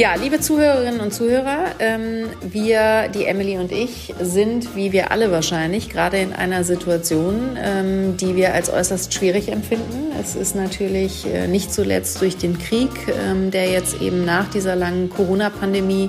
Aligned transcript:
Ja, 0.00 0.14
liebe 0.14 0.40
Zuhörerinnen 0.40 1.00
und 1.00 1.12
Zuhörer, 1.12 1.74
ähm, 1.78 2.30
wir, 2.40 3.08
die 3.08 3.26
Emily 3.26 3.58
und 3.58 3.70
ich, 3.70 4.14
sind, 4.18 4.74
wie 4.74 4.92
wir 4.92 5.10
alle 5.10 5.30
wahrscheinlich, 5.30 5.90
gerade 5.90 6.16
in 6.16 6.32
einer 6.32 6.64
Situation, 6.64 7.58
ähm, 7.62 8.16
die 8.16 8.34
wir 8.34 8.54
als 8.54 8.72
äußerst 8.72 9.12
schwierig 9.12 9.52
empfinden. 9.52 10.10
Es 10.18 10.36
ist 10.36 10.56
natürlich 10.56 11.26
äh, 11.26 11.48
nicht 11.48 11.70
zuletzt 11.70 12.18
durch 12.22 12.38
den 12.38 12.58
Krieg, 12.58 12.88
ähm, 13.28 13.50
der 13.50 13.68
jetzt 13.70 14.00
eben 14.00 14.24
nach 14.24 14.48
dieser 14.48 14.74
langen 14.74 15.10
Corona-Pandemie 15.10 16.08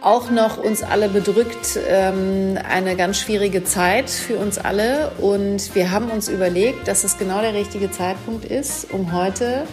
auch 0.00 0.30
noch 0.30 0.56
uns 0.56 0.82
alle 0.82 1.08
bedrückt, 1.08 1.78
eine 1.88 2.94
ganz 2.94 3.18
schwierige 3.18 3.64
Zeit 3.64 4.10
für 4.10 4.36
uns 4.36 4.58
alle. 4.58 5.12
Und 5.18 5.74
wir 5.74 5.92
haben 5.92 6.10
uns 6.10 6.28
überlegt, 6.28 6.88
dass 6.88 7.04
es 7.04 7.16
genau 7.16 7.40
der 7.40 7.54
richtige 7.54 7.90
Zeitpunkt 7.90 8.44
ist, 8.44 8.92
um 8.92 9.14
heute 9.14 9.66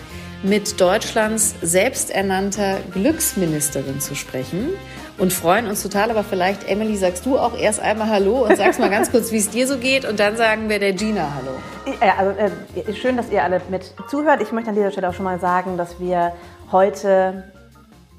mit 0.44 0.82
Deutschlands 0.82 1.56
selbsternannter 1.62 2.78
Glücksministerin 2.92 4.00
zu 4.00 4.16
sprechen 4.16 4.70
und 5.18 5.32
freuen 5.34 5.68
uns 5.68 5.84
total. 5.84 6.10
Aber 6.10 6.24
vielleicht, 6.24 6.68
Emily, 6.68 6.96
sagst 6.96 7.26
du 7.26 7.38
auch 7.38 7.58
erst 7.58 7.80
einmal 7.80 8.10
Hallo 8.10 8.46
und 8.46 8.58
sagst 8.58 8.80
mal 8.80 8.90
ganz 8.90 9.12
kurz, 9.12 9.32
wie 9.32 9.38
es 9.38 9.50
dir 9.50 9.68
so 9.68 9.78
geht 9.78 10.06
und 10.06 10.20
dann 10.20 10.38
sagen 10.38 10.70
wir 10.70 10.80
der 10.80 10.94
Gina 10.94 11.28
Hallo. 11.36 11.58
Ja, 12.02 12.16
also 12.18 12.32
äh, 12.40 12.94
schön, 12.94 13.18
dass 13.18 13.30
ihr 13.30 13.44
alle 13.44 13.62
mit 13.70 13.94
zuhört. 14.10 14.42
Ich 14.42 14.52
möchte 14.52 14.70
an 14.70 14.76
dieser 14.76 14.92
Stelle 14.92 15.10
auch 15.10 15.14
schon 15.14 15.26
mal 15.26 15.40
sagen, 15.40 15.78
dass 15.78 16.00
wir 16.00 16.34
heute 16.72 17.44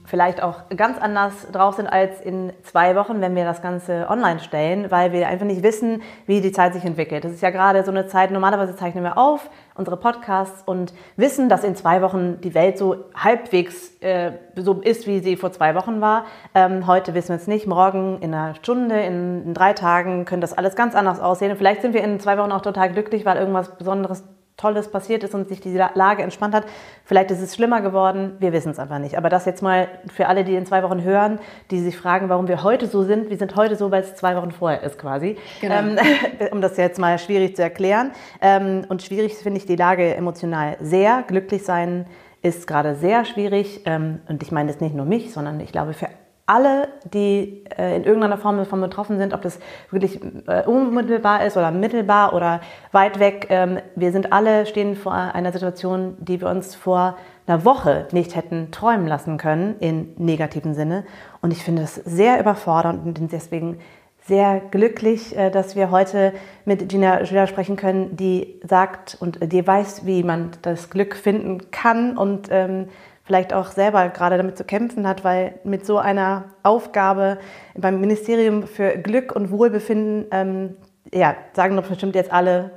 vielleicht 0.05 0.43
auch 0.43 0.69
ganz 0.77 0.99
anders 0.99 1.33
drauf 1.53 1.77
sind 1.77 1.87
als 1.87 2.21
in 2.21 2.53
zwei 2.65 2.95
Wochen, 2.97 3.21
wenn 3.21 3.35
wir 3.35 3.45
das 3.45 3.63
Ganze 3.63 4.07
online 4.11 4.41
stellen, 4.41 4.91
weil 4.91 5.13
wir 5.13 5.27
einfach 5.27 5.47
nicht 5.47 5.63
wissen, 5.63 6.03
wie 6.27 6.41
die 6.41 6.53
Zeit 6.53 6.75
sich 6.75 6.85
entwickelt. 6.85 7.25
Das 7.25 7.33
ist 7.33 7.41
ja 7.41 7.51
gerade 7.51 7.83
so 7.83 7.91
eine 7.91 8.07
Zeit, 8.07 8.31
normalerweise 8.31 8.77
zeichnen 8.77 9.05
wir 9.05 9.17
auf 9.17 9.49
unsere 9.75 9.97
Podcasts 9.97 10.63
und 10.67 10.93
wissen, 11.17 11.49
dass 11.49 11.65
in 11.65 11.77
zwei 11.77 12.03
Wochen 12.03 12.41
die 12.41 12.55
Welt 12.55 12.79
so 12.79 13.05
halbwegs 13.15 13.97
äh, 14.01 14.33
so 14.57 14.81
ist, 14.81 15.07
wie 15.07 15.21
sie 15.21 15.37
vor 15.37 15.53
zwei 15.53 15.75
Wochen 15.75 16.01
war. 16.01 16.27
Ähm, 16.55 16.87
heute 16.87 17.15
wissen 17.15 17.31
wir 17.31 17.37
es 17.37 17.47
nicht, 17.47 17.67
morgen 17.67 18.19
in 18.21 18.35
einer 18.35 18.55
Stunde, 18.55 19.01
in, 19.01 19.45
in 19.45 19.55
drei 19.55 19.73
Tagen 19.73 20.25
könnte 20.25 20.43
das 20.43 20.57
alles 20.57 20.77
ganz 20.77 20.95
anders 20.95 21.21
aussehen. 21.21 21.57
Vielleicht 21.57 21.83
sind 21.83 21.95
wir 21.95 22.03
in 22.03 22.21
zwei 22.21 22.39
Wochen 22.39 22.53
auch 22.53 22.63
total 22.63 22.93
glücklich, 22.93 23.25
weil 23.25 23.37
irgendwas 23.37 23.77
Besonderes 23.77 24.25
Tolles 24.63 24.89
passiert 24.89 25.25
ist 25.25 25.35
und 25.35 25.49
sich 25.49 25.61
die 25.61 25.77
Lage 25.77 26.23
entspannt 26.23 26.55
hat. 26.55 26.65
Vielleicht 27.05 27.33
ist 27.33 27.43
es 27.43 27.57
schlimmer 27.57 27.81
geworden, 27.81 28.37
wir 28.39 28.53
wissen 28.53 28.71
es 28.71 28.79
einfach 28.79 29.01
nicht. 29.01 29.19
Aber 29.19 29.29
das 29.29 29.45
jetzt 29.45 29.61
mal 29.61 29.89
für 30.07 30.29
alle, 30.29 30.45
die 30.45 30.55
in 30.55 30.67
zwei 30.67 30.85
Wochen 30.85 31.03
hören, 31.03 31.41
die 31.73 31.81
sich 31.81 31.97
fragen, 31.99 32.29
warum 32.29 32.47
wir 32.47 32.63
heute 32.63 32.87
so 32.87 33.03
sind. 33.03 33.29
Wir 33.29 33.37
sind 33.37 33.57
heute 33.57 33.75
so, 33.75 33.91
weil 33.91 34.03
es 34.03 34.15
zwei 34.15 34.37
Wochen 34.37 34.53
vorher 34.53 34.83
ist 34.85 34.99
quasi. 34.99 35.37
Genau. 35.61 35.75
Ähm, 35.75 35.99
um 36.53 36.61
das 36.61 36.77
jetzt 36.77 37.01
mal 37.01 37.19
schwierig 37.19 37.57
zu 37.57 37.63
erklären. 37.63 38.13
Ähm, 38.41 38.87
und 38.89 39.03
schwierig 39.03 39.35
finde 39.35 39.59
ich 39.59 39.67
die 39.67 39.77
Lage 39.77 40.15
emotional 40.15 40.77
sehr. 40.81 41.25
Glücklich 41.27 41.65
sein 41.65 42.07
ist 42.41 42.69
gerade 42.69 42.95
sehr 42.95 43.25
schwierig. 43.25 43.83
Ähm, 43.85 44.21
und 44.29 44.45
ich 44.45 44.53
meine 44.53 44.71
jetzt 44.71 44.81
nicht 44.81 44.95
nur 44.95 45.07
mich, 45.07 45.33
sondern 45.33 45.59
ich 45.59 45.73
glaube 45.73 45.93
für 45.93 46.09
alle, 46.47 46.89
die 47.13 47.65
äh, 47.79 47.97
in 47.97 48.05
irgendeiner 48.05 48.37
Form 48.37 48.57
davon 48.57 48.81
betroffen 48.81 49.19
sind, 49.19 49.33
ob 49.33 49.43
das 49.43 49.59
wirklich 49.91 50.21
äh, 50.47 50.65
unmittelbar 50.67 51.45
ist 51.47 51.57
oder 51.57 51.71
mittelbar 51.71 52.35
oder 52.35 52.61
weit 52.91 53.19
weg, 53.19 53.47
ähm, 53.51 53.79
wir 53.95 54.13
sind 54.13 54.33
alle 54.33 54.67
stehen 54.67 54.97
vor 54.97 55.13
einer 55.13 55.53
Situation, 55.53 56.17
die 56.19 56.41
wir 56.41 56.49
uns 56.49 56.75
vor 56.75 57.17
einer 57.47 57.65
Woche 57.65 58.09
nicht 58.13 58.35
hätten 58.35 58.71
träumen 58.71 59.07
lassen 59.07 59.37
können, 59.37 59.77
in 59.79 60.15
negativen 60.17 60.75
Sinne. 60.75 61.05
Und 61.41 61.53
ich 61.53 61.63
finde 61.63 61.83
das 61.83 61.95
sehr 61.95 62.41
überfordernd 62.41 63.05
und 63.05 63.15
bin 63.15 63.29
deswegen 63.29 63.79
sehr 64.25 64.61
glücklich, 64.71 65.37
äh, 65.37 65.51
dass 65.51 65.77
wir 65.77 65.91
heute 65.91 66.33
mit 66.65 66.89
Gina 66.89 67.25
Schüler 67.25 67.47
sprechen 67.47 67.77
können, 67.77 68.17
die 68.17 68.61
sagt 68.69 69.17
und 69.21 69.53
die 69.53 69.67
weiß, 69.67 70.07
wie 70.07 70.23
man 70.23 70.51
das 70.63 70.91
Glück 70.91 71.17
finden 71.17 71.71
kann 71.71 72.17
und 72.17 72.49
ähm, 72.51 72.89
vielleicht 73.25 73.53
auch 73.53 73.71
selber 73.71 74.09
gerade 74.09 74.37
damit 74.37 74.59
zu 74.59 74.65
kämpfen 74.65 75.07
hat, 75.07 75.25
weil 75.25 75.55
mit 75.65 75.87
so 75.87 75.99
einer 75.99 76.45
Aufgabe 76.63 77.39
beim 77.77 78.01
Ministerium 78.01 78.67
für 78.67 78.99
Glück 78.99 79.35
und 79.35 79.51
Wohlbefinden, 79.51 80.27
ähm, 80.31 80.77
ja, 81.13 81.37
sagen 81.55 81.77
doch 81.77 81.87
bestimmt 81.87 82.15
jetzt 82.15 82.33
alle, 82.33 82.73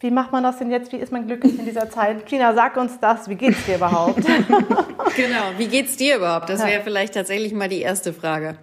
wie 0.00 0.10
macht 0.10 0.32
man 0.32 0.42
das 0.42 0.58
denn 0.58 0.70
jetzt? 0.70 0.92
Wie 0.92 0.96
ist 0.96 1.12
man 1.12 1.26
glücklich 1.26 1.58
in 1.58 1.66
dieser 1.66 1.90
Zeit? 1.90 2.24
Gina, 2.24 2.54
sag 2.54 2.76
uns 2.78 2.98
das. 3.00 3.28
Wie 3.28 3.34
geht's 3.34 3.66
dir 3.66 3.76
überhaupt? 3.76 4.16
genau, 5.16 5.42
wie 5.58 5.68
geht's 5.68 5.96
dir 5.98 6.16
überhaupt? 6.16 6.48
Das 6.48 6.64
wäre 6.64 6.82
vielleicht 6.82 7.14
tatsächlich 7.14 7.52
mal 7.52 7.68
die 7.68 7.82
erste 7.82 8.14
Frage. 8.14 8.56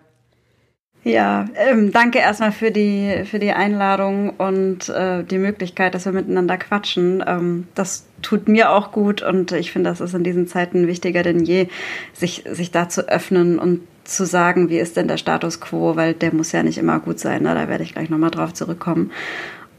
Ja, 1.08 1.46
ähm, 1.56 1.94
danke 1.94 2.20
erstmal 2.20 2.52
für 2.52 2.70
die, 2.70 3.24
für 3.24 3.40
die 3.40 3.54
Einladung 3.54 4.32
und 4.32 4.90
äh, 4.90 5.24
die 5.24 5.38
Möglichkeit, 5.38 5.96
dass 5.96 6.04
wir 6.04 6.12
miteinander 6.12 6.58
quatschen. 6.58 7.24
Ähm, 7.26 7.68
das 7.76 8.06
tut 8.22 8.50
mir 8.50 8.72
auch 8.72 8.92
gut 8.92 9.22
und 9.22 9.54
ich 9.54 9.72
finde, 9.72 9.90
das 9.90 10.02
ist 10.02 10.14
in 10.14 10.26
diesen 10.26 10.48
Zeiten 10.48 10.86
wichtiger 10.86 11.24
denn 11.24 11.46
je, 11.46 11.70
sich, 12.12 12.44
sich 12.52 12.72
da 12.72 12.90
zu 12.90 13.08
öffnen 13.08 13.58
und 13.58 13.82
zu 14.04 14.26
sagen, 14.26 14.70
wie 14.70 14.80
ist 14.80 14.98
denn 14.98 15.08
der 15.08 15.16
Status 15.16 15.62
quo, 15.62 15.96
weil 15.96 16.14
der 16.14 16.34
muss 16.34 16.52
ja 16.52 16.62
nicht 16.62 16.78
immer 16.78 17.00
gut 17.00 17.20
sein. 17.20 17.44
Ne? 17.44 17.56
Da 17.56 17.70
werde 17.70 17.86
ich 17.86 17.94
gleich 17.94 18.10
nochmal 18.10 18.32
drauf 18.32 18.54
zurückkommen. 18.54 19.12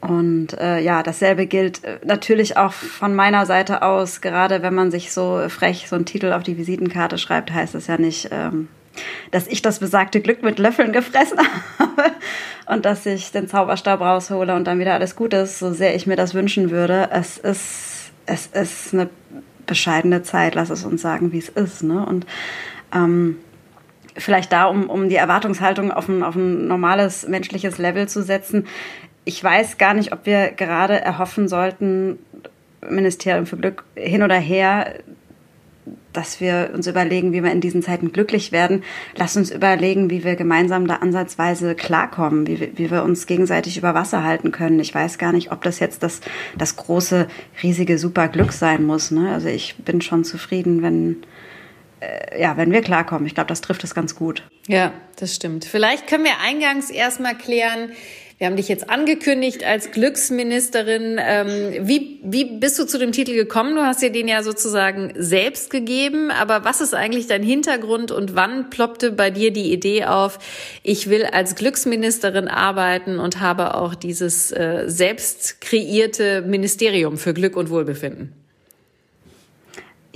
Und 0.00 0.58
äh, 0.58 0.80
ja, 0.80 1.02
dasselbe 1.02 1.46
gilt 1.46 1.84
äh, 1.84 1.98
natürlich 2.06 2.56
auch 2.56 2.72
von 2.72 3.14
meiner 3.14 3.44
Seite 3.44 3.82
aus. 3.82 4.22
Gerade 4.22 4.62
wenn 4.62 4.74
man 4.74 4.90
sich 4.90 5.12
so 5.12 5.42
frech 5.50 5.88
so 5.88 5.96
einen 5.96 6.06
Titel 6.06 6.32
auf 6.32 6.42
die 6.42 6.56
Visitenkarte 6.56 7.18
schreibt, 7.18 7.52
heißt 7.52 7.74
es 7.74 7.86
ja 7.86 7.98
nicht, 7.98 8.30
ähm, 8.30 8.68
dass 9.30 9.46
ich 9.46 9.62
das 9.62 9.78
besagte 9.78 10.20
Glück 10.20 10.42
mit 10.42 10.58
Löffeln 10.58 10.92
gefressen 10.92 11.38
habe 11.78 12.12
und 12.66 12.84
dass 12.84 13.06
ich 13.06 13.30
den 13.32 13.48
Zauberstab 13.48 14.00
raushole 14.00 14.54
und 14.54 14.64
dann 14.64 14.78
wieder 14.78 14.94
alles 14.94 15.16
gut 15.16 15.34
ist, 15.34 15.58
so 15.58 15.72
sehr 15.72 15.94
ich 15.94 16.06
mir 16.06 16.16
das 16.16 16.34
wünschen 16.34 16.70
würde. 16.70 17.08
Es 17.12 17.38
ist, 17.38 18.12
es 18.26 18.46
ist 18.46 18.94
eine 18.94 19.08
bescheidene 19.66 20.22
Zeit, 20.22 20.54
lass 20.54 20.70
es 20.70 20.84
uns 20.84 21.02
sagen, 21.02 21.32
wie 21.32 21.38
es 21.38 21.48
ist. 21.48 21.82
Ne? 21.82 22.04
Und 22.04 22.26
ähm, 22.94 23.36
vielleicht 24.16 24.52
da, 24.52 24.64
um, 24.64 24.90
um 24.90 25.08
die 25.08 25.16
Erwartungshaltung 25.16 25.92
auf 25.92 26.08
ein, 26.08 26.22
auf 26.22 26.34
ein 26.34 26.66
normales 26.66 27.28
menschliches 27.28 27.78
Level 27.78 28.08
zu 28.08 28.22
setzen. 28.22 28.66
Ich 29.24 29.42
weiß 29.42 29.78
gar 29.78 29.94
nicht, 29.94 30.12
ob 30.12 30.26
wir 30.26 30.50
gerade 30.52 31.00
erhoffen 31.00 31.48
sollten, 31.48 32.18
Ministerium 32.88 33.46
für 33.46 33.56
Glück 33.56 33.84
hin 33.94 34.22
oder 34.22 34.36
her, 34.36 34.94
dass 36.18 36.40
wir 36.40 36.72
uns 36.74 36.88
überlegen, 36.88 37.32
wie 37.32 37.44
wir 37.44 37.52
in 37.52 37.60
diesen 37.60 37.80
Zeiten 37.80 38.10
glücklich 38.10 38.50
werden. 38.50 38.82
Lass 39.14 39.36
uns 39.36 39.52
überlegen, 39.52 40.10
wie 40.10 40.24
wir 40.24 40.34
gemeinsam 40.34 40.88
da 40.88 40.96
ansatzweise 40.96 41.76
klarkommen, 41.76 42.48
wie, 42.48 42.76
wie 42.76 42.90
wir 42.90 43.04
uns 43.04 43.28
gegenseitig 43.28 43.78
über 43.78 43.94
Wasser 43.94 44.24
halten 44.24 44.50
können. 44.50 44.80
Ich 44.80 44.92
weiß 44.92 45.18
gar 45.18 45.30
nicht, 45.30 45.52
ob 45.52 45.62
das 45.62 45.78
jetzt 45.78 46.02
das, 46.02 46.20
das 46.56 46.74
große, 46.74 47.28
riesige, 47.62 47.98
super 47.98 48.26
Glück 48.26 48.52
sein 48.52 48.84
muss. 48.84 49.12
Ne? 49.12 49.32
Also 49.32 49.46
ich 49.46 49.76
bin 49.76 50.00
schon 50.00 50.24
zufrieden, 50.24 50.82
wenn, 50.82 51.18
äh, 52.00 52.42
ja, 52.42 52.56
wenn 52.56 52.72
wir 52.72 52.82
klarkommen. 52.82 53.28
Ich 53.28 53.36
glaube, 53.36 53.48
das 53.48 53.60
trifft 53.60 53.84
es 53.84 53.94
ganz 53.94 54.16
gut. 54.16 54.42
Ja, 54.66 54.92
das 55.20 55.36
stimmt. 55.36 55.66
Vielleicht 55.66 56.08
können 56.08 56.24
wir 56.24 56.40
eingangs 56.44 56.90
erstmal 56.90 57.38
klären, 57.38 57.92
wir 58.38 58.46
haben 58.46 58.54
dich 58.54 58.68
jetzt 58.68 58.88
angekündigt 58.88 59.64
als 59.64 59.90
Glücksministerin. 59.90 61.20
Ähm, 61.20 61.88
wie, 61.88 62.20
wie 62.22 62.44
bist 62.44 62.78
du 62.78 62.86
zu 62.86 62.96
dem 62.96 63.10
Titel 63.10 63.34
gekommen? 63.34 63.74
Du 63.74 63.82
hast 63.82 64.00
dir 64.00 64.12
den 64.12 64.28
ja 64.28 64.44
sozusagen 64.44 65.12
selbst 65.16 65.70
gegeben. 65.70 66.30
Aber 66.30 66.64
was 66.64 66.80
ist 66.80 66.94
eigentlich 66.94 67.26
dein 67.26 67.42
Hintergrund 67.42 68.12
und 68.12 68.36
wann 68.36 68.70
ploppte 68.70 69.10
bei 69.10 69.30
dir 69.30 69.52
die 69.52 69.72
Idee 69.72 70.04
auf, 70.04 70.38
ich 70.84 71.10
will 71.10 71.24
als 71.24 71.56
Glücksministerin 71.56 72.46
arbeiten 72.46 73.18
und 73.18 73.40
habe 73.40 73.74
auch 73.74 73.96
dieses 73.96 74.52
äh, 74.52 74.84
selbst 74.86 75.60
kreierte 75.60 76.42
Ministerium 76.42 77.18
für 77.18 77.34
Glück 77.34 77.56
und 77.56 77.70
Wohlbefinden? 77.70 78.37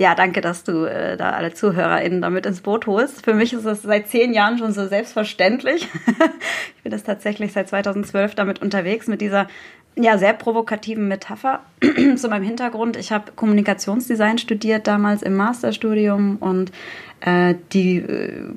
Ja, 0.03 0.15
danke, 0.15 0.41
dass 0.41 0.65
du 0.65 0.83
äh, 0.83 1.15
da 1.15 1.29
alle 1.29 1.53
ZuhörerInnen 1.53 2.21
damit 2.21 2.45
ins 2.45 2.59
Boot 2.59 2.87
holst. 2.87 3.23
Für 3.23 3.33
mich 3.33 3.53
ist 3.53 3.63
es 3.63 3.83
seit 3.83 4.09
zehn 4.09 4.33
Jahren 4.33 4.57
schon 4.57 4.73
so 4.73 4.85
selbstverständlich. 4.85 5.87
ich 6.75 6.83
bin 6.83 6.91
das 6.91 7.03
tatsächlich 7.03 7.53
seit 7.53 7.69
2012 7.69 8.35
damit 8.35 8.61
unterwegs, 8.61 9.07
mit 9.07 9.21
dieser 9.21 9.47
ja, 9.95 10.17
sehr 10.17 10.33
provokativen 10.33 11.07
Metapher 11.07 11.61
zu 12.17 12.27
meinem 12.27 12.43
Hintergrund. 12.43 12.97
Ich 12.97 13.13
habe 13.13 13.31
Kommunikationsdesign 13.33 14.39
studiert 14.39 14.87
damals 14.87 15.21
im 15.21 15.37
Masterstudium 15.37 16.35
und 16.35 16.73
äh, 17.21 17.55
die 17.71 17.99
äh, 17.99 18.49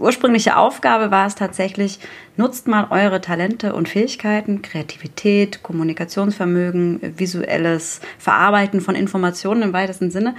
ursprüngliche 0.00 0.56
Aufgabe 0.56 1.10
war 1.10 1.26
es 1.26 1.34
tatsächlich, 1.34 1.98
nutzt 2.36 2.68
mal 2.68 2.88
eure 2.90 3.20
Talente 3.20 3.74
und 3.74 3.88
Fähigkeiten, 3.88 4.62
Kreativität, 4.62 5.62
Kommunikationsvermögen, 5.62 7.14
visuelles 7.18 8.00
Verarbeiten 8.18 8.80
von 8.80 8.94
Informationen 8.94 9.62
im 9.62 9.72
weitesten 9.72 10.10
Sinne, 10.10 10.34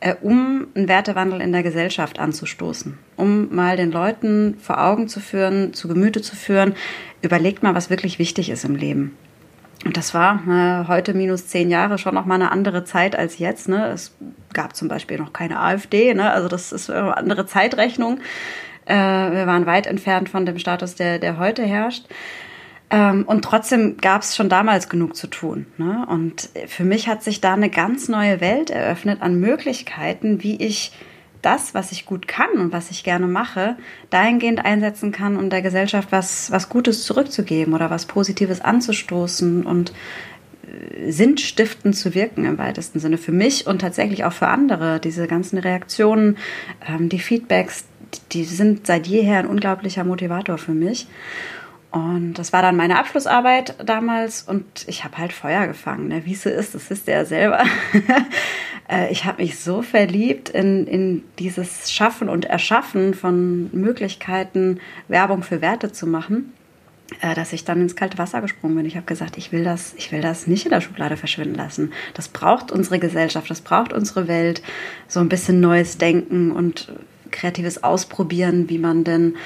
äh, 0.00 0.14
um 0.20 0.66
einen 0.74 0.88
Wertewandel 0.88 1.40
in 1.40 1.52
der 1.52 1.62
Gesellschaft 1.62 2.18
anzustoßen, 2.18 2.98
um 3.16 3.54
mal 3.54 3.76
den 3.76 3.92
Leuten 3.92 4.56
vor 4.60 4.82
Augen 4.82 5.08
zu 5.08 5.20
führen, 5.20 5.72
zu 5.72 5.88
Gemüte 5.88 6.22
zu 6.22 6.36
führen, 6.36 6.74
überlegt 7.22 7.62
mal, 7.62 7.74
was 7.74 7.90
wirklich 7.90 8.18
wichtig 8.18 8.50
ist 8.50 8.64
im 8.64 8.76
Leben. 8.76 9.16
Und 9.84 9.96
das 9.96 10.14
war 10.14 10.42
äh, 10.48 10.88
heute 10.88 11.14
minus 11.14 11.46
zehn 11.46 11.70
Jahre 11.70 11.98
schon 11.98 12.14
noch 12.14 12.24
mal 12.24 12.34
eine 12.34 12.50
andere 12.50 12.84
Zeit 12.84 13.16
als 13.16 13.38
jetzt. 13.38 13.68
Ne? 13.68 13.86
Es 13.88 14.16
gab 14.52 14.74
zum 14.74 14.88
Beispiel 14.88 15.18
noch 15.18 15.32
keine 15.32 15.60
AfD, 15.60 16.12
ne? 16.12 16.30
also 16.30 16.48
das 16.48 16.72
ist 16.72 16.90
eine 16.90 17.16
andere 17.16 17.46
Zeitrechnung. 17.46 18.18
Äh, 18.86 18.94
wir 18.94 19.46
waren 19.46 19.66
weit 19.66 19.86
entfernt 19.86 20.28
von 20.28 20.46
dem 20.46 20.58
Status, 20.58 20.94
der, 20.94 21.18
der 21.18 21.38
heute 21.38 21.62
herrscht. 21.62 22.06
Ähm, 22.88 23.24
und 23.26 23.44
trotzdem 23.44 23.96
gab 23.98 24.22
es 24.22 24.36
schon 24.36 24.48
damals 24.48 24.88
genug 24.88 25.16
zu 25.16 25.26
tun. 25.26 25.66
Ne? 25.76 26.06
Und 26.08 26.50
für 26.66 26.84
mich 26.84 27.08
hat 27.08 27.22
sich 27.22 27.40
da 27.40 27.54
eine 27.54 27.70
ganz 27.70 28.08
neue 28.08 28.40
Welt 28.40 28.70
eröffnet 28.70 29.22
an 29.22 29.40
Möglichkeiten, 29.40 30.42
wie 30.42 30.56
ich 30.56 30.92
das, 31.42 31.74
was 31.74 31.92
ich 31.92 32.06
gut 32.06 32.26
kann 32.26 32.50
und 32.58 32.72
was 32.72 32.90
ich 32.90 33.04
gerne 33.04 33.26
mache, 33.26 33.76
dahingehend 34.10 34.64
einsetzen 34.64 35.12
kann, 35.12 35.36
um 35.36 35.50
der 35.50 35.62
Gesellschaft 35.62 36.08
was, 36.10 36.50
was 36.50 36.68
Gutes 36.68 37.04
zurückzugeben 37.04 37.74
oder 37.74 37.90
was 37.90 38.06
Positives 38.06 38.60
anzustoßen 38.60 39.64
und 39.64 39.92
äh, 40.66 41.10
sinnstiftend 41.10 41.96
zu 41.96 42.14
wirken 42.14 42.44
im 42.44 42.58
weitesten 42.58 42.98
Sinne 42.98 43.18
für 43.18 43.32
mich 43.32 43.66
und 43.66 43.80
tatsächlich 43.80 44.24
auch 44.24 44.32
für 44.32 44.48
andere. 44.48 44.98
Diese 44.98 45.26
ganzen 45.26 45.58
Reaktionen, 45.58 46.36
ähm, 46.88 47.08
die 47.08 47.20
Feedbacks, 47.20 47.84
die 48.32 48.44
sind 48.44 48.86
seit 48.86 49.06
jeher 49.06 49.38
ein 49.38 49.46
unglaublicher 49.46 50.04
Motivator 50.04 50.58
für 50.58 50.72
mich. 50.72 51.06
Und 51.90 52.34
das 52.34 52.52
war 52.52 52.60
dann 52.60 52.76
meine 52.76 52.98
Abschlussarbeit 52.98 53.74
damals 53.84 54.42
und 54.42 54.64
ich 54.86 55.04
habe 55.04 55.16
halt 55.16 55.32
Feuer 55.32 55.66
gefangen. 55.66 56.08
Ne? 56.08 56.26
Wie 56.26 56.34
es 56.34 56.42
so 56.42 56.50
ist, 56.50 56.74
das 56.74 56.90
wisst 56.90 57.08
ihr 57.08 57.14
ja 57.14 57.24
selber. 57.24 57.64
Äh, 58.88 59.10
ich 59.10 59.24
habe 59.24 59.42
mich 59.42 59.58
so 59.58 59.82
verliebt 59.82 60.48
in, 60.48 60.86
in 60.86 61.24
dieses 61.40 61.90
Schaffen 61.90 62.28
und 62.28 62.44
Erschaffen 62.44 63.14
von 63.14 63.68
Möglichkeiten, 63.72 64.78
Werbung 65.08 65.42
für 65.42 65.60
Werte 65.60 65.90
zu 65.90 66.06
machen, 66.06 66.52
äh, 67.20 67.34
dass 67.34 67.52
ich 67.52 67.64
dann 67.64 67.80
ins 67.80 67.96
kalte 67.96 68.16
Wasser 68.16 68.40
gesprungen 68.40 68.76
bin. 68.76 68.86
Ich 68.86 68.94
habe 68.94 69.06
gesagt, 69.06 69.38
ich 69.38 69.50
will, 69.50 69.64
das, 69.64 69.94
ich 69.96 70.12
will 70.12 70.20
das 70.20 70.46
nicht 70.46 70.66
in 70.66 70.70
der 70.70 70.80
Schublade 70.80 71.16
verschwinden 71.16 71.56
lassen. 71.56 71.92
Das 72.14 72.28
braucht 72.28 72.70
unsere 72.70 73.00
Gesellschaft, 73.00 73.50
das 73.50 73.60
braucht 73.60 73.92
unsere 73.92 74.28
Welt. 74.28 74.62
So 75.08 75.18
ein 75.18 75.28
bisschen 75.28 75.58
neues 75.58 75.98
Denken 75.98 76.52
und 76.52 76.92
kreatives 77.30 77.82
Ausprobieren, 77.82 78.68
wie 78.68 78.78
man 78.78 79.04
denn 79.04 79.36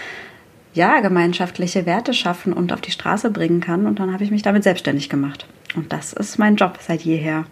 ja, 0.73 1.01
gemeinschaftliche 1.01 1.85
Werte 1.87 2.15
schaffen 2.15 2.53
und 2.53 2.73
auf 2.73 2.81
die 2.81 2.93
Straße 2.93 3.31
bringen 3.31 3.61
kann. 3.61 3.87
Und 3.87 3.99
dann 3.99 4.13
habe 4.13 4.23
ich 4.25 4.31
mich 4.31 4.43
damit 4.43 4.63
selbstständig 4.63 5.09
gemacht. 5.09 5.47
Und 5.75 5.93
das 5.93 6.13
ist 6.13 6.39
mein 6.39 6.57
Job 6.57 6.79
seit 6.81 7.03
jeher. 7.03 7.45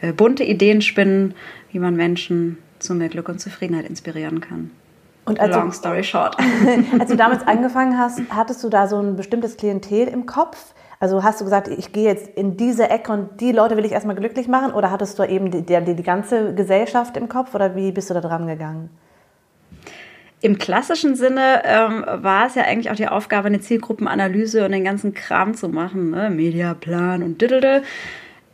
Äh, 0.00 0.12
bunte 0.12 0.44
Ideen 0.44 0.82
spinnen, 0.82 1.34
wie 1.70 1.78
man 1.78 1.94
Menschen 1.94 2.58
zu 2.78 2.94
mehr 2.94 3.08
Glück 3.08 3.28
und 3.28 3.40
Zufriedenheit 3.40 3.88
inspirieren 3.88 4.40
kann. 4.40 4.70
Und 5.24 5.40
also, 5.40 5.58
Long 5.58 5.72
story 5.72 6.04
short. 6.04 6.36
als 6.98 7.10
du 7.10 7.16
damals 7.16 7.46
angefangen 7.46 7.98
hast, 7.98 8.20
hattest 8.30 8.62
du 8.62 8.68
da 8.68 8.86
so 8.86 9.00
ein 9.00 9.16
bestimmtes 9.16 9.56
Klientel 9.56 10.08
im 10.08 10.26
Kopf? 10.26 10.74
Also 10.98 11.22
hast 11.22 11.40
du 11.40 11.44
gesagt, 11.44 11.68
ich 11.68 11.92
gehe 11.92 12.04
jetzt 12.04 12.28
in 12.36 12.56
diese 12.56 12.88
Ecke 12.88 13.12
und 13.12 13.40
die 13.40 13.52
Leute 13.52 13.76
will 13.76 13.84
ich 13.84 13.92
erstmal 13.92 14.16
glücklich 14.16 14.48
machen? 14.48 14.72
Oder 14.72 14.90
hattest 14.90 15.18
du 15.18 15.24
eben 15.24 15.50
die, 15.50 15.62
die, 15.62 15.94
die 15.94 16.02
ganze 16.02 16.54
Gesellschaft 16.54 17.16
im 17.16 17.28
Kopf? 17.28 17.54
Oder 17.54 17.76
wie 17.76 17.92
bist 17.92 18.08
du 18.08 18.14
da 18.14 18.20
dran 18.20 18.46
gegangen? 18.46 18.90
Im 20.42 20.58
klassischen 20.58 21.16
Sinne 21.16 21.62
ähm, 21.64 22.04
war 22.06 22.46
es 22.46 22.54
ja 22.54 22.62
eigentlich 22.62 22.90
auch 22.90 22.96
die 22.96 23.08
Aufgabe, 23.08 23.46
eine 23.46 23.60
Zielgruppenanalyse 23.60 24.64
und 24.64 24.72
den 24.72 24.84
ganzen 24.84 25.14
Kram 25.14 25.54
zu 25.54 25.68
machen, 25.68 26.10
ne? 26.10 26.28
Mediaplan 26.30 27.22
und 27.22 27.40
diddle. 27.40 27.82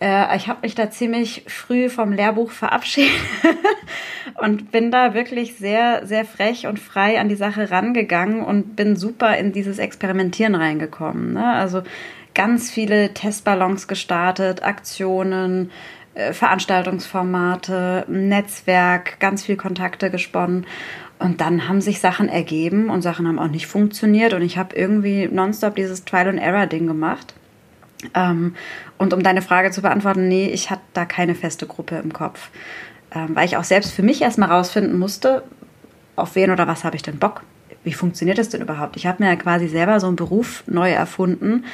Äh, 0.03 0.37
ich 0.37 0.49
habe 0.49 0.61
mich 0.63 0.75
da 0.75 0.91
ziemlich 0.91 1.45
früh 1.49 1.89
vom 1.89 2.13
Lehrbuch 2.13 2.51
verabschiedet 2.51 3.13
und 4.41 4.71
bin 4.71 4.91
da 4.91 5.15
wirklich 5.15 5.57
sehr, 5.57 6.07
sehr 6.07 6.25
frech 6.25 6.67
und 6.67 6.79
frei 6.79 7.21
an 7.21 7.29
die 7.29 7.37
Sache 7.37 7.71
rangegangen 7.71 8.45
und 8.45 8.75
bin 8.77 8.97
super 8.97 9.37
in 9.37 9.53
dieses 9.53 9.79
Experimentieren 9.79 10.55
reingekommen. 10.55 11.35
Ne? 11.35 11.45
Also 11.45 11.83
ganz 12.35 12.71
viele 12.71 13.15
Testballons 13.15 13.87
gestartet, 13.87 14.63
Aktionen, 14.63 15.71
äh, 16.15 16.33
Veranstaltungsformate, 16.33 18.05
Netzwerk, 18.09 19.21
ganz 19.21 19.45
viel 19.45 19.57
Kontakte 19.57 20.11
gesponnen 20.11 20.67
und 21.23 21.41
dann 21.41 21.69
haben 21.69 21.81
sich 21.81 22.01
Sachen 22.01 22.29
ergeben 22.29 22.91
und 22.91 23.03
Sachen 23.03 23.29
haben 23.29 23.39
auch 23.39 23.49
nicht 23.49 23.67
funktioniert. 23.67 24.35
Und 24.35 24.43
ich 24.43 24.59
habe 24.59 24.75
irgendwie 24.75 25.29
nonstop 25.31 25.77
dieses 25.77 26.05
Trial-and-Error-Ding 26.05 26.87
gemacht. 26.87 27.35
Ähm, 28.15 28.57
und 28.99 29.15
um 29.15 29.23
deine 29.23 29.43
Frage 29.43 29.71
zu 29.71 29.83
beantworten, 29.83 30.27
nee, 30.27 30.49
ich 30.49 30.71
hatte 30.71 30.83
da 30.95 31.05
keine 31.05 31.35
feste 31.35 31.67
Gruppe 31.67 31.97
im 31.97 32.13
Kopf. 32.13 32.51
Ähm, 33.15 33.37
weil 33.37 33.47
ich 33.47 33.57
auch 33.57 33.65
selbst 33.65 33.93
für 33.93 34.03
mich 34.03 34.21
erstmal 34.23 34.51
rausfinden 34.51 34.99
musste, 34.99 35.45
auf 36.17 36.35
wen 36.35 36.51
oder 36.51 36.67
was 36.67 36.83
habe 36.83 36.97
ich 36.97 37.03
denn 37.03 37.19
Bock? 37.19 37.43
Wie 37.85 37.93
funktioniert 37.93 38.39
das 38.39 38.49
denn 38.49 38.61
überhaupt? 38.61 38.97
Ich 38.97 39.07
habe 39.07 39.23
mir 39.23 39.31
ja 39.31 39.37
quasi 39.37 39.69
selber 39.69 40.01
so 40.01 40.09
einen 40.09 40.17
Beruf 40.17 40.65
neu 40.67 40.91
erfunden, 40.91 41.65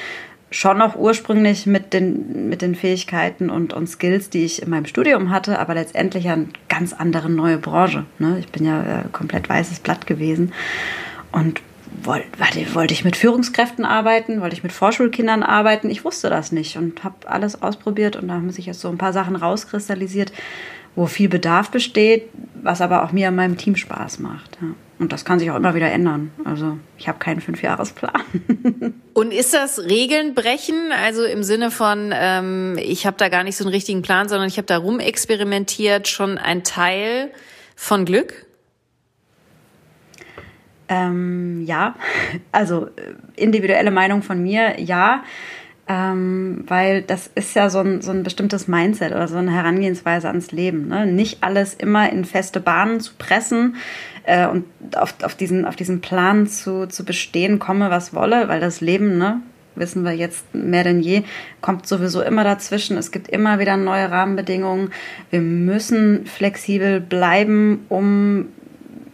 schon 0.50 0.79
noch 0.79 0.97
ursprünglich 0.97 1.67
mit 1.67 1.93
den, 1.93 2.49
mit 2.49 2.62
den 2.62 2.75
Fähigkeiten 2.75 3.50
und, 3.50 3.73
und 3.73 3.87
Skills, 3.87 4.31
die 4.31 4.45
ich 4.45 4.62
in 4.62 4.71
meinem 4.71 4.87
Studium 4.87 5.31
hatte, 5.31 5.59
aber 5.59 5.75
letztendlich 5.75 6.29
eine 6.29 6.49
ganz 6.69 6.93
andere 6.93 7.29
neue 7.29 7.59
Branche. 7.59 8.06
Ne? 8.19 8.39
Ich 8.39 8.49
bin 8.49 8.65
ja 8.65 8.83
äh, 8.83 9.05
komplett 9.12 9.49
weißes 9.49 9.81
Blatt 9.81 10.06
gewesen 10.06 10.53
und 11.33 11.61
wollte, 12.03 12.75
wollte 12.75 12.95
ich 12.95 13.05
mit 13.05 13.17
Führungskräften 13.17 13.85
arbeiten, 13.85 14.41
wollte 14.41 14.56
ich 14.56 14.62
mit 14.62 14.73
Vorschulkindern 14.73 15.43
arbeiten. 15.43 15.91
Ich 15.91 16.05
wusste 16.05 16.31
das 16.31 16.53
nicht 16.53 16.77
und 16.77 17.05
habe 17.05 17.29
alles 17.29 17.61
ausprobiert 17.61 18.17
und 18.17 18.29
da 18.29 18.35
haben 18.35 18.50
sich 18.50 18.67
jetzt 18.67 18.81
so 18.81 18.89
ein 18.89 18.99
paar 18.99 19.12
Sachen 19.12 19.37
rauskristallisiert, 19.37 20.33
wo 20.97 21.06
viel 21.06 21.29
Bedarf 21.29 21.71
besteht, 21.71 22.29
was 22.62 22.81
aber 22.81 23.05
auch 23.05 23.12
mir 23.12 23.29
und 23.29 23.37
meinem 23.37 23.59
Team 23.59 23.77
Spaß 23.77 24.19
macht. 24.21 24.59
Ja. 24.62 24.69
Und 24.99 25.12
das 25.12 25.25
kann 25.25 25.39
sich 25.39 25.50
auch 25.50 25.56
immer 25.56 25.75
wieder 25.75 25.91
ändern. 25.93 26.33
Also 26.45 26.77
ich 26.97 27.06
habe 27.06 27.19
keinen 27.19 27.41
Fünfjahresplan. 27.41 28.21
Und 29.15 29.33
ist 29.33 29.55
das 29.55 29.79
Regeln 29.85 30.35
brechen? 30.35 30.91
Also 30.93 31.25
im 31.25 31.45
Sinne 31.45 31.71
von, 31.71 32.12
ähm, 32.12 32.77
ich 32.81 33.06
habe 33.06 33.17
da 33.17 33.29
gar 33.29 33.45
nicht 33.45 33.56
so 33.56 33.65
einen 33.65 33.73
richtigen 33.73 34.03
Plan, 34.03 34.29
sondern 34.29 34.49
ich 34.49 34.56
habe 34.56 34.67
da 34.67 34.77
rumexperimentiert, 34.77 36.09
schon 36.09 36.37
ein 36.37 36.65
Teil 36.65 37.31
von 37.77 38.05
Glück? 38.05 38.47
Ähm, 40.89 41.65
ja, 41.65 41.95
also 42.50 42.87
äh, 42.87 43.15
individuelle 43.37 43.91
Meinung 43.91 44.23
von 44.23 44.43
mir, 44.43 44.81
ja 44.81 45.23
ähm, 45.89 46.65
weil 46.67 47.00
das 47.03 47.31
ist 47.35 47.56
ja 47.56 47.71
so 47.71 47.79
ein, 47.79 48.03
so 48.03 48.11
ein 48.11 48.23
bestimmtes 48.23 48.69
Mindset 48.69 49.12
oder 49.12 49.27
so 49.27 49.39
eine 49.39 49.53
Herangehensweise 49.53 50.29
ans 50.29 50.53
Leben. 50.53 50.89
Ne? 50.89 51.06
Nicht 51.06 51.43
alles 51.43 51.73
immer 51.73 52.12
in 52.12 52.27
feste 52.27 52.61
Bahnen 52.61 53.00
zu 53.00 53.15
pressen 53.17 53.77
äh, 54.28 54.46
und 54.46 54.66
auf, 54.94 55.14
auf, 55.22 55.34
diesen, 55.34 55.64
auf 55.64 55.75
diesen 55.75 56.00
Plan 56.00 56.46
zu, 56.46 56.86
zu 56.86 57.04
bestehen, 57.04 57.58
komme 57.58 57.90
was 57.90 58.14
wolle, 58.14 58.48
weil 58.48 58.60
das 58.60 58.80
Leben, 58.80 59.16
ne, 59.16 59.40
wissen 59.75 60.04
wir 60.04 60.12
jetzt 60.12 60.54
mehr 60.54 60.84
denn 60.84 61.00
je, 61.00 61.22
kommt 61.62 61.86
sowieso 61.86 62.20
immer 62.20 62.44
dazwischen. 62.44 62.98
Es 62.98 63.10
gibt 63.10 63.28
immer 63.28 63.58
wieder 63.58 63.76
neue 63.76 64.10
Rahmenbedingungen. 64.10 64.90
Wir 65.30 65.40
müssen 65.40 66.26
flexibel 66.26 67.00
bleiben, 67.00 67.86
um 67.88 68.48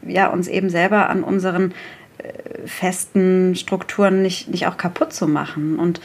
ja, 0.07 0.27
uns 0.27 0.49
eben 0.49 0.69
selber 0.69 1.09
an 1.09 1.23
unseren 1.23 1.73
äh, 2.19 2.67
festen 2.67 3.55
Strukturen 3.55 4.21
nicht, 4.21 4.49
nicht 4.49 4.67
auch 4.67 4.77
kaputt 4.77 5.13
zu 5.13 5.29
machen. 5.29 5.79
Und 5.79 6.01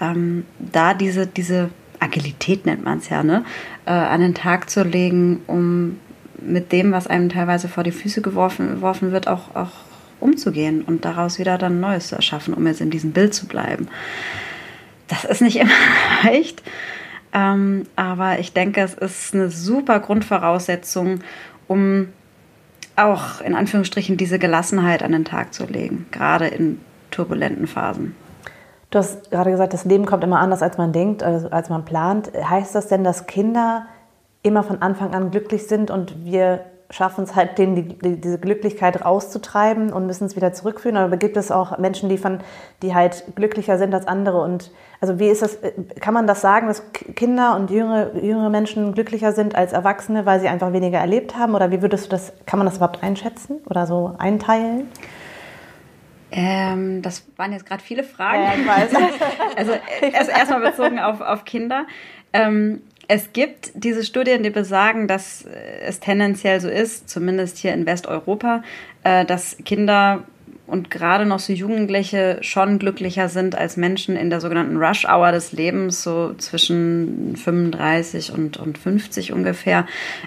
ähm, 0.00 0.44
da 0.58 0.94
diese, 0.94 1.26
diese 1.26 1.70
Agilität 2.00 2.64
nennt 2.64 2.84
man 2.84 2.98
es 2.98 3.10
ja, 3.10 3.22
ne, 3.22 3.44
äh, 3.84 3.90
an 3.90 4.20
den 4.20 4.34
Tag 4.34 4.70
zu 4.70 4.82
legen, 4.82 5.40
um 5.46 5.98
mit 6.40 6.72
dem, 6.72 6.92
was 6.92 7.06
einem 7.06 7.28
teilweise 7.28 7.68
vor 7.68 7.84
die 7.84 7.92
Füße 7.92 8.22
geworfen, 8.22 8.76
geworfen 8.76 9.12
wird, 9.12 9.28
auch, 9.28 9.54
auch 9.54 9.70
umzugehen 10.20 10.82
und 10.82 11.04
daraus 11.04 11.38
wieder 11.38 11.58
dann 11.58 11.80
Neues 11.80 12.08
zu 12.08 12.16
erschaffen, 12.16 12.54
um 12.54 12.66
jetzt 12.66 12.80
in 12.80 12.90
diesem 12.90 13.12
Bild 13.12 13.34
zu 13.34 13.46
bleiben. 13.46 13.88
Das 15.08 15.24
ist 15.24 15.42
nicht 15.42 15.56
immer 15.60 15.70
leicht, 16.24 16.62
ähm, 17.32 17.84
aber 17.96 18.38
ich 18.38 18.52
denke, 18.52 18.80
es 18.80 18.94
ist 18.94 19.34
eine 19.34 19.50
super 19.50 20.00
Grundvoraussetzung, 20.00 21.20
um 21.68 22.08
auch 22.96 23.40
in 23.42 23.54
Anführungsstrichen 23.54 24.16
diese 24.16 24.38
Gelassenheit 24.38 25.02
an 25.02 25.12
den 25.12 25.24
Tag 25.24 25.52
zu 25.52 25.66
legen, 25.66 26.06
gerade 26.10 26.46
in 26.46 26.80
turbulenten 27.10 27.66
Phasen. 27.66 28.14
Du 28.90 28.98
hast 28.98 29.30
gerade 29.30 29.50
gesagt, 29.50 29.74
das 29.74 29.84
Leben 29.84 30.06
kommt 30.06 30.24
immer 30.24 30.38
anders, 30.38 30.62
als 30.62 30.78
man 30.78 30.92
denkt, 30.92 31.22
also 31.22 31.50
als 31.50 31.68
man 31.68 31.84
plant. 31.84 32.30
Heißt 32.34 32.74
das 32.74 32.86
denn, 32.88 33.04
dass 33.04 33.26
Kinder 33.26 33.86
immer 34.46 34.62
von 34.62 34.82
Anfang 34.82 35.14
an 35.14 35.30
glücklich 35.30 35.66
sind 35.66 35.90
und 35.90 36.24
wir 36.24 36.64
schaffen 36.90 37.24
es 37.24 37.34
halt, 37.34 37.58
denen 37.58 37.74
die, 37.74 37.98
die, 37.98 38.20
diese 38.20 38.38
Glücklichkeit 38.38 39.04
rauszutreiben 39.04 39.92
und 39.92 40.06
müssen 40.06 40.24
es 40.24 40.36
wieder 40.36 40.52
zurückführen? 40.52 40.96
Oder 40.96 41.16
gibt 41.16 41.36
es 41.36 41.50
auch 41.50 41.78
Menschen, 41.78 42.08
die, 42.08 42.18
von, 42.18 42.38
die 42.82 42.94
halt 42.94 43.24
glücklicher 43.34 43.78
sind 43.78 43.92
als 43.94 44.06
andere? 44.06 44.40
Und 44.40 44.70
also 45.00 45.18
wie 45.18 45.28
ist 45.28 45.42
das, 45.42 45.58
kann 46.00 46.14
man 46.14 46.26
das 46.26 46.40
sagen, 46.40 46.68
dass 46.68 46.82
Kinder 47.16 47.56
und 47.56 47.70
jüngere, 47.70 48.16
jüngere 48.16 48.50
Menschen 48.50 48.94
glücklicher 48.94 49.32
sind 49.32 49.54
als 49.56 49.72
Erwachsene, 49.72 50.26
weil 50.26 50.40
sie 50.40 50.48
einfach 50.48 50.72
weniger 50.72 50.98
erlebt 50.98 51.36
haben? 51.36 51.54
Oder 51.54 51.70
wie 51.70 51.82
würdest 51.82 52.06
du 52.06 52.10
das, 52.10 52.32
kann 52.46 52.58
man 52.58 52.66
das 52.66 52.76
überhaupt 52.76 53.02
einschätzen 53.02 53.58
oder 53.68 53.86
so 53.86 54.14
einteilen? 54.18 54.88
Ähm, 56.30 57.02
das 57.02 57.26
waren 57.36 57.52
jetzt 57.52 57.66
gerade 57.66 57.82
viele 57.82 58.04
Fragen. 58.04 58.42
Ja, 58.42 58.52
ich 58.54 58.66
weiß. 58.66 59.02
also 59.56 59.72
erst 60.02 60.30
erstmal 60.30 60.60
bezogen 60.60 60.98
auf, 60.98 61.20
auf 61.20 61.44
Kinder. 61.44 61.86
Ähm, 62.32 62.82
es 63.08 63.32
gibt 63.32 63.70
diese 63.74 64.04
Studien, 64.04 64.42
die 64.42 64.50
besagen, 64.50 65.08
dass 65.08 65.44
es 65.84 66.00
tendenziell 66.00 66.60
so 66.60 66.68
ist, 66.68 67.08
zumindest 67.08 67.58
hier 67.58 67.72
in 67.72 67.86
Westeuropa, 67.86 68.62
äh, 69.04 69.24
dass 69.24 69.56
Kinder 69.64 70.24
und 70.66 70.90
gerade 70.90 71.26
noch 71.26 71.38
so 71.38 71.52
Jugendliche 71.52 72.38
schon 72.40 72.78
glücklicher 72.78 73.28
sind 73.28 73.56
als 73.56 73.76
Menschen 73.76 74.16
in 74.16 74.30
der 74.30 74.40
sogenannten 74.40 74.76
Rush-Hour 74.76 75.30
des 75.30 75.52
Lebens, 75.52 76.02
so 76.02 76.34
zwischen 76.34 77.36
35 77.36 78.32
und, 78.32 78.56
und 78.56 78.76
50 78.76 79.32
ungefähr. 79.32 79.86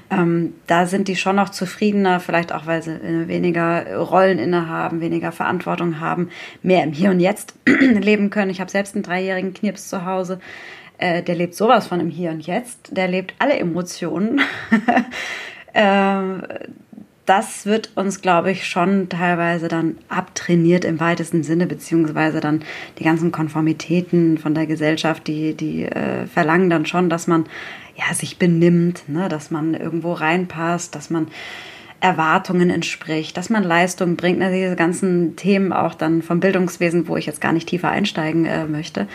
Ähm, 0.10 0.54
da 0.68 0.86
sind 0.86 1.10
die 1.10 1.18
schon 1.18 1.36
noch 1.36 1.50
zufriedener, 1.50 2.22
vielleicht 2.22 2.54
auch, 2.54 2.66
weil 2.66 2.82
sie 2.82 2.98
weniger 3.28 3.98
Rollen 3.98 4.40
innehaben, 4.40 5.02
weniger 5.02 5.34
Verantwortung 5.34 6.00
haben, 6.00 6.30
mehr 6.64 6.84
im 6.84 6.94
Hier 6.94 7.12
und 7.12 7.20
Jetzt 7.20 7.56
leben 7.66 8.30
können. 8.30 8.52
Ich 8.52 8.62
habe 8.62 8.72
selbst 8.72 8.96
einen 8.96 9.04
dreijährigen 9.04 9.54
Knips 9.54 9.90
zu 9.90 10.06
Hause. 10.06 10.40
Äh, 11.00 11.24
der 11.24 11.36
lebt 11.36 11.56
sowas 11.56 11.88
von 11.88 12.00
im 12.00 12.10
Hier 12.10 12.30
und 12.30 12.46
Jetzt. 12.46 12.96
Der 12.96 13.08
lebt 13.08 13.34
alle 13.40 13.58
Emotionen. 13.58 14.42
äh, 15.74 16.24
das 17.26 17.66
wird 17.68 17.92
uns, 17.96 18.22
glaube 18.22 18.52
ich, 18.52 18.68
schon 18.68 19.08
teilweise 19.08 19.68
dann 19.68 20.00
abtrainiert 20.10 20.84
im 20.84 21.00
weitesten 21.00 21.44
Sinne, 21.44 21.68
beziehungsweise 21.68 22.40
dann 22.40 22.64
die 22.98 23.04
ganzen 23.04 23.32
Konformitäten 23.32 24.40
von 24.40 24.56
der 24.56 24.66
Gesellschaft, 24.66 25.28
die, 25.28 25.54
die 25.54 25.86
äh, 25.86 26.26
verlangen 26.26 26.72
dann 26.72 26.88
schon, 26.88 27.08
dass 27.10 27.28
man 27.28 27.46
ja, 27.96 28.14
sich 28.14 28.40
benimmt, 28.40 29.04
ne? 29.08 29.30
dass 29.30 29.52
man 29.52 29.76
irgendwo 29.76 30.14
reinpasst, 30.14 30.96
dass 30.96 31.12
man 31.12 31.28
Erwartungen 32.00 32.72
entspricht, 32.72 33.38
dass 33.38 33.50
man 33.50 33.64
Leistung 33.64 34.16
bringt, 34.16 34.40
ne? 34.40 34.52
diese 34.52 34.76
ganzen 34.76 35.36
Themen 35.36 35.72
auch 35.72 35.94
dann 35.94 36.24
vom 36.24 36.40
Bildungswesen, 36.40 37.08
wo 37.08 37.16
ich 37.16 37.28
jetzt 37.28 37.42
gar 37.42 37.54
nicht 37.54 37.70
tiefer 37.70 37.90
einsteigen 37.90 38.46
äh, 38.46 38.66
möchte. 38.66 39.08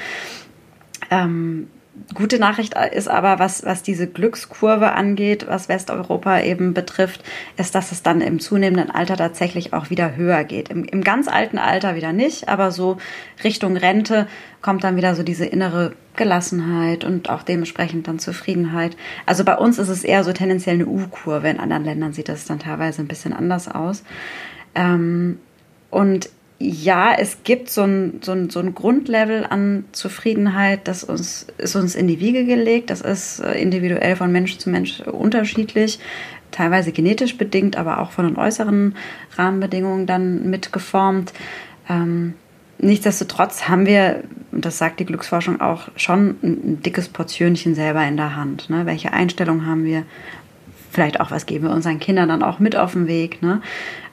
Ähm, 1.10 1.66
Gute 2.12 2.40
Nachricht 2.40 2.74
ist 2.92 3.08
aber, 3.08 3.38
was, 3.38 3.64
was 3.64 3.82
diese 3.82 4.08
Glückskurve 4.08 4.92
angeht, 4.92 5.46
was 5.48 5.68
Westeuropa 5.68 6.40
eben 6.40 6.74
betrifft, 6.74 7.22
ist, 7.56 7.74
dass 7.74 7.92
es 7.92 8.02
dann 8.02 8.20
im 8.20 8.40
zunehmenden 8.40 8.90
Alter 8.90 9.16
tatsächlich 9.16 9.72
auch 9.72 9.90
wieder 9.90 10.16
höher 10.16 10.42
geht. 10.42 10.70
Im, 10.70 10.84
Im 10.84 11.04
ganz 11.04 11.28
alten 11.28 11.56
Alter 11.56 11.94
wieder 11.94 12.12
nicht, 12.12 12.48
aber 12.48 12.72
so 12.72 12.98
Richtung 13.44 13.76
Rente 13.76 14.26
kommt 14.60 14.82
dann 14.82 14.96
wieder 14.96 15.14
so 15.14 15.22
diese 15.22 15.46
innere 15.46 15.92
Gelassenheit 16.16 17.04
und 17.04 17.30
auch 17.30 17.42
dementsprechend 17.42 18.08
dann 18.08 18.18
Zufriedenheit. 18.18 18.96
Also 19.24 19.44
bei 19.44 19.56
uns 19.56 19.78
ist 19.78 19.88
es 19.88 20.02
eher 20.02 20.24
so 20.24 20.32
tendenziell 20.32 20.74
eine 20.74 20.86
U-Kurve. 20.86 21.48
In 21.48 21.60
anderen 21.60 21.84
Ländern 21.84 22.12
sieht 22.12 22.28
das 22.28 22.44
dann 22.44 22.58
teilweise 22.58 23.02
ein 23.02 23.08
bisschen 23.08 23.32
anders 23.32 23.68
aus. 23.68 24.02
Ähm, 24.74 25.38
und 25.90 26.28
ja, 26.58 27.14
es 27.18 27.38
gibt 27.42 27.68
so 27.68 27.82
ein, 27.82 28.20
so, 28.22 28.32
ein, 28.32 28.48
so 28.48 28.60
ein 28.60 28.74
Grundlevel 28.74 29.44
an 29.44 29.84
Zufriedenheit, 29.92 30.86
das 30.86 31.02
uns, 31.04 31.46
ist 31.58 31.74
uns 31.74 31.94
in 31.94 32.06
die 32.06 32.20
Wiege 32.20 32.44
gelegt. 32.44 32.90
Das 32.90 33.00
ist 33.00 33.40
äh, 33.40 33.60
individuell 33.60 34.16
von 34.16 34.30
Mensch 34.30 34.58
zu 34.58 34.70
Mensch 34.70 35.00
unterschiedlich, 35.00 35.98
teilweise 36.52 36.92
genetisch 36.92 37.36
bedingt, 37.36 37.76
aber 37.76 38.00
auch 38.00 38.12
von 38.12 38.26
den 38.26 38.36
äußeren 38.36 38.94
Rahmenbedingungen 39.36 40.06
dann 40.06 40.48
mitgeformt. 40.48 41.32
Ähm, 41.88 42.34
nichtsdestotrotz 42.78 43.68
haben 43.68 43.84
wir, 43.86 44.22
und 44.52 44.64
das 44.64 44.78
sagt 44.78 45.00
die 45.00 45.06
Glücksforschung 45.06 45.60
auch, 45.60 45.88
schon 45.96 46.36
ein, 46.42 46.82
dickes 46.82 47.08
Portionchen 47.08 47.74
selber 47.74 48.06
in 48.06 48.16
der 48.16 48.36
Hand. 48.36 48.70
Ne? 48.70 48.86
Welche 48.86 49.12
Einstellung 49.12 49.66
haben 49.66 49.84
wir? 49.84 50.04
Vielleicht 50.94 51.20
auch, 51.20 51.30
was 51.30 51.46
geben 51.46 51.64
wir 51.64 51.74
unseren 51.74 52.00
Kindern 52.00 52.28
dann 52.28 52.42
auch 52.42 52.58
mit 52.60 52.76
auf 52.76 52.92
den 52.92 53.06
Weg? 53.06 53.42
Ne? 53.42 53.60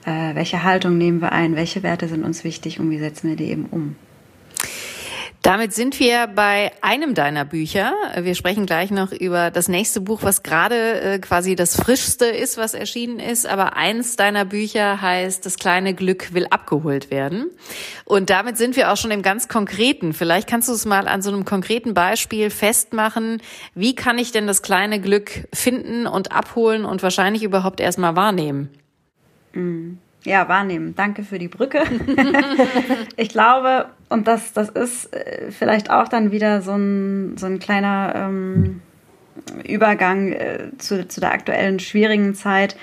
äh, 0.04 0.34
welche 0.34 0.62
Haltung 0.62 0.98
nehmen 0.98 1.20
wir 1.20 1.32
ein, 1.32 1.56
welche 1.56 1.82
Werte 1.82 2.08
sind 2.08 2.24
uns 2.24 2.44
wichtig 2.44 2.80
und 2.80 2.90
wie 2.90 2.98
setzen 2.98 3.28
wir 3.28 3.36
die 3.36 3.50
eben 3.50 3.66
um. 3.70 3.96
Damit 5.42 5.72
sind 5.72 5.98
wir 5.98 6.28
bei 6.28 6.70
einem 6.82 7.14
deiner 7.14 7.44
Bücher. 7.44 7.92
Wir 8.16 8.36
sprechen 8.36 8.64
gleich 8.64 8.92
noch 8.92 9.10
über 9.10 9.50
das 9.50 9.66
nächste 9.66 10.00
Buch, 10.00 10.20
was 10.22 10.44
gerade 10.44 11.00
äh, 11.00 11.18
quasi 11.18 11.56
das 11.56 11.74
frischste 11.74 12.26
ist, 12.26 12.58
was 12.58 12.74
erschienen 12.74 13.18
ist. 13.18 13.44
Aber 13.46 13.76
eins 13.76 14.14
deiner 14.14 14.44
Bücher 14.44 15.02
heißt 15.02 15.44
Das 15.44 15.56
kleine 15.56 15.94
Glück 15.94 16.32
will 16.32 16.46
abgeholt 16.48 17.10
werden. 17.10 17.50
Und 18.04 18.30
damit 18.30 18.56
sind 18.56 18.76
wir 18.76 18.92
auch 18.92 18.96
schon 18.96 19.10
im 19.10 19.22
ganz 19.22 19.48
Konkreten. 19.48 20.12
Vielleicht 20.12 20.48
kannst 20.48 20.68
du 20.68 20.74
es 20.74 20.86
mal 20.86 21.08
an 21.08 21.22
so 21.22 21.32
einem 21.32 21.44
konkreten 21.44 21.92
Beispiel 21.92 22.48
festmachen. 22.48 23.42
Wie 23.74 23.96
kann 23.96 24.18
ich 24.18 24.30
denn 24.30 24.46
das 24.46 24.62
kleine 24.62 25.00
Glück 25.00 25.48
finden 25.52 26.06
und 26.06 26.30
abholen 26.30 26.84
und 26.84 27.02
wahrscheinlich 27.02 27.42
überhaupt 27.42 27.80
erstmal 27.80 28.14
wahrnehmen? 28.14 28.70
Mm. 29.54 29.94
Ja, 30.24 30.48
wahrnehmen. 30.48 30.94
Danke 30.94 31.24
für 31.24 31.40
die 31.40 31.48
Brücke. 31.48 31.82
ich 33.16 33.28
glaube, 33.28 33.86
und 34.12 34.28
das, 34.28 34.52
das 34.52 34.68
ist 34.68 35.12
äh, 35.14 35.50
vielleicht 35.50 35.90
auch 35.90 36.08
dann 36.08 36.30
wieder 36.30 36.62
so 36.62 36.72
ein, 36.72 37.36
so 37.36 37.46
ein 37.46 37.58
kleiner 37.58 38.12
ähm, 38.14 38.82
Übergang 39.66 40.32
äh, 40.32 40.70
zu, 40.78 41.08
zu 41.08 41.20
der 41.20 41.32
aktuellen 41.32 41.78
schwierigen 41.78 42.34
Zeit, 42.34 42.76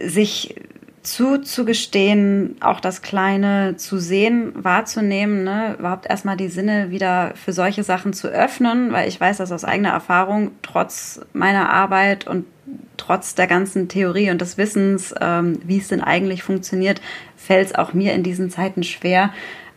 sich 0.00 0.56
zuzugestehen, 1.02 2.56
auch 2.60 2.78
das 2.78 3.02
Kleine 3.02 3.76
zu 3.76 3.98
sehen, 3.98 4.52
wahrzunehmen, 4.54 5.42
ne? 5.42 5.76
überhaupt 5.78 6.08
erstmal 6.08 6.36
die 6.36 6.48
Sinne 6.48 6.90
wieder 6.90 7.32
für 7.34 7.52
solche 7.52 7.82
Sachen 7.82 8.12
zu 8.12 8.28
öffnen, 8.28 8.92
weil 8.92 9.08
ich 9.08 9.20
weiß 9.20 9.38
das 9.38 9.50
aus 9.50 9.64
eigener 9.64 9.90
Erfahrung, 9.90 10.52
trotz 10.62 11.20
meiner 11.32 11.70
Arbeit 11.70 12.28
und 12.28 12.44
trotz 12.96 13.34
der 13.34 13.48
ganzen 13.48 13.88
Theorie 13.88 14.30
und 14.30 14.40
des 14.40 14.58
Wissens, 14.58 15.12
ähm, 15.20 15.58
wie 15.64 15.78
es 15.78 15.88
denn 15.88 16.02
eigentlich 16.02 16.44
funktioniert, 16.44 17.00
fällt 17.36 17.68
es 17.68 17.74
auch 17.74 17.92
mir 17.92 18.12
in 18.12 18.22
diesen 18.22 18.50
Zeiten 18.50 18.84
schwer, 18.84 19.30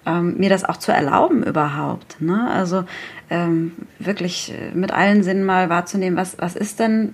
ähm, 0.06 0.38
mir 0.38 0.50
das 0.50 0.64
auch 0.64 0.78
zu 0.78 0.92
erlauben 0.92 1.44
überhaupt. 1.44 2.22
Ne? 2.22 2.50
Also 2.50 2.84
ähm, 3.30 3.74
wirklich 4.00 4.54
äh, 4.54 4.76
mit 4.76 4.92
allen 4.92 5.24
Sinnen 5.24 5.44
mal 5.44 5.70
wahrzunehmen, 5.70 6.18
was, 6.18 6.38
was 6.40 6.56
ist 6.56 6.80
denn 6.80 7.14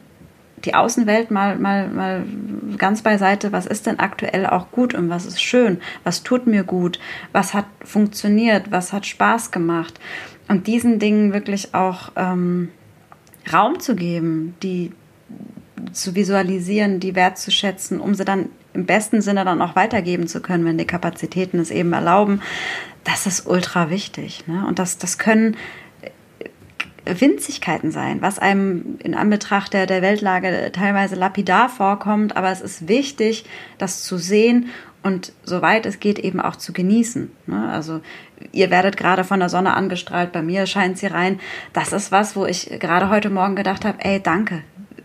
die 0.66 0.76
Außenwelt 0.76 1.32
mal, 1.32 1.58
mal, 1.58 1.88
mal 1.88 2.24
ganz 2.78 3.02
beiseite, 3.02 3.52
was 3.52 3.66
ist 3.66 3.88
denn 3.88 4.00
aktuell 4.00 4.46
auch 4.46 4.72
gut 4.72 4.94
und 4.94 5.10
was 5.10 5.26
ist 5.26 5.42
schön, 5.42 5.80
was 6.04 6.24
tut 6.24 6.46
mir 6.46 6.64
gut, 6.64 7.00
was 7.32 7.54
hat 7.54 7.66
funktioniert, 7.84 8.72
was 8.72 8.94
hat 8.94 9.06
Spaß 9.06 9.52
gemacht 9.52 10.00
und 10.48 10.68
diesen 10.68 11.00
Dingen 11.00 11.34
wirklich 11.34 11.74
auch 11.74 12.12
ähm, 12.16 12.70
Raum 13.52 13.80
zu 13.80 13.96
geben, 13.96 14.56
die, 14.62 14.92
zu 15.94 16.14
visualisieren, 16.14 17.00
die 17.00 17.16
wertzuschätzen, 17.16 18.00
um 18.00 18.14
sie 18.14 18.26
dann 18.26 18.50
im 18.74 18.86
besten 18.86 19.22
Sinne 19.22 19.46
dann 19.46 19.62
auch 19.62 19.76
weitergeben 19.76 20.28
zu 20.28 20.42
können, 20.42 20.66
wenn 20.66 20.78
die 20.78 20.86
Kapazitäten 20.86 21.60
es 21.60 21.72
eben 21.72 21.94
erlauben. 21.94 22.42
Das 23.04 23.26
ist 23.26 23.48
ultra 23.48 23.90
wichtig. 23.90 24.48
Ne? 24.48 24.66
Und 24.68 24.80
das, 24.80 24.98
das 24.98 25.18
können 25.18 25.58
äh, 27.06 27.20
Winzigkeiten 27.20 27.92
sein, 27.92 28.22
was 28.22 28.40
einem 28.40 29.00
in 29.04 29.16
Anbetracht 29.16 29.74
der, 29.74 29.88
der 29.88 30.02
Weltlage 30.02 30.72
teilweise 30.72 31.16
lapidar 31.16 31.70
vorkommt, 31.70 32.38
aber 32.38 32.52
es 32.52 32.62
ist 32.62 32.88
wichtig, 32.88 33.46
das 33.78 34.04
zu 34.04 34.18
sehen 34.18 34.70
und 35.04 35.34
soweit 35.44 35.86
es 35.86 36.00
geht 36.00 36.20
eben 36.20 36.40
auch 36.40 36.56
zu 36.56 36.74
genießen. 36.74 37.32
Ne? 37.48 37.70
Also 37.70 38.02
ihr 38.52 38.70
werdet 38.70 38.98
gerade 38.98 39.24
von 39.24 39.40
der 39.40 39.50
Sonne 39.50 39.74
angestrahlt, 39.74 40.32
bei 40.32 40.44
mir 40.44 40.68
scheint 40.68 40.98
sie 40.98 41.08
rein. 41.08 41.40
Das 41.74 41.92
ist 41.92 42.12
was, 42.12 42.36
wo 42.36 42.46
ich 42.46 42.70
gerade 42.80 43.10
heute 43.10 43.32
Morgen 43.32 43.56
gedacht 43.56 43.84
habe, 43.84 43.98
ey, 44.04 44.22
danke, 44.22 44.62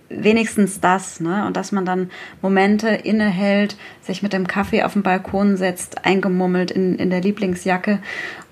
wenigstens 0.08 0.80
das, 0.80 1.20
ne? 1.20 1.46
Und 1.46 1.56
dass 1.56 1.72
man 1.72 1.84
dann 1.84 2.10
Momente 2.42 2.88
innehält, 2.88 3.76
sich 4.02 4.22
mit 4.22 4.32
dem 4.32 4.46
Kaffee 4.46 4.82
auf 4.82 4.92
den 4.92 5.02
Balkon 5.02 5.56
setzt, 5.56 6.04
eingemummelt 6.04 6.70
in, 6.70 6.96
in 6.96 7.10
der 7.10 7.20
Lieblingsjacke 7.20 7.98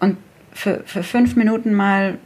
und 0.00 0.16
für, 0.52 0.82
für 0.84 1.02
fünf 1.02 1.36
Minuten 1.36 1.74
mal 1.74 2.18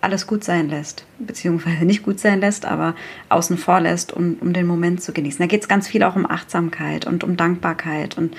alles 0.00 0.26
gut 0.26 0.44
sein 0.44 0.68
lässt, 0.68 1.06
beziehungsweise 1.18 1.84
nicht 1.84 2.02
gut 2.02 2.20
sein 2.20 2.40
lässt, 2.40 2.66
aber 2.66 2.94
außen 3.28 3.58
vor 3.58 3.80
lässt, 3.80 4.12
um, 4.12 4.36
um 4.40 4.52
den 4.52 4.66
Moment 4.66 5.02
zu 5.02 5.12
genießen. 5.12 5.40
Da 5.40 5.46
geht 5.46 5.62
es 5.62 5.68
ganz 5.68 5.88
viel 5.88 6.02
auch 6.02 6.16
um 6.16 6.28
Achtsamkeit 6.30 7.06
und 7.06 7.24
um 7.24 7.36
Dankbarkeit 7.36 8.16
und 8.16 8.36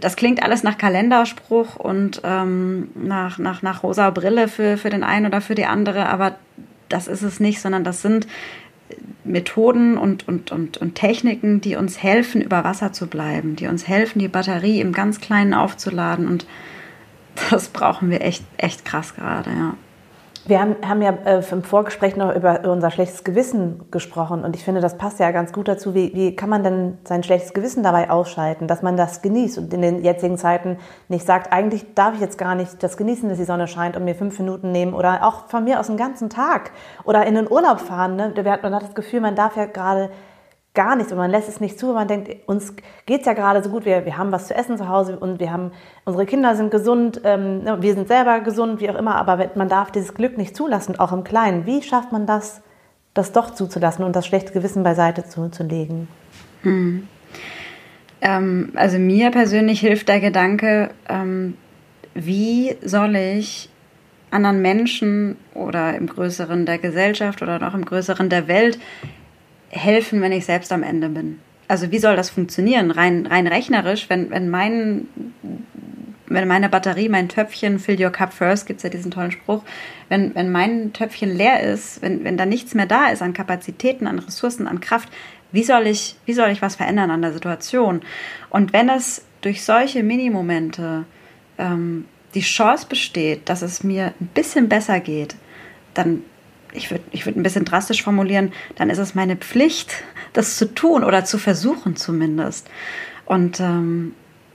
das 0.00 0.14
klingt 0.14 0.42
alles 0.42 0.62
nach 0.62 0.78
Kalenderspruch 0.78 1.74
und 1.76 2.20
ähm, 2.22 2.90
nach, 2.94 3.38
nach, 3.38 3.62
nach 3.62 3.82
rosa 3.82 4.10
Brille 4.10 4.46
für, 4.46 4.76
für 4.76 4.90
den 4.90 5.02
einen 5.02 5.26
oder 5.26 5.40
für 5.40 5.56
die 5.56 5.64
andere, 5.64 6.08
aber 6.08 6.36
das 6.88 7.08
ist 7.08 7.22
es 7.22 7.40
nicht, 7.40 7.60
sondern 7.60 7.84
das 7.84 8.02
sind 8.02 8.26
Methoden 9.24 9.98
und, 9.98 10.26
und, 10.28 10.52
und, 10.52 10.78
und 10.78 10.94
Techniken, 10.94 11.60
die 11.60 11.76
uns 11.76 12.02
helfen, 12.02 12.40
über 12.40 12.64
Wasser 12.64 12.92
zu 12.92 13.06
bleiben, 13.06 13.56
die 13.56 13.66
uns 13.66 13.86
helfen, 13.86 14.18
die 14.18 14.28
Batterie 14.28 14.80
im 14.80 14.92
ganz 14.92 15.20
Kleinen 15.20 15.54
aufzuladen. 15.54 16.26
Und 16.26 16.46
das 17.50 17.68
brauchen 17.68 18.10
wir 18.10 18.22
echt, 18.22 18.44
echt 18.56 18.84
krass 18.84 19.14
gerade, 19.14 19.50
ja. 19.50 19.74
Wir 20.46 20.58
haben, 20.58 20.76
haben 20.86 21.02
ja 21.02 21.10
äh, 21.24 21.42
im 21.50 21.62
Vorgespräch 21.62 22.16
noch 22.16 22.34
über 22.34 22.60
unser 22.64 22.90
schlechtes 22.90 23.24
Gewissen 23.24 23.82
gesprochen 23.90 24.42
und 24.42 24.56
ich 24.56 24.64
finde, 24.64 24.80
das 24.80 24.96
passt 24.96 25.20
ja 25.20 25.30
ganz 25.32 25.52
gut 25.52 25.68
dazu. 25.68 25.94
Wie, 25.94 26.14
wie 26.14 26.34
kann 26.34 26.48
man 26.48 26.64
denn 26.64 26.98
sein 27.04 27.22
schlechtes 27.22 27.52
Gewissen 27.52 27.82
dabei 27.82 28.10
ausschalten, 28.10 28.66
dass 28.66 28.80
man 28.80 28.96
das 28.96 29.20
genießt 29.20 29.58
und 29.58 29.74
in 29.74 29.82
den 29.82 30.02
jetzigen 30.02 30.38
Zeiten 30.38 30.78
nicht 31.08 31.26
sagt, 31.26 31.52
eigentlich 31.52 31.94
darf 31.94 32.14
ich 32.14 32.20
jetzt 32.20 32.38
gar 32.38 32.54
nicht 32.54 32.82
das 32.82 32.96
genießen, 32.96 33.28
dass 33.28 33.38
die 33.38 33.44
Sonne 33.44 33.68
scheint 33.68 33.96
und 33.96 34.04
mir 34.04 34.14
fünf 34.14 34.38
Minuten 34.38 34.72
nehmen 34.72 34.94
oder 34.94 35.26
auch 35.26 35.46
von 35.48 35.64
mir 35.64 35.78
aus 35.78 35.88
den 35.88 35.98
ganzen 35.98 36.30
Tag 36.30 36.70
oder 37.04 37.26
in 37.26 37.34
den 37.34 37.50
Urlaub 37.50 37.80
fahren. 37.80 38.16
Ne? 38.16 38.32
Man 38.62 38.74
hat 38.74 38.82
das 38.82 38.94
Gefühl, 38.94 39.20
man 39.20 39.36
darf 39.36 39.56
ja 39.56 39.66
gerade 39.66 40.10
gar 40.74 40.94
nichts 40.94 41.10
und 41.10 41.18
man 41.18 41.30
lässt 41.30 41.48
es 41.48 41.60
nicht 41.60 41.78
zu, 41.78 41.92
man 41.92 42.06
denkt, 42.06 42.48
uns 42.48 42.74
geht 43.06 43.20
es 43.20 43.26
ja 43.26 43.32
gerade 43.32 43.62
so 43.62 43.70
gut, 43.70 43.84
wir, 43.84 44.04
wir 44.04 44.16
haben 44.16 44.30
was 44.30 44.46
zu 44.46 44.54
essen 44.54 44.78
zu 44.78 44.88
Hause 44.88 45.18
und 45.18 45.40
wir 45.40 45.52
haben, 45.52 45.72
unsere 46.04 46.26
Kinder 46.26 46.54
sind 46.54 46.70
gesund, 46.70 47.20
ähm, 47.24 47.64
ne, 47.64 47.82
wir 47.82 47.94
sind 47.94 48.06
selber 48.06 48.40
gesund, 48.40 48.80
wie 48.80 48.88
auch 48.88 48.94
immer, 48.94 49.16
aber 49.16 49.50
man 49.56 49.68
darf 49.68 49.90
dieses 49.90 50.14
Glück 50.14 50.38
nicht 50.38 50.54
zulassen, 50.54 50.98
auch 50.98 51.12
im 51.12 51.24
Kleinen. 51.24 51.66
Wie 51.66 51.82
schafft 51.82 52.12
man 52.12 52.26
das, 52.26 52.62
das 53.14 53.32
doch 53.32 53.50
zuzulassen 53.50 54.04
und 54.04 54.14
das 54.14 54.26
schlechte 54.26 54.52
Gewissen 54.52 54.84
beiseite 54.84 55.24
zu, 55.24 55.48
zu 55.48 55.64
legen? 55.64 56.06
Hm. 56.62 57.08
Ähm, 58.20 58.72
also 58.76 58.98
mir 58.98 59.30
persönlich 59.30 59.80
hilft 59.80 60.08
der 60.08 60.20
Gedanke, 60.20 60.90
ähm, 61.08 61.56
wie 62.14 62.76
soll 62.82 63.16
ich 63.16 63.70
anderen 64.30 64.62
Menschen 64.62 65.36
oder 65.54 65.94
im 65.96 66.06
Größeren 66.06 66.64
der 66.64 66.78
Gesellschaft 66.78 67.42
oder 67.42 67.58
noch 67.58 67.74
im 67.74 67.84
Größeren 67.84 68.28
der 68.28 68.46
Welt 68.46 68.78
helfen, 69.70 70.20
wenn 70.20 70.32
ich 70.32 70.44
selbst 70.44 70.72
am 70.72 70.82
Ende 70.82 71.08
bin? 71.08 71.40
Also 71.68 71.90
wie 71.90 71.98
soll 71.98 72.16
das 72.16 72.30
funktionieren? 72.30 72.90
Rein, 72.90 73.26
rein 73.26 73.46
rechnerisch, 73.46 74.10
wenn, 74.10 74.30
wenn 74.30 74.48
mein 74.50 75.08
wenn 76.32 76.46
meine 76.46 76.68
Batterie, 76.68 77.08
mein 77.08 77.28
Töpfchen, 77.28 77.80
fill 77.80 78.00
your 78.00 78.10
cup 78.10 78.32
first, 78.32 78.66
gibt 78.66 78.78
es 78.78 78.84
ja 78.84 78.90
diesen 78.90 79.10
tollen 79.10 79.32
Spruch, 79.32 79.64
wenn, 80.08 80.32
wenn 80.36 80.52
mein 80.52 80.92
Töpfchen 80.92 81.36
leer 81.36 81.60
ist, 81.60 82.02
wenn, 82.02 82.22
wenn 82.22 82.36
da 82.36 82.46
nichts 82.46 82.72
mehr 82.74 82.86
da 82.86 83.08
ist 83.08 83.20
an 83.20 83.32
Kapazitäten, 83.32 84.06
an 84.06 84.20
Ressourcen, 84.20 84.68
an 84.68 84.80
Kraft, 84.80 85.08
Wie 85.52 85.64
soll 85.64 85.86
ich, 85.86 86.16
wie 86.26 86.32
soll 86.32 86.50
ich 86.50 86.62
was 86.62 86.76
verändern 86.76 87.10
an 87.10 87.22
der 87.22 87.32
Situation? 87.32 88.02
Und 88.50 88.72
wenn 88.72 88.88
es 88.88 89.24
durch 89.40 89.64
solche 89.64 90.02
Minimomente 90.02 91.04
ähm, 91.58 92.04
die 92.34 92.40
Chance 92.40 92.86
besteht, 92.88 93.48
dass 93.48 93.62
es 93.62 93.82
mir 93.82 94.14
ein 94.20 94.28
bisschen 94.32 94.68
besser 94.68 95.00
geht, 95.00 95.34
dann, 95.94 96.22
ich 96.72 96.90
würde 96.90 97.04
ich 97.10 97.26
würd 97.26 97.36
ein 97.36 97.42
bisschen 97.42 97.64
drastisch 97.64 98.02
formulieren, 98.02 98.52
dann 98.76 98.90
ist 98.90 98.98
es 98.98 99.14
meine 99.14 99.36
Pflicht, 99.36 100.04
das 100.32 100.56
zu 100.56 100.74
tun 100.74 101.04
oder 101.04 101.24
zu 101.24 101.38
versuchen 101.38 101.96
zumindest. 101.96 102.68
Und 103.24 103.60
ähm, 103.60 104.14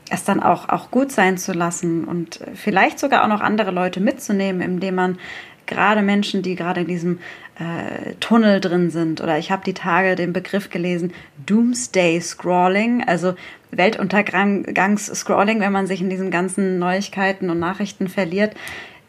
es 0.10 0.24
dann 0.24 0.42
auch, 0.42 0.70
auch 0.70 0.92
gut 0.92 1.12
sein 1.12 1.38
zu 1.38 1.54
lassen 1.54 2.06
und 2.06 2.40
vielleicht 2.54 3.00
sogar 3.00 3.24
auch 3.24 3.28
noch 3.28 3.42
andere 3.42 3.72
Leute 3.72 4.00
mitzunehmen, 4.00 4.62
indem 4.62 4.96
man 4.96 5.18
gerade 5.66 6.02
Menschen, 6.02 6.42
die 6.44 6.56
gerade 6.56 6.82
in 6.82 6.88
diesem 6.88 7.20
äh, 7.58 8.14
Tunnel 8.20 8.60
drin 8.60 8.92
sind, 8.92 9.22
oder 9.22 9.38
ich 9.38 9.52
habe 9.52 9.64
die 9.66 9.74
Tage 9.74 10.16
den 10.16 10.34
Begriff 10.34 10.70
gelesen, 10.70 11.14
Doomsday 11.46 12.22
Scrolling, 12.22 13.04
also 13.04 13.34
Weltuntergangs-Scrolling, 13.72 15.60
wenn 15.60 15.72
man 15.72 15.88
sich 15.88 16.02
in 16.02 16.10
diesen 16.10 16.32
ganzen 16.32 16.80
Neuigkeiten 16.80 17.50
und 17.50 17.60
Nachrichten 17.60 18.08
verliert, 18.08 18.56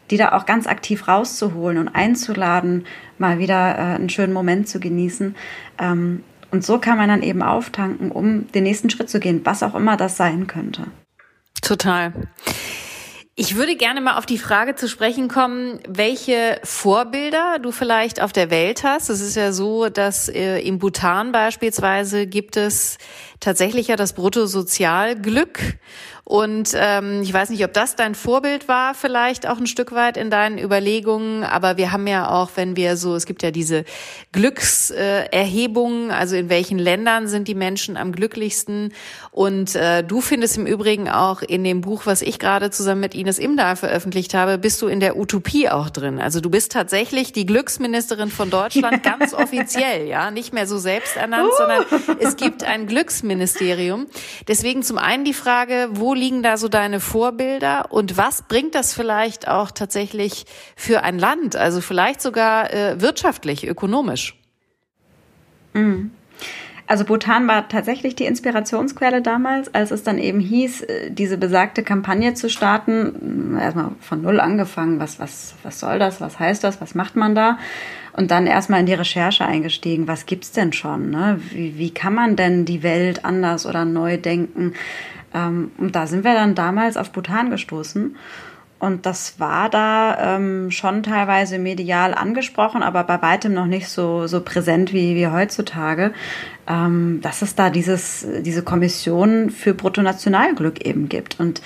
die 0.09 0.17
da 0.17 0.31
auch 0.33 0.45
ganz 0.45 0.67
aktiv 0.67 1.07
rauszuholen 1.07 1.77
und 1.77 1.89
einzuladen, 1.89 2.85
mal 3.17 3.39
wieder 3.39 3.75
äh, 3.75 3.95
einen 3.95 4.09
schönen 4.09 4.33
Moment 4.33 4.67
zu 4.67 4.79
genießen. 4.79 5.35
Ähm, 5.79 6.23
und 6.51 6.63
so 6.63 6.79
kann 6.79 6.97
man 6.97 7.09
dann 7.09 7.23
eben 7.23 7.41
auftanken, 7.41 8.11
um 8.11 8.51
den 8.51 8.63
nächsten 8.63 8.89
Schritt 8.89 9.09
zu 9.09 9.19
gehen, 9.19 9.41
was 9.43 9.63
auch 9.63 9.75
immer 9.75 9.97
das 9.97 10.17
sein 10.17 10.47
könnte. 10.47 10.87
Total. 11.61 12.13
Ich 13.39 13.55
würde 13.55 13.75
gerne 13.75 14.01
mal 14.01 14.17
auf 14.17 14.25
die 14.25 14.39
Frage 14.39 14.73
zu 14.73 14.89
sprechen 14.89 15.27
kommen, 15.27 15.79
welche 15.87 16.59
Vorbilder 16.63 17.59
du 17.61 17.71
vielleicht 17.71 18.19
auf 18.19 18.33
der 18.33 18.49
Welt 18.49 18.83
hast. 18.83 19.11
Es 19.11 19.21
ist 19.21 19.35
ja 19.35 19.51
so, 19.51 19.89
dass 19.89 20.27
äh, 20.27 20.57
im 20.61 20.79
Bhutan 20.79 21.31
beispielsweise 21.31 22.25
gibt 22.25 22.57
es 22.57 22.97
tatsächlich 23.39 23.89
ja 23.89 23.95
das 23.95 24.13
Bruttosozialglück 24.13 25.59
und 26.27 26.71
ähm, 26.75 27.21
ich 27.21 27.31
weiß 27.31 27.51
nicht, 27.51 27.63
ob 27.63 27.71
das 27.71 27.95
dein 27.95 28.13
Vorbild 28.13 28.67
war, 28.67 28.93
vielleicht 28.93 29.47
auch 29.47 29.59
ein 29.59 29.65
Stück 29.65 29.93
weit 29.93 30.17
in 30.17 30.29
deinen 30.29 30.57
Überlegungen. 30.57 31.45
Aber 31.45 31.77
wir 31.77 31.93
haben 31.93 32.05
ja 32.05 32.29
auch, 32.29 32.49
wenn 32.55 32.75
wir 32.75 32.97
so, 32.97 33.15
es 33.15 33.25
gibt 33.25 33.43
ja 33.43 33.51
diese 33.51 33.85
Glückserhebungen, 34.33 36.11
also 36.11 36.35
in 36.35 36.49
welchen 36.49 36.79
Ländern 36.79 37.29
sind 37.29 37.47
die 37.47 37.55
Menschen 37.55 37.95
am 37.95 38.11
glücklichsten. 38.11 38.93
Und 39.31 39.75
äh, 39.75 40.03
du 40.03 40.19
findest 40.19 40.57
im 40.57 40.65
Übrigen 40.65 41.07
auch 41.07 41.41
in 41.43 41.63
dem 41.63 41.79
Buch, 41.79 42.01
was 42.05 42.21
ich 42.21 42.39
gerade 42.39 42.71
zusammen 42.71 42.99
mit 42.99 43.15
Ines 43.15 43.39
Imdahl 43.39 43.77
veröffentlicht 43.77 44.33
habe, 44.33 44.57
bist 44.57 44.81
du 44.81 44.87
in 44.87 44.99
der 44.99 45.15
Utopie 45.15 45.69
auch 45.69 45.89
drin. 45.89 46.19
Also 46.19 46.41
du 46.41 46.49
bist 46.49 46.73
tatsächlich 46.73 47.31
die 47.31 47.45
Glücksministerin 47.45 48.31
von 48.31 48.49
Deutschland, 48.49 49.01
ganz 49.17 49.33
offiziell, 49.33 50.05
ja, 50.09 50.29
nicht 50.29 50.51
mehr 50.51 50.67
so 50.67 50.77
selbsternannt, 50.77 51.51
uh. 51.53 51.57
sondern 51.57 52.17
es 52.19 52.35
gibt 52.35 52.65
ein 52.65 52.85
Glücksministerium. 52.85 54.07
Deswegen 54.49 54.83
zum 54.83 54.97
einen 54.97 55.23
die 55.23 55.33
Frage, 55.33 55.87
wo 55.91 56.16
liegen 56.17 56.43
da 56.43 56.57
so 56.57 56.67
deine 56.67 56.99
Vorbilder 56.99 57.91
und 57.91 58.17
was 58.17 58.41
bringt 58.41 58.75
das 58.75 58.93
vielleicht 58.93 59.47
auch 59.47 59.71
tatsächlich 59.71 60.45
für 60.75 61.03
ein 61.03 61.17
Land, 61.17 61.55
also 61.55 61.79
vielleicht 61.79 62.21
sogar 62.21 62.73
äh, 62.73 62.99
wirtschaftlich, 62.99 63.67
ökonomisch? 63.67 64.37
Mhm. 65.73 66.11
Also 66.89 67.03
Bhutan 67.03 67.49
war 67.49 67.67
tatsächlich 67.67 68.15
die 68.15 68.25
Inspirationsquelle 68.25 69.21
damals, 69.21 69.73
als 69.75 69.91
es 69.91 70.03
dann 70.03 70.17
eben 70.17 70.39
hieß, 70.39 70.83
äh, 70.83 71.11
diese 71.11 71.37
besagte 71.37 71.83
Kampagne 71.83 72.33
zu 72.33 72.49
starten. 72.49 73.57
Erstmal 73.59 73.91
von 73.99 74.21
null 74.21 74.39
angefangen, 74.39 74.99
was, 74.99 75.19
was, 75.19 75.55
was 75.63 75.81
soll 75.81 75.99
das, 75.99 76.21
was 76.21 76.39
heißt 76.39 76.63
das, 76.63 76.79
was 76.79 76.95
macht 76.95 77.17
man 77.17 77.35
da? 77.35 77.59
Und 78.13 78.31
dann 78.31 78.47
erstmal 78.47 78.79
in 78.79 78.85
die 78.85 78.93
Recherche 78.93 79.45
eingestiegen, 79.45 80.07
was 80.07 80.25
gibt's 80.25 80.53
denn 80.53 80.71
schon? 80.71 81.09
Ne? 81.09 81.39
Wie, 81.51 81.77
wie 81.77 81.91
kann 81.91 82.15
man 82.15 82.37
denn 82.37 82.63
die 82.63 82.83
Welt 82.83 83.25
anders 83.25 83.65
oder 83.65 83.83
neu 83.83 84.17
denken? 84.17 84.73
Ähm, 85.37 85.71
und 85.77 85.95
da 85.95 86.07
sind 86.07 86.23
wir 86.23 86.33
dann 86.33 86.55
damals 86.55 86.97
auf 86.97 87.11
Bhutan 87.11 87.49
gestoßen. 87.49 88.15
Und 88.79 89.07
das 89.07 89.39
war 89.39 89.69
da 89.69 90.35
ähm, 90.35 90.69
schon 90.69 91.01
teilweise 91.01 91.57
medial 91.57 92.13
angesprochen, 92.13 92.83
aber 92.83 93.03
bei 93.03 93.21
weitem 93.23 93.53
noch 93.53 93.65
nicht 93.65 93.89
so, 93.89 94.27
so 94.27 94.41
präsent 94.41 94.93
wie, 94.93 95.15
wie 95.15 95.27
heutzutage, 95.27 96.13
ähm, 96.67 97.19
dass 97.23 97.41
es 97.41 97.55
da 97.55 97.71
dieses, 97.71 98.27
diese 98.41 98.61
Kommission 98.61 99.49
für 99.49 99.73
Bruttonationalglück 99.73 100.85
eben 100.85 101.09
gibt. 101.09 101.39
Und 101.39 101.63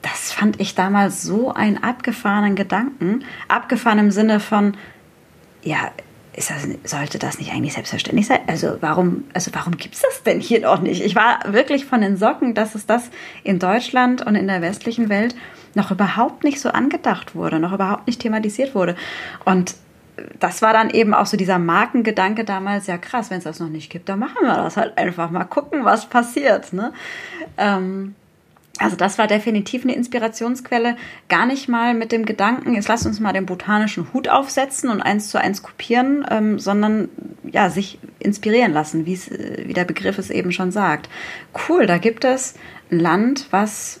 das 0.00 0.32
fand 0.32 0.58
ich 0.58 0.74
damals 0.74 1.22
so 1.22 1.52
einen 1.52 1.82
abgefahrenen 1.82 2.54
Gedanken. 2.54 3.24
Abgefahren 3.48 3.98
im 3.98 4.10
Sinne 4.10 4.40
von, 4.40 4.74
ja, 5.62 5.90
das, 6.36 6.68
sollte 6.84 7.18
das 7.18 7.38
nicht 7.38 7.52
eigentlich 7.52 7.74
selbstverständlich 7.74 8.26
sein? 8.26 8.40
Also 8.46 8.76
warum, 8.80 9.24
also 9.34 9.50
warum 9.54 9.76
gibt 9.76 9.94
es 9.94 10.02
das 10.02 10.22
denn 10.22 10.40
hier 10.40 10.60
noch 10.60 10.80
nicht? 10.80 11.02
Ich 11.02 11.14
war 11.14 11.40
wirklich 11.46 11.84
von 11.84 12.00
den 12.00 12.16
Socken, 12.16 12.54
dass 12.54 12.74
es 12.74 12.86
das 12.86 13.10
in 13.42 13.58
Deutschland 13.58 14.24
und 14.26 14.34
in 14.34 14.46
der 14.46 14.62
westlichen 14.62 15.08
Welt 15.08 15.34
noch 15.74 15.90
überhaupt 15.90 16.44
nicht 16.44 16.60
so 16.60 16.70
angedacht 16.70 17.34
wurde, 17.34 17.58
noch 17.58 17.72
überhaupt 17.72 18.06
nicht 18.06 18.20
thematisiert 18.20 18.74
wurde. 18.74 18.96
Und 19.44 19.74
das 20.38 20.62
war 20.62 20.72
dann 20.72 20.90
eben 20.90 21.14
auch 21.14 21.26
so 21.26 21.36
dieser 21.36 21.58
Markengedanke 21.58 22.44
damals, 22.44 22.86
ja 22.86 22.98
krass, 22.98 23.30
wenn 23.30 23.38
es 23.38 23.44
das 23.44 23.60
noch 23.60 23.68
nicht 23.68 23.90
gibt, 23.90 24.08
dann 24.08 24.18
machen 24.18 24.42
wir 24.42 24.54
das 24.54 24.76
halt 24.76 24.96
einfach 24.96 25.30
mal 25.30 25.44
gucken, 25.44 25.84
was 25.84 26.06
passiert. 26.06 26.72
Ne? 26.72 26.92
Ähm, 27.58 28.14
also 28.78 28.96
das 28.96 29.18
war 29.18 29.26
definitiv 29.26 29.84
eine 29.84 29.94
Inspirationsquelle. 29.94 30.96
Gar 31.28 31.46
nicht 31.46 31.68
mal 31.68 31.94
mit 31.94 32.10
dem 32.10 32.24
Gedanken, 32.24 32.74
jetzt 32.74 32.88
lass 32.88 33.06
uns 33.06 33.20
mal 33.20 33.32
den 33.32 33.46
botanischen 33.46 34.12
Hut 34.12 34.28
aufsetzen 34.28 34.90
und 34.90 35.00
eins 35.00 35.28
zu 35.28 35.40
eins 35.40 35.62
kopieren, 35.62 36.26
ähm, 36.28 36.58
sondern 36.58 37.08
ja, 37.44 37.70
sich 37.70 37.98
inspirieren 38.18 38.72
lassen, 38.72 39.06
wie 39.06 39.18
wie 39.64 39.74
der 39.74 39.84
Begriff 39.84 40.18
es 40.18 40.30
eben 40.30 40.50
schon 40.50 40.72
sagt. 40.72 41.08
Cool, 41.68 41.86
da 41.86 41.98
gibt 41.98 42.24
es 42.24 42.54
ein 42.90 42.98
Land, 42.98 43.46
was 43.50 44.00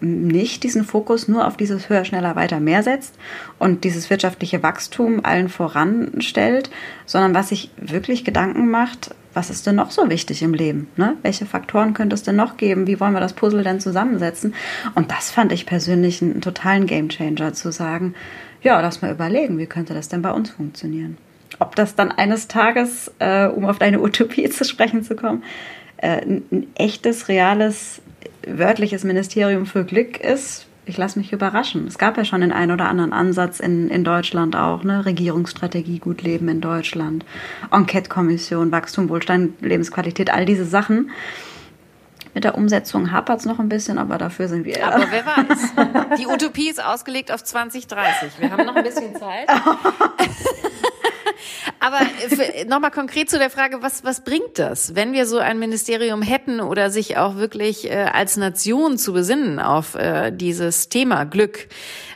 nicht 0.00 0.62
diesen 0.62 0.84
Fokus 0.84 1.28
nur 1.28 1.46
auf 1.46 1.56
dieses 1.56 1.88
höher, 1.88 2.04
schneller, 2.04 2.36
weiter, 2.36 2.60
mehr 2.60 2.82
setzt 2.82 3.16
und 3.58 3.84
dieses 3.84 4.10
wirtschaftliche 4.10 4.62
Wachstum 4.62 5.24
allen 5.24 5.48
voranstellt, 5.48 6.70
sondern 7.06 7.34
was 7.34 7.48
sich 7.48 7.70
wirklich 7.76 8.24
Gedanken 8.24 8.70
macht, 8.70 9.14
was 9.34 9.50
ist 9.50 9.66
denn 9.66 9.76
noch 9.76 9.90
so 9.90 10.08
wichtig 10.08 10.42
im 10.42 10.54
Leben? 10.54 10.88
Ne? 10.96 11.16
Welche 11.22 11.46
Faktoren 11.46 11.92
könnte 11.92 12.14
es 12.14 12.22
denn 12.22 12.36
noch 12.36 12.56
geben? 12.56 12.86
Wie 12.86 13.00
wollen 13.00 13.12
wir 13.12 13.20
das 13.20 13.32
Puzzle 13.32 13.62
denn 13.62 13.80
zusammensetzen? 13.80 14.54
Und 14.94 15.10
das 15.10 15.30
fand 15.30 15.52
ich 15.52 15.66
persönlich 15.66 16.22
einen 16.22 16.40
totalen 16.40 16.86
Gamechanger 16.86 17.52
zu 17.52 17.72
sagen, 17.72 18.14
ja, 18.62 18.80
lass 18.80 19.02
mal 19.02 19.12
überlegen, 19.12 19.58
wie 19.58 19.66
könnte 19.66 19.92
das 19.94 20.08
denn 20.08 20.22
bei 20.22 20.30
uns 20.32 20.50
funktionieren? 20.50 21.18
Ob 21.58 21.76
das 21.76 21.94
dann 21.94 22.10
eines 22.10 22.48
Tages, 22.48 23.12
äh, 23.18 23.46
um 23.46 23.64
auf 23.66 23.78
deine 23.78 24.00
Utopie 24.00 24.48
zu 24.50 24.64
sprechen 24.64 25.02
zu 25.02 25.16
kommen, 25.16 25.42
äh, 25.98 26.22
ein 26.22 26.66
echtes, 26.74 27.28
reales 27.28 28.00
wörtliches 28.46 29.04
Ministerium 29.04 29.66
für 29.66 29.84
Glück 29.84 30.18
ist, 30.18 30.66
ich 30.86 30.96
lasse 30.96 31.18
mich 31.18 31.32
überraschen. 31.32 31.86
Es 31.86 31.98
gab 31.98 32.16
ja 32.16 32.24
schon 32.24 32.40
den 32.40 32.52
einen 32.52 32.72
oder 32.72 32.88
anderen 32.88 33.12
Ansatz 33.12 33.60
in, 33.60 33.88
in 33.88 34.04
Deutschland 34.04 34.56
auch, 34.56 34.84
ne? 34.84 35.04
Regierungsstrategie, 35.04 35.98
Gut 35.98 36.22
Leben 36.22 36.48
in 36.48 36.60
Deutschland, 36.60 37.24
Enquete-Kommission, 37.70 38.70
Wachstum, 38.72 39.08
Wohlstand, 39.08 39.60
Lebensqualität, 39.62 40.30
all 40.30 40.44
diese 40.44 40.64
Sachen. 40.64 41.10
Mit 42.34 42.42
der 42.42 42.56
Umsetzung 42.56 43.12
hapert 43.12 43.40
es 43.40 43.46
noch 43.46 43.60
ein 43.60 43.68
bisschen, 43.68 43.96
aber 43.96 44.18
dafür 44.18 44.48
sind 44.48 44.64
wir. 44.64 44.84
Aber 44.84 45.06
wer 45.10 45.24
weiß. 45.24 46.18
Die 46.18 46.26
Utopie 46.26 46.68
ist 46.68 46.84
ausgelegt 46.84 47.30
auf 47.30 47.44
2030. 47.44 48.40
Wir 48.40 48.50
haben 48.50 48.66
noch 48.66 48.74
ein 48.74 48.82
bisschen 48.82 49.14
Zeit. 49.14 49.48
Aber 51.84 52.00
nochmal 52.66 52.90
konkret 52.90 53.28
zu 53.28 53.38
der 53.38 53.50
Frage, 53.50 53.82
was, 53.82 54.04
was 54.04 54.24
bringt 54.24 54.58
das, 54.58 54.94
wenn 54.94 55.12
wir 55.12 55.26
so 55.26 55.36
ein 55.36 55.58
Ministerium 55.58 56.22
hätten 56.22 56.60
oder 56.60 56.88
sich 56.88 57.18
auch 57.18 57.36
wirklich 57.36 57.90
äh, 57.90 58.08
als 58.10 58.38
Nation 58.38 58.96
zu 58.96 59.12
besinnen 59.12 59.60
auf 59.60 59.94
äh, 59.94 60.30
dieses 60.30 60.88
Thema 60.88 61.24
Glück? 61.24 61.68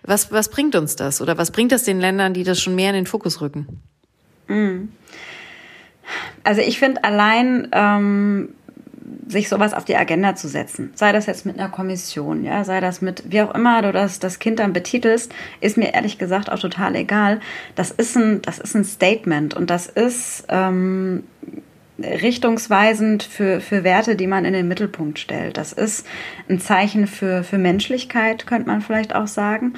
Was, 0.04 0.32
was 0.32 0.48
bringt 0.48 0.74
uns 0.74 0.96
das 0.96 1.20
oder 1.20 1.36
was 1.36 1.50
bringt 1.50 1.70
das 1.70 1.82
den 1.82 2.00
Ländern, 2.00 2.32
die 2.32 2.44
das 2.44 2.62
schon 2.62 2.76
mehr 2.76 2.88
in 2.88 2.94
den 2.94 3.06
Fokus 3.06 3.42
rücken? 3.42 3.82
Mm. 4.46 4.88
Also 6.44 6.62
ich 6.62 6.78
finde 6.78 7.04
allein 7.04 7.68
ähm, 7.72 8.54
sich 9.26 9.48
sowas 9.48 9.74
auf 9.74 9.84
die 9.84 9.96
Agenda 9.96 10.34
zu 10.34 10.48
setzen. 10.48 10.90
Sei 10.94 11.12
das 11.12 11.26
jetzt 11.26 11.46
mit 11.46 11.58
einer 11.58 11.68
Kommission, 11.68 12.44
ja, 12.44 12.64
sei 12.64 12.80
das 12.80 13.00
mit, 13.00 13.24
wie 13.30 13.42
auch 13.42 13.54
immer 13.54 13.82
du 13.82 13.92
das, 13.92 14.18
das 14.18 14.38
Kind 14.38 14.58
dann 14.58 14.72
betitelst, 14.72 15.32
ist 15.60 15.76
mir 15.76 15.94
ehrlich 15.94 16.18
gesagt 16.18 16.50
auch 16.50 16.58
total 16.58 16.94
egal. 16.96 17.40
Das 17.74 17.90
ist 17.90 18.16
ein, 18.16 18.42
das 18.42 18.58
ist 18.58 18.74
ein 18.74 18.84
Statement 18.84 19.54
und 19.54 19.70
das 19.70 19.86
ist 19.86 20.44
ähm, 20.48 21.24
richtungsweisend 21.98 23.22
für, 23.22 23.60
für 23.60 23.84
Werte, 23.84 24.16
die 24.16 24.26
man 24.26 24.44
in 24.44 24.52
den 24.52 24.68
Mittelpunkt 24.68 25.18
stellt. 25.18 25.56
Das 25.56 25.72
ist 25.72 26.06
ein 26.48 26.60
Zeichen 26.60 27.06
für, 27.06 27.42
für 27.42 27.58
Menschlichkeit, 27.58 28.46
könnte 28.46 28.68
man 28.68 28.80
vielleicht 28.80 29.14
auch 29.14 29.26
sagen. 29.26 29.74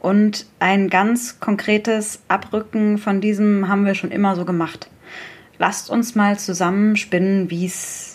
Und 0.00 0.46
ein 0.60 0.88
ganz 0.88 1.40
konkretes 1.40 2.20
Abrücken 2.28 2.98
von 2.98 3.20
diesem 3.20 3.68
haben 3.68 3.84
wir 3.84 3.94
schon 3.94 4.12
immer 4.12 4.36
so 4.36 4.44
gemacht. 4.44 4.88
Lasst 5.58 5.90
uns 5.90 6.14
mal 6.14 6.38
zusammen 6.38 6.96
spinnen, 6.96 7.50
wie 7.50 7.66
es 7.66 8.07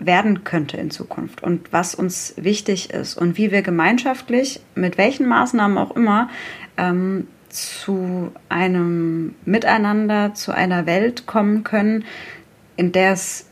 werden 0.00 0.44
könnte 0.44 0.76
in 0.76 0.90
Zukunft 0.90 1.42
und 1.42 1.72
was 1.72 1.94
uns 1.94 2.34
wichtig 2.36 2.90
ist 2.90 3.16
und 3.16 3.36
wie 3.36 3.52
wir 3.52 3.62
gemeinschaftlich, 3.62 4.60
mit 4.74 4.98
welchen 4.98 5.28
Maßnahmen 5.28 5.78
auch 5.78 5.94
immer, 5.94 6.28
ähm, 6.76 7.28
zu 7.50 8.32
einem 8.48 9.34
Miteinander, 9.44 10.34
zu 10.34 10.52
einer 10.52 10.86
Welt 10.86 11.26
kommen 11.26 11.64
können, 11.64 12.04
in 12.76 12.92
der 12.92 13.12
es 13.12 13.46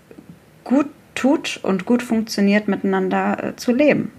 gut 0.65 0.87
tut 1.15 1.61
und 1.63 1.85
gut 1.85 2.03
funktioniert, 2.03 2.69
miteinander 2.69 3.43
äh, 3.43 3.57
zu 3.57 3.73
leben. 3.73 4.13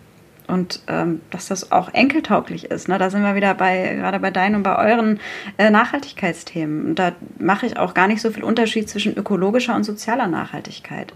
Und 0.50 0.82
ähm, 0.88 1.22
dass 1.30 1.48
das 1.48 1.72
auch 1.72 1.94
enkeltauglich 1.94 2.66
ist. 2.66 2.88
Ne? 2.88 2.98
Da 2.98 3.10
sind 3.10 3.22
wir 3.22 3.36
wieder 3.36 3.54
bei, 3.54 3.96
gerade 3.96 4.20
bei 4.20 4.32
deinen 4.32 4.56
und 4.56 4.64
bei 4.64 4.78
euren 4.78 5.20
äh, 5.58 5.70
Nachhaltigkeitsthemen. 5.70 6.88
Und 6.88 6.96
da 6.96 7.14
mache 7.38 7.66
ich 7.66 7.78
auch 7.78 7.94
gar 7.94 8.08
nicht 8.08 8.22
so 8.22 8.32
viel 8.32 8.44
Unterschied 8.44 8.90
zwischen 8.90 9.16
ökologischer 9.16 9.76
und 9.76 9.84
sozialer 9.84 10.28
Nachhaltigkeit. 10.28 11.14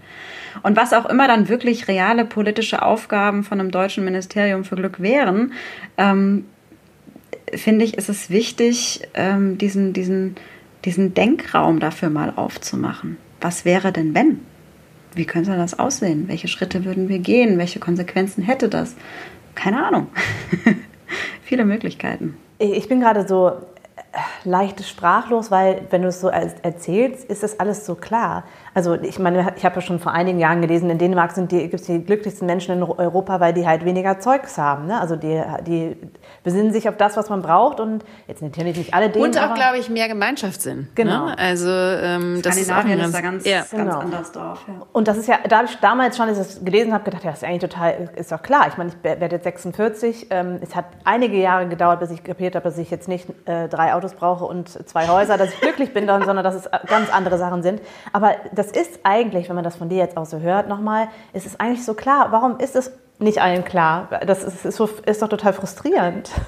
Und 0.62 0.76
was 0.76 0.92
auch 0.92 1.06
immer 1.06 1.26
dann 1.26 1.48
wirklich 1.48 1.88
reale 1.88 2.24
politische 2.24 2.82
Aufgaben 2.82 3.44
von 3.44 3.60
einem 3.60 3.70
deutschen 3.70 4.04
Ministerium 4.04 4.64
für 4.64 4.76
Glück 4.76 5.00
wären, 5.00 5.52
ähm, 5.98 6.46
finde 7.52 7.84
ich, 7.84 7.98
ist 7.98 8.08
es 8.08 8.30
wichtig, 8.30 9.02
ähm, 9.14 9.58
diesen, 9.58 9.92
diesen, 9.92 10.36
diesen 10.84 11.14
Denkraum 11.14 11.80
dafür 11.80 12.10
mal 12.10 12.32
aufzumachen. 12.34 13.16
Was 13.40 13.64
wäre 13.64 13.92
denn, 13.92 14.14
wenn? 14.14 14.40
Wie 15.16 15.24
könnte 15.24 15.56
das 15.56 15.78
aussehen? 15.78 16.28
Welche 16.28 16.48
Schritte 16.48 16.84
würden 16.84 17.08
wir 17.08 17.18
gehen? 17.18 17.58
Welche 17.58 17.78
Konsequenzen 17.78 18.42
hätte 18.42 18.68
das? 18.68 18.94
Keine 19.54 19.84
Ahnung. 19.86 20.08
Viele 21.42 21.64
Möglichkeiten. 21.64 22.36
Ich 22.58 22.88
bin 22.88 23.00
gerade 23.00 23.26
so 23.26 23.52
leicht 24.44 24.84
sprachlos, 24.84 25.50
weil 25.50 25.82
wenn 25.90 26.02
du 26.02 26.08
es 26.08 26.20
so 26.20 26.28
erzählst, 26.28 27.24
ist 27.24 27.42
das 27.42 27.58
alles 27.60 27.86
so 27.86 27.94
klar. 27.94 28.44
Also 28.74 28.94
ich 28.94 29.20
meine, 29.20 29.54
ich 29.56 29.64
habe 29.64 29.76
ja 29.76 29.80
schon 29.80 30.00
vor 30.00 30.12
einigen 30.12 30.40
Jahren 30.40 30.60
gelesen, 30.60 30.90
in 30.90 30.98
Dänemark 30.98 31.30
sind 31.30 31.52
die, 31.52 31.60
gibt 31.60 31.74
es 31.74 31.82
die 31.84 32.04
glücklichsten 32.04 32.44
Menschen 32.44 32.76
in 32.76 32.82
Europa, 32.82 33.38
weil 33.38 33.52
die 33.52 33.66
halt 33.66 33.84
weniger 33.84 34.18
Zeugs 34.18 34.58
haben. 34.58 34.86
Ne? 34.86 35.00
Also 35.00 35.14
die, 35.14 35.40
die 35.64 35.96
besinnen 36.42 36.72
sich 36.72 36.88
auf 36.88 36.96
das, 36.96 37.16
was 37.16 37.30
man 37.30 37.40
braucht 37.40 37.78
und 37.78 38.04
jetzt 38.26 38.42
natürlich 38.42 38.76
nicht 38.76 38.92
alle 38.92 39.10
Dänen. 39.10 39.26
Und 39.26 39.38
auch, 39.38 39.54
glaube 39.54 39.78
ich, 39.78 39.88
mehr 39.88 40.08
Gemeinschaftssinn. 40.08 40.78
Ne? 40.78 40.88
Genau. 40.96 41.26
Ne? 41.26 41.38
Also 41.38 41.70
ähm, 41.70 42.42
das 42.42 42.56
ist 42.56 42.70
auch 42.72 42.84
ein 42.84 42.98
ganz, 42.98 43.06
ist 43.06 43.14
da 43.14 43.20
ganz, 43.20 43.44
ja. 43.46 43.58
ganz 43.58 43.70
genau. 43.70 43.98
anders 44.00 44.32
drauf. 44.32 44.64
Ja. 44.66 44.86
Und 44.92 45.06
das 45.06 45.18
ist 45.18 45.28
ja, 45.28 45.38
da 45.48 45.58
habe 45.58 45.68
ich 45.68 45.76
damals 45.78 46.16
schon, 46.16 46.28
als 46.28 46.38
ich 46.38 46.44
das 46.44 46.64
gelesen 46.64 46.92
habe, 46.92 47.04
gedacht, 47.04 47.22
ja, 47.22 47.30
das 47.30 47.42
ist 47.42 47.48
eigentlich 47.48 47.70
total, 47.70 48.10
ist 48.16 48.32
doch 48.32 48.42
klar. 48.42 48.66
Ich 48.68 48.76
meine, 48.76 48.90
ich 48.90 49.04
werde 49.04 49.36
jetzt 49.36 49.44
46. 49.44 50.26
Ähm, 50.30 50.58
es 50.60 50.74
hat 50.74 50.86
einige 51.04 51.36
Jahre 51.36 51.68
gedauert, 51.68 52.00
bis 52.00 52.10
ich 52.10 52.24
kapiert 52.24 52.56
habe, 52.56 52.64
dass 52.64 52.76
ich 52.76 52.90
jetzt 52.90 53.06
nicht 53.06 53.28
äh, 53.44 53.68
drei 53.68 53.94
Autos 53.94 54.03
brauche 54.12 54.44
und 54.44 54.68
zwei 54.68 55.08
Häuser, 55.08 55.38
dass 55.38 55.54
ich 55.54 55.60
glücklich 55.60 55.94
bin, 55.94 56.06
sondern 56.06 56.44
dass 56.44 56.54
es 56.54 56.68
ganz 56.86 57.10
andere 57.10 57.38
Sachen 57.38 57.62
sind. 57.62 57.80
Aber 58.12 58.34
das 58.52 58.64
das 58.64 58.72
ist 58.72 59.00
eigentlich, 59.02 59.48
wenn 59.48 59.56
man 59.56 59.64
das 59.64 59.76
von 59.76 59.88
dir 59.88 59.98
jetzt 59.98 60.16
auch 60.16 60.26
so 60.26 60.38
hört, 60.38 60.68
nochmal, 60.68 61.08
ist 61.32 61.46
es 61.46 61.60
eigentlich 61.60 61.84
so 61.84 61.94
klar. 61.94 62.28
Warum 62.30 62.58
ist 62.58 62.76
es 62.76 62.92
nicht 63.18 63.40
allen 63.40 63.64
klar? 63.64 64.08
Das 64.26 64.42
ist, 64.42 64.64
ist, 64.64 64.76
so, 64.76 64.88
ist 65.04 65.22
doch 65.22 65.28
total 65.28 65.52
frustrierend. 65.52 66.30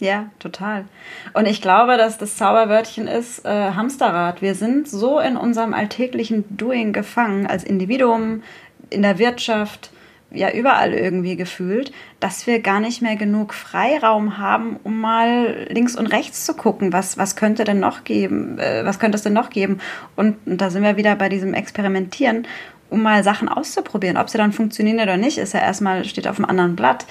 Ja, 0.00 0.26
total. 0.40 0.86
Und 1.34 1.46
ich 1.46 1.62
glaube, 1.62 1.96
dass 1.96 2.18
das 2.18 2.36
Zauberwörtchen 2.36 3.06
ist 3.06 3.44
äh, 3.46 3.70
Hamsterrad. 3.70 4.42
Wir 4.42 4.56
sind 4.56 4.88
so 4.88 5.20
in 5.20 5.36
unserem 5.36 5.72
alltäglichen 5.72 6.44
Doing 6.54 6.92
gefangen, 6.92 7.46
als 7.46 7.62
Individuum, 7.62 8.42
in 8.90 9.02
der 9.02 9.18
Wirtschaft, 9.20 9.92
ja 10.34 10.50
überall 10.50 10.92
irgendwie 10.92 11.36
gefühlt, 11.36 11.92
dass 12.20 12.46
wir 12.46 12.60
gar 12.60 12.80
nicht 12.80 13.02
mehr 13.02 13.16
genug 13.16 13.54
Freiraum 13.54 14.38
haben, 14.38 14.78
um 14.82 15.00
mal 15.00 15.66
links 15.70 15.96
und 15.96 16.06
rechts 16.06 16.44
zu 16.44 16.54
gucken, 16.54 16.92
was, 16.92 17.16
was 17.18 17.36
könnte 17.36 17.64
denn 17.64 17.80
noch 17.80 18.04
geben, 18.04 18.58
äh, 18.58 18.84
was 18.84 18.98
könnte 18.98 19.16
es 19.16 19.22
denn 19.22 19.32
noch 19.32 19.50
geben. 19.50 19.80
Und, 20.16 20.36
und 20.46 20.60
da 20.60 20.70
sind 20.70 20.82
wir 20.82 20.96
wieder 20.96 21.16
bei 21.16 21.28
diesem 21.28 21.54
Experimentieren, 21.54 22.46
um 22.90 23.02
mal 23.02 23.24
Sachen 23.24 23.48
auszuprobieren. 23.48 24.16
Ob 24.16 24.28
sie 24.28 24.38
dann 24.38 24.52
funktionieren 24.52 25.00
oder 25.00 25.16
nicht, 25.16 25.38
ist 25.38 25.54
ja 25.54 25.60
erstmal, 25.60 26.04
steht 26.04 26.28
auf 26.28 26.38
einem 26.38 26.48
anderen 26.48 26.76
Blatt. 26.76 27.06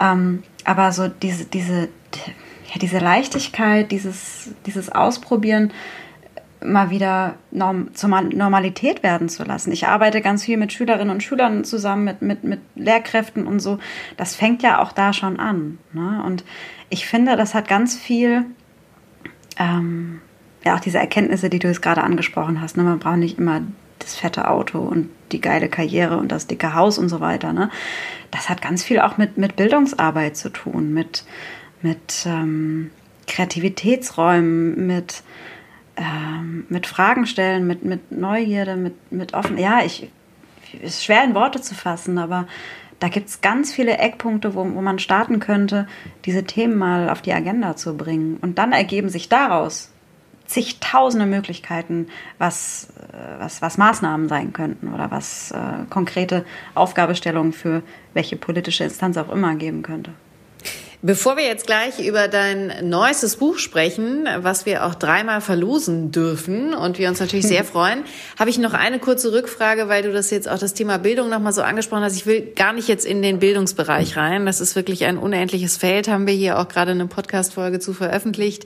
Ähm, 0.00 0.42
aber 0.64 0.92
so 0.92 1.08
diese, 1.08 1.44
diese, 1.44 1.88
ja, 2.72 2.78
diese 2.80 2.98
Leichtigkeit, 2.98 3.90
dieses, 3.90 4.50
dieses 4.66 4.90
Ausprobieren, 4.90 5.72
mal 6.66 6.90
wieder 6.90 7.34
norm 7.50 7.94
zur 7.94 8.08
Normalität 8.08 9.02
werden 9.02 9.28
zu 9.28 9.44
lassen. 9.44 9.72
Ich 9.72 9.86
arbeite 9.86 10.20
ganz 10.20 10.44
viel 10.44 10.56
mit 10.56 10.72
Schülerinnen 10.72 11.10
und 11.10 11.22
Schülern 11.22 11.64
zusammen, 11.64 12.04
mit, 12.04 12.22
mit, 12.22 12.44
mit 12.44 12.60
Lehrkräften 12.74 13.46
und 13.46 13.60
so. 13.60 13.78
Das 14.16 14.34
fängt 14.34 14.62
ja 14.62 14.80
auch 14.80 14.92
da 14.92 15.12
schon 15.12 15.38
an. 15.38 15.78
Ne? 15.92 16.22
Und 16.24 16.44
ich 16.90 17.06
finde, 17.06 17.36
das 17.36 17.54
hat 17.54 17.68
ganz 17.68 17.96
viel, 17.96 18.44
ähm, 19.58 20.20
ja, 20.64 20.76
auch 20.76 20.80
diese 20.80 20.98
Erkenntnisse, 20.98 21.48
die 21.48 21.58
du 21.58 21.68
jetzt 21.68 21.82
gerade 21.82 22.02
angesprochen 22.02 22.60
hast. 22.60 22.76
Ne? 22.76 22.82
Man 22.82 22.98
braucht 22.98 23.18
nicht 23.18 23.38
immer 23.38 23.62
das 23.98 24.14
fette 24.14 24.48
Auto 24.48 24.78
und 24.78 25.08
die 25.32 25.40
geile 25.40 25.68
Karriere 25.68 26.18
und 26.18 26.30
das 26.30 26.46
dicke 26.46 26.74
Haus 26.74 26.98
und 26.98 27.08
so 27.08 27.20
weiter. 27.20 27.52
Ne? 27.52 27.70
Das 28.30 28.48
hat 28.48 28.62
ganz 28.62 28.84
viel 28.84 29.00
auch 29.00 29.16
mit, 29.16 29.38
mit 29.38 29.56
Bildungsarbeit 29.56 30.36
zu 30.36 30.50
tun, 30.50 30.92
mit, 30.92 31.24
mit 31.82 32.26
ähm, 32.26 32.90
Kreativitätsräumen, 33.26 34.86
mit 34.86 35.22
ähm, 35.96 36.66
mit 36.68 36.86
Fragen 36.86 37.26
stellen, 37.26 37.66
mit, 37.66 37.84
mit 37.84 38.12
Neugierde, 38.12 38.76
mit, 38.76 39.12
mit 39.12 39.34
offen. 39.34 39.58
Ja, 39.58 39.80
ich 39.84 40.10
ist 40.82 41.04
schwer 41.04 41.24
in 41.24 41.34
Worte 41.34 41.60
zu 41.60 41.74
fassen, 41.74 42.18
aber 42.18 42.46
da 42.98 43.08
gibt 43.08 43.28
es 43.28 43.40
ganz 43.40 43.72
viele 43.72 43.98
Eckpunkte, 43.98 44.54
wo, 44.54 44.60
wo 44.60 44.80
man 44.80 44.98
starten 44.98 45.38
könnte, 45.38 45.86
diese 46.24 46.44
Themen 46.44 46.76
mal 46.76 47.10
auf 47.10 47.22
die 47.22 47.32
Agenda 47.32 47.76
zu 47.76 47.96
bringen. 47.96 48.38
Und 48.40 48.58
dann 48.58 48.72
ergeben 48.72 49.08
sich 49.08 49.28
daraus 49.28 49.90
zigtausende 50.46 51.26
Möglichkeiten, 51.26 52.06
was, 52.38 52.88
äh, 53.12 53.40
was, 53.40 53.62
was 53.62 53.78
Maßnahmen 53.78 54.28
sein 54.28 54.52
könnten 54.52 54.92
oder 54.94 55.10
was 55.10 55.50
äh, 55.50 55.84
konkrete 55.90 56.44
Aufgabestellungen 56.74 57.52
für 57.52 57.82
welche 58.14 58.36
politische 58.36 58.84
Instanz 58.84 59.16
auch 59.16 59.30
immer 59.30 59.56
geben 59.56 59.82
könnte. 59.82 60.12
Bevor 61.06 61.36
wir 61.36 61.44
jetzt 61.44 61.68
gleich 61.68 62.04
über 62.04 62.26
dein 62.26 62.88
neuestes 62.88 63.36
Buch 63.36 63.58
sprechen, 63.58 64.28
was 64.38 64.66
wir 64.66 64.84
auch 64.84 64.96
dreimal 64.96 65.40
verlosen 65.40 66.10
dürfen 66.10 66.74
und 66.74 66.98
wir 66.98 67.08
uns 67.08 67.20
natürlich 67.20 67.46
sehr 67.46 67.62
freuen, 67.72 68.02
habe 68.36 68.50
ich 68.50 68.58
noch 68.58 68.74
eine 68.74 68.98
kurze 68.98 69.32
Rückfrage, 69.32 69.88
weil 69.88 70.02
du 70.02 70.12
das 70.12 70.32
jetzt 70.32 70.48
auch 70.48 70.58
das 70.58 70.74
Thema 70.74 70.98
Bildung 70.98 71.28
nochmal 71.28 71.52
so 71.52 71.62
angesprochen 71.62 72.02
hast. 72.02 72.16
Ich 72.16 72.26
will 72.26 72.52
gar 72.56 72.72
nicht 72.72 72.88
jetzt 72.88 73.06
in 73.06 73.22
den 73.22 73.38
Bildungsbereich 73.38 74.16
rein. 74.16 74.46
Das 74.46 74.60
ist 74.60 74.74
wirklich 74.74 75.04
ein 75.04 75.16
unendliches 75.16 75.76
Feld, 75.76 76.08
haben 76.08 76.26
wir 76.26 76.34
hier 76.34 76.58
auch 76.58 76.66
gerade 76.66 76.90
eine 76.90 77.06
Podcast-Folge 77.06 77.78
zu 77.78 77.92
veröffentlicht. 77.92 78.64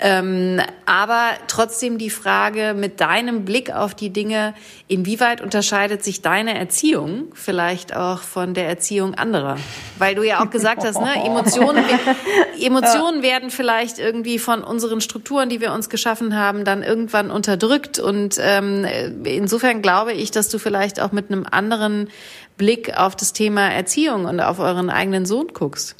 Ähm, 0.00 0.62
aber 0.86 1.32
trotzdem 1.48 1.98
die 1.98 2.08
Frage 2.08 2.72
mit 2.74 3.02
deinem 3.02 3.44
Blick 3.44 3.70
auf 3.70 3.94
die 3.94 4.08
Dinge, 4.08 4.54
inwieweit 4.88 5.42
unterscheidet 5.42 6.02
sich 6.02 6.22
deine 6.22 6.58
Erziehung 6.58 7.26
vielleicht 7.34 7.94
auch 7.94 8.20
von 8.20 8.54
der 8.54 8.68
Erziehung 8.68 9.12
anderer? 9.12 9.58
Weil 9.98 10.14
du 10.14 10.22
ja 10.22 10.42
auch 10.42 10.48
gesagt 10.48 10.82
hast, 10.82 10.98
ne, 10.98 11.12
Emotionen 11.26 11.73
Emotionen, 11.76 12.16
Emotionen 12.60 13.22
werden 13.22 13.50
vielleicht 13.50 13.98
irgendwie 13.98 14.38
von 14.38 14.62
unseren 14.62 15.00
Strukturen, 15.00 15.48
die 15.48 15.60
wir 15.60 15.72
uns 15.72 15.88
geschaffen 15.88 16.36
haben, 16.36 16.64
dann 16.64 16.82
irgendwann 16.82 17.30
unterdrückt. 17.30 17.98
Und 17.98 18.38
ähm, 18.40 18.86
insofern 19.24 19.82
glaube 19.82 20.12
ich, 20.12 20.30
dass 20.30 20.48
du 20.48 20.58
vielleicht 20.58 21.00
auch 21.00 21.12
mit 21.12 21.30
einem 21.30 21.46
anderen 21.50 22.08
Blick 22.56 22.96
auf 22.96 23.16
das 23.16 23.32
Thema 23.32 23.68
Erziehung 23.70 24.24
und 24.26 24.40
auf 24.40 24.58
euren 24.58 24.90
eigenen 24.90 25.26
Sohn 25.26 25.48
guckst. 25.48 25.96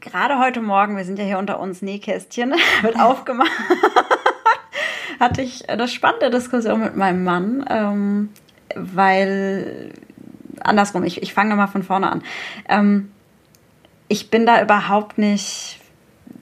Gerade 0.00 0.40
heute 0.40 0.60
Morgen, 0.60 0.96
wir 0.96 1.04
sind 1.04 1.18
ja 1.18 1.24
hier 1.24 1.38
unter 1.38 1.60
uns 1.60 1.80
Nähkästchen, 1.80 2.54
wird 2.82 2.98
aufgemacht, 2.98 3.50
hatte 5.20 5.42
ich 5.42 5.70
eine 5.70 5.86
spannende 5.86 6.30
Diskussion 6.30 6.80
mit 6.80 6.96
meinem 6.96 7.22
Mann, 7.22 7.64
ähm, 7.70 8.30
weil 8.74 9.92
andersrum, 10.60 11.04
ich, 11.04 11.22
ich 11.22 11.32
fange 11.34 11.54
mal 11.54 11.68
von 11.68 11.84
vorne 11.84 12.10
an. 12.10 12.22
Ähm, 12.68 13.12
ich 14.12 14.28
bin 14.28 14.44
da 14.44 14.60
überhaupt 14.60 15.16
nicht 15.16 15.78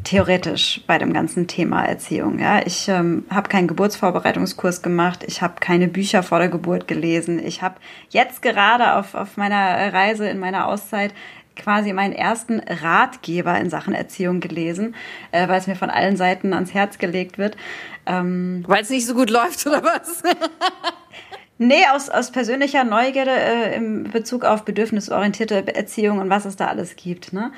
theoretisch 0.03 0.81
bei 0.89 0.99
dem 0.99 1.13
ganzen 1.13 1.47
Thema 1.47 1.85
Erziehung. 1.85 2.41
Ja, 2.41 2.67
ich 2.67 2.89
ähm, 2.89 3.25
habe 3.31 3.49
keinen 3.49 3.69
Geburtsvorbereitungskurs 3.69 4.83
gemacht. 4.83 5.23
Ich 5.25 5.41
habe 5.41 5.55
keine 5.61 5.87
Bücher 5.87 6.25
vor 6.25 6.41
der 6.41 6.49
Geburt 6.49 6.89
gelesen. 6.89 7.39
Ich 7.39 7.63
habe 7.63 7.77
jetzt 8.09 8.43
gerade 8.43 8.97
auf, 8.97 9.15
auf 9.15 9.37
meiner 9.37 9.93
Reise 9.93 10.29
in 10.29 10.41
meiner 10.41 10.67
Auszeit 10.67 11.15
quasi 11.55 11.93
meinen 11.93 12.13
ersten 12.13 12.59
Ratgeber 12.59 13.57
in 13.61 13.71
Sachen 13.71 13.95
Erziehung 13.95 14.41
gelesen, 14.41 14.97
äh, 15.31 15.47
weil 15.47 15.61
es 15.61 15.69
mir 15.69 15.77
von 15.77 15.91
allen 15.91 16.17
Seiten 16.17 16.53
ans 16.53 16.75
Herz 16.75 16.99
gelegt 16.99 17.39
wird. 17.39 17.57
Ähm, 18.05 18.65
weil 18.67 18.83
es 18.83 18.91
nicht 18.91 19.07
so 19.07 19.15
gut 19.15 19.31
läuft 19.31 19.65
oder 19.65 19.85
was? 19.85 20.25
Nee, 21.63 21.85
aus, 21.93 22.09
aus 22.09 22.31
persönlicher 22.31 22.85
Neugierde 22.85 23.33
äh, 23.33 23.77
im 23.77 24.05
Bezug 24.05 24.47
auf 24.47 24.65
bedürfnisorientierte 24.65 25.75
Erziehung 25.75 26.19
und 26.19 26.31
was 26.31 26.47
es 26.47 26.57
da 26.57 26.69
alles 26.69 26.97
gibt. 26.97 27.35
Ne? 27.35 27.53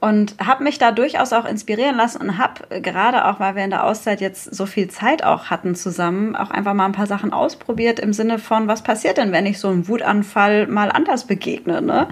Und 0.00 0.34
habe 0.44 0.64
mich 0.64 0.78
da 0.78 0.90
durchaus 0.90 1.32
auch 1.32 1.44
inspirieren 1.44 1.94
lassen 1.94 2.20
und 2.20 2.38
habe 2.38 2.80
gerade 2.80 3.26
auch, 3.26 3.38
weil 3.38 3.54
wir 3.54 3.62
in 3.62 3.70
der 3.70 3.84
Auszeit 3.84 4.20
jetzt 4.20 4.52
so 4.52 4.66
viel 4.66 4.88
Zeit 4.88 5.22
auch 5.22 5.50
hatten 5.50 5.76
zusammen, 5.76 6.34
auch 6.34 6.50
einfach 6.50 6.74
mal 6.74 6.86
ein 6.86 6.90
paar 6.90 7.06
Sachen 7.06 7.32
ausprobiert 7.32 8.00
im 8.00 8.12
Sinne 8.12 8.40
von, 8.40 8.66
was 8.66 8.82
passiert 8.82 9.18
denn, 9.18 9.30
wenn 9.30 9.46
ich 9.46 9.60
so 9.60 9.68
einem 9.68 9.86
Wutanfall 9.86 10.66
mal 10.66 10.90
anders 10.90 11.28
begegne. 11.28 11.80
Ne? 11.80 12.08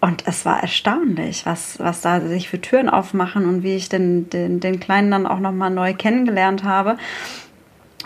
Und 0.00 0.22
es 0.28 0.46
war 0.46 0.62
erstaunlich, 0.62 1.46
was, 1.46 1.80
was 1.80 2.00
da 2.00 2.20
sich 2.20 2.48
für 2.48 2.60
Türen 2.60 2.88
aufmachen 2.88 3.44
und 3.44 3.64
wie 3.64 3.74
ich 3.74 3.88
den, 3.88 4.30
den, 4.30 4.60
den 4.60 4.78
Kleinen 4.78 5.10
dann 5.10 5.26
auch 5.26 5.40
nochmal 5.40 5.70
neu 5.70 5.94
kennengelernt 5.94 6.62
habe. 6.62 6.96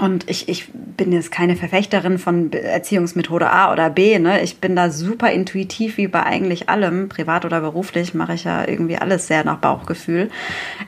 Und 0.00 0.30
ich, 0.30 0.48
ich 0.48 0.68
bin 0.72 1.12
jetzt 1.12 1.30
keine 1.30 1.56
Verfechterin 1.56 2.18
von 2.18 2.52
Erziehungsmethode 2.52 3.50
A 3.50 3.72
oder 3.72 3.90
B. 3.90 4.18
Ne? 4.18 4.40
Ich 4.42 4.58
bin 4.58 4.74
da 4.74 4.90
super 4.90 5.30
intuitiv 5.30 5.98
wie 5.98 6.08
bei 6.08 6.22
eigentlich 6.22 6.68
allem. 6.68 7.08
Privat 7.08 7.44
oder 7.44 7.60
beruflich 7.60 8.14
mache 8.14 8.34
ich 8.34 8.44
ja 8.44 8.66
irgendwie 8.66 8.96
alles 8.96 9.26
sehr 9.26 9.44
nach 9.44 9.58
Bauchgefühl. 9.58 10.30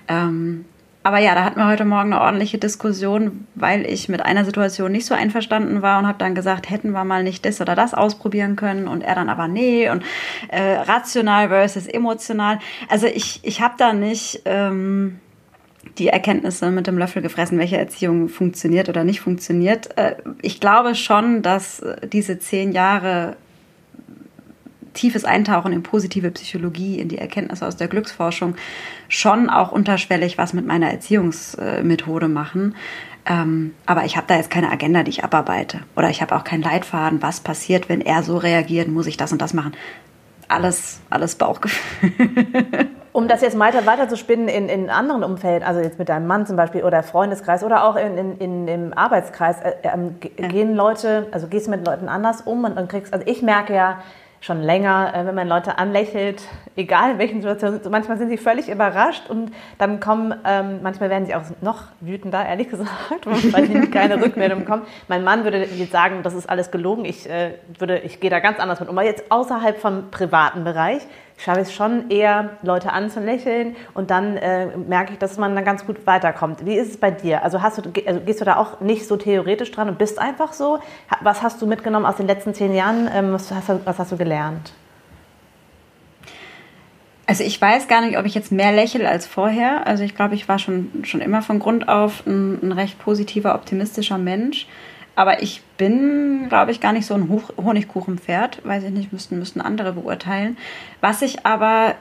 Ähm, 0.08 0.64
aber 1.04 1.18
ja, 1.18 1.34
da 1.34 1.44
hatten 1.44 1.58
wir 1.58 1.66
heute 1.66 1.84
Morgen 1.84 2.12
eine 2.12 2.22
ordentliche 2.22 2.58
Diskussion, 2.58 3.46
weil 3.56 3.84
ich 3.86 4.08
mit 4.08 4.24
einer 4.24 4.44
Situation 4.44 4.92
nicht 4.92 5.04
so 5.04 5.14
einverstanden 5.14 5.82
war 5.82 5.98
und 5.98 6.06
habe 6.06 6.18
dann 6.18 6.34
gesagt, 6.34 6.70
hätten 6.70 6.92
wir 6.92 7.04
mal 7.04 7.24
nicht 7.24 7.44
das 7.44 7.60
oder 7.60 7.74
das 7.74 7.92
ausprobieren 7.92 8.54
können 8.54 8.86
und 8.86 9.02
er 9.02 9.16
dann 9.16 9.28
aber 9.28 9.48
nee 9.48 9.90
und 9.90 10.04
äh, 10.48 10.76
rational 10.76 11.48
versus 11.48 11.88
emotional. 11.88 12.60
Also 12.88 13.08
ich, 13.08 13.40
ich 13.42 13.60
habe 13.60 13.74
da 13.76 13.92
nicht 13.92 14.42
ähm, 14.44 15.18
die 15.98 16.08
Erkenntnisse 16.08 16.70
mit 16.70 16.86
dem 16.86 16.98
Löffel 16.98 17.22
gefressen, 17.22 17.58
welche 17.58 17.76
Erziehung 17.76 18.28
funktioniert 18.28 18.88
oder 18.88 19.04
nicht 19.04 19.20
funktioniert. 19.20 19.96
Äh, 19.98 20.16
ich 20.40 20.60
glaube 20.60 20.94
schon, 20.94 21.42
dass 21.42 21.82
diese 22.04 22.38
zehn 22.38 22.72
Jahre 22.72 23.36
tiefes 24.94 25.24
Eintauchen 25.24 25.72
in 25.72 25.82
positive 25.82 26.30
Psychologie, 26.30 26.98
in 26.98 27.08
die 27.08 27.18
Erkenntnisse 27.18 27.66
aus 27.66 27.76
der 27.76 27.88
Glücksforschung 27.88 28.56
schon 29.08 29.48
auch 29.50 29.72
unterschwellig 29.72 30.38
was 30.38 30.52
mit 30.52 30.66
meiner 30.66 30.90
Erziehungsmethode 30.90 32.28
machen. 32.28 32.74
Ähm, 33.24 33.74
aber 33.86 34.04
ich 34.04 34.16
habe 34.16 34.26
da 34.26 34.36
jetzt 34.36 34.50
keine 34.50 34.70
Agenda, 34.70 35.02
die 35.04 35.10
ich 35.10 35.24
abarbeite. 35.24 35.80
Oder 35.96 36.10
ich 36.10 36.20
habe 36.22 36.34
auch 36.34 36.44
keinen 36.44 36.62
Leitfaden, 36.62 37.22
was 37.22 37.40
passiert, 37.40 37.88
wenn 37.88 38.00
er 38.00 38.22
so 38.22 38.36
reagiert, 38.36 38.88
muss 38.88 39.06
ich 39.06 39.16
das 39.16 39.32
und 39.32 39.40
das 39.40 39.54
machen. 39.54 39.72
Alles, 40.52 41.00
alles 41.08 41.34
Bauchgefühl. 41.34 41.80
Um 43.14 43.28
das 43.28 43.42
jetzt 43.42 43.58
weiter, 43.58 43.84
weiter 43.84 44.08
zu 44.08 44.16
spinnen 44.16 44.48
in, 44.48 44.70
in 44.70 44.88
anderen 44.88 45.22
Umfelden, 45.22 45.68
also 45.68 45.80
jetzt 45.80 45.98
mit 45.98 46.08
deinem 46.08 46.26
Mann 46.26 46.46
zum 46.46 46.56
Beispiel 46.56 46.82
oder 46.82 47.02
Freundeskreis 47.02 47.62
oder 47.62 47.84
auch 47.84 47.96
in, 47.96 48.16
in, 48.16 48.38
in 48.38 48.68
im 48.68 48.92
Arbeitskreis, 48.94 49.56
äh, 49.60 49.74
äh, 49.82 50.48
gehen 50.48 50.74
Leute, 50.74 51.26
also 51.30 51.46
gehst 51.46 51.66
du 51.66 51.72
mit 51.72 51.86
Leuten 51.86 52.08
anders 52.08 52.40
um 52.40 52.64
und, 52.64 52.78
und 52.78 52.88
kriegst, 52.88 53.12
also 53.12 53.26
ich 53.28 53.42
merke 53.42 53.74
ja, 53.74 53.98
schon 54.42 54.60
länger, 54.60 55.12
äh, 55.14 55.24
wenn 55.24 55.36
man 55.36 55.48
Leute 55.48 55.78
anlächelt, 55.78 56.42
egal 56.76 57.12
in 57.12 57.18
welchen 57.18 57.40
Situationen, 57.40 57.80
manchmal 57.90 58.18
sind 58.18 58.28
sie 58.28 58.36
völlig 58.36 58.68
überrascht 58.68 59.30
und 59.30 59.52
dann 59.78 60.00
kommen, 60.00 60.34
ähm, 60.44 60.80
manchmal 60.82 61.10
werden 61.10 61.26
sie 61.26 61.34
auch 61.34 61.44
noch 61.60 61.84
wütender, 62.00 62.44
ehrlich 62.44 62.68
gesagt, 62.70 63.24
weil 63.24 63.70
ihnen 63.70 63.90
keine 63.90 64.20
Rückmeldung 64.20 64.64
kommt. 64.64 64.86
Mein 65.08 65.22
Mann 65.22 65.44
würde 65.44 65.64
jetzt 65.64 65.92
sagen, 65.92 66.22
das 66.24 66.34
ist 66.34 66.50
alles 66.50 66.72
gelogen, 66.72 67.04
ich, 67.04 67.30
äh, 67.30 67.54
würde, 67.78 68.00
ich 68.00 68.18
gehe 68.18 68.30
da 68.30 68.40
ganz 68.40 68.58
anders 68.58 68.80
mit 68.80 68.88
um. 68.88 68.98
Aber 68.98 69.06
jetzt 69.06 69.30
außerhalb 69.30 69.78
vom 69.78 70.10
privaten 70.10 70.64
Bereich, 70.64 71.02
schaffe 71.36 71.60
ich 71.60 71.68
es 71.68 71.74
schon 71.74 72.10
eher, 72.10 72.50
Leute 72.62 72.92
anzulächeln 72.92 73.76
und 73.94 74.10
dann 74.10 74.36
äh, 74.36 74.76
merke 74.76 75.12
ich, 75.12 75.18
dass 75.18 75.38
man 75.38 75.54
dann 75.54 75.64
ganz 75.64 75.86
gut 75.86 76.06
weiterkommt. 76.06 76.64
Wie 76.64 76.76
ist 76.76 76.90
es 76.90 76.96
bei 76.96 77.10
dir? 77.10 77.42
Also, 77.42 77.62
hast 77.62 77.78
du, 77.78 77.82
also 78.06 78.20
gehst 78.20 78.40
du 78.40 78.44
da 78.44 78.56
auch 78.56 78.80
nicht 78.80 79.06
so 79.06 79.16
theoretisch 79.16 79.70
dran 79.70 79.88
und 79.88 79.98
bist 79.98 80.18
einfach 80.18 80.52
so? 80.52 80.78
Was 81.20 81.42
hast 81.42 81.60
du 81.62 81.66
mitgenommen 81.66 82.06
aus 82.06 82.16
den 82.16 82.26
letzten 82.26 82.54
zehn 82.54 82.74
Jahren? 82.74 83.08
Ähm, 83.12 83.32
was, 83.32 83.50
hast 83.50 83.68
du, 83.68 83.80
was 83.84 83.98
hast 83.98 84.12
du 84.12 84.16
gelernt? 84.16 84.72
Also 87.26 87.44
ich 87.44 87.60
weiß 87.60 87.88
gar 87.88 88.02
nicht, 88.02 88.18
ob 88.18 88.26
ich 88.26 88.34
jetzt 88.34 88.52
mehr 88.52 88.72
lächle 88.72 89.08
als 89.08 89.26
vorher. 89.26 89.86
Also 89.86 90.04
ich 90.04 90.14
glaube, 90.14 90.34
ich 90.34 90.48
war 90.48 90.58
schon, 90.58 91.04
schon 91.04 91.20
immer 91.20 91.40
von 91.40 91.60
Grund 91.60 91.88
auf 91.88 92.26
ein, 92.26 92.58
ein 92.62 92.72
recht 92.72 92.98
positiver, 92.98 93.54
optimistischer 93.54 94.18
Mensch. 94.18 94.66
Aber 95.22 95.40
ich 95.40 95.62
bin, 95.76 96.48
glaube 96.48 96.72
ich, 96.72 96.80
gar 96.80 96.92
nicht 96.92 97.06
so 97.06 97.14
ein 97.14 97.28
Honigkuchenpferd. 97.56 98.66
Weiß 98.66 98.82
ich 98.82 98.90
nicht, 98.90 99.12
müssten, 99.12 99.38
müssten 99.38 99.60
andere 99.60 99.92
beurteilen. 99.92 100.58
Was 101.00 101.22
ich 101.22 101.46
aber 101.46 101.94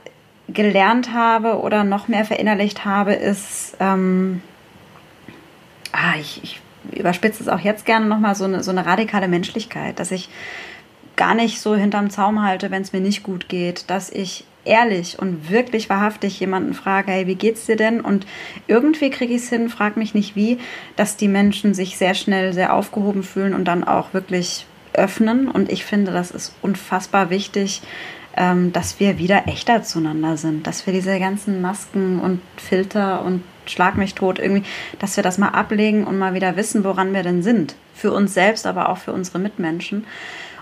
gelernt 0.49 1.13
habe 1.13 1.59
oder 1.59 1.83
noch 1.83 2.07
mehr 2.07 2.25
verinnerlicht 2.25 2.83
habe, 2.83 3.13
ist, 3.13 3.77
ähm, 3.79 4.41
ah, 5.91 6.15
ich, 6.19 6.41
ich 6.43 6.61
überspitze 6.97 7.43
es 7.43 7.47
auch 7.47 7.59
jetzt 7.59 7.85
gerne 7.85 8.07
nochmal, 8.07 8.33
so 8.33 8.45
eine, 8.45 8.63
so 8.63 8.71
eine 8.71 8.87
radikale 8.87 9.27
Menschlichkeit, 9.27 9.99
dass 9.99 10.09
ich 10.09 10.27
gar 11.15 11.35
nicht 11.35 11.61
so 11.61 11.75
hinterm 11.75 12.09
Zaum 12.09 12.41
halte, 12.41 12.71
wenn 12.71 12.81
es 12.81 12.91
mir 12.91 13.01
nicht 13.01 13.21
gut 13.21 13.49
geht, 13.49 13.87
dass 13.91 14.09
ich 14.09 14.45
ehrlich 14.65 15.17
und 15.19 15.49
wirklich 15.49 15.89
wahrhaftig 15.89 16.39
jemanden 16.39 16.73
frage, 16.73 17.11
hey, 17.11 17.27
wie 17.27 17.35
geht's 17.35 17.65
dir 17.65 17.75
denn? 17.75 18.01
Und 18.01 18.25
irgendwie 18.67 19.09
kriege 19.09 19.33
ich 19.33 19.43
es 19.43 19.49
hin, 19.49 19.69
frag 19.69 19.97
mich 19.97 20.13
nicht 20.13 20.35
wie, 20.35 20.59
dass 20.95 21.17
die 21.17 21.27
Menschen 21.27 21.73
sich 21.73 21.97
sehr 21.97 22.13
schnell 22.13 22.53
sehr 22.53 22.73
aufgehoben 22.73 23.23
fühlen 23.23 23.53
und 23.53 23.65
dann 23.65 23.83
auch 23.83 24.13
wirklich 24.13 24.65
öffnen. 24.93 25.49
Und 25.49 25.71
ich 25.71 25.85
finde, 25.85 26.11
das 26.11 26.31
ist 26.31 26.55
unfassbar 26.61 27.29
wichtig, 27.29 27.81
ähm, 28.37 28.71
dass 28.71 28.99
wir 28.99 29.17
wieder 29.17 29.47
echter 29.47 29.83
zueinander 29.83 30.37
sind, 30.37 30.67
dass 30.67 30.85
wir 30.85 30.93
diese 30.93 31.19
ganzen 31.19 31.61
Masken 31.61 32.19
und 32.19 32.41
Filter 32.57 33.23
und 33.23 33.43
Schlag 33.67 33.95
mich 33.95 34.15
tot 34.15 34.39
irgendwie, 34.39 34.63
dass 34.99 35.15
wir 35.15 35.23
das 35.23 35.37
mal 35.37 35.49
ablegen 35.49 36.05
und 36.05 36.17
mal 36.17 36.33
wieder 36.33 36.57
wissen, 36.57 36.83
woran 36.83 37.13
wir 37.13 37.21
denn 37.23 37.43
sind. 37.43 37.75
Für 37.93 38.11
uns 38.11 38.33
selbst, 38.33 38.65
aber 38.65 38.89
auch 38.89 38.97
für 38.97 39.13
unsere 39.13 39.37
Mitmenschen. 39.37 40.05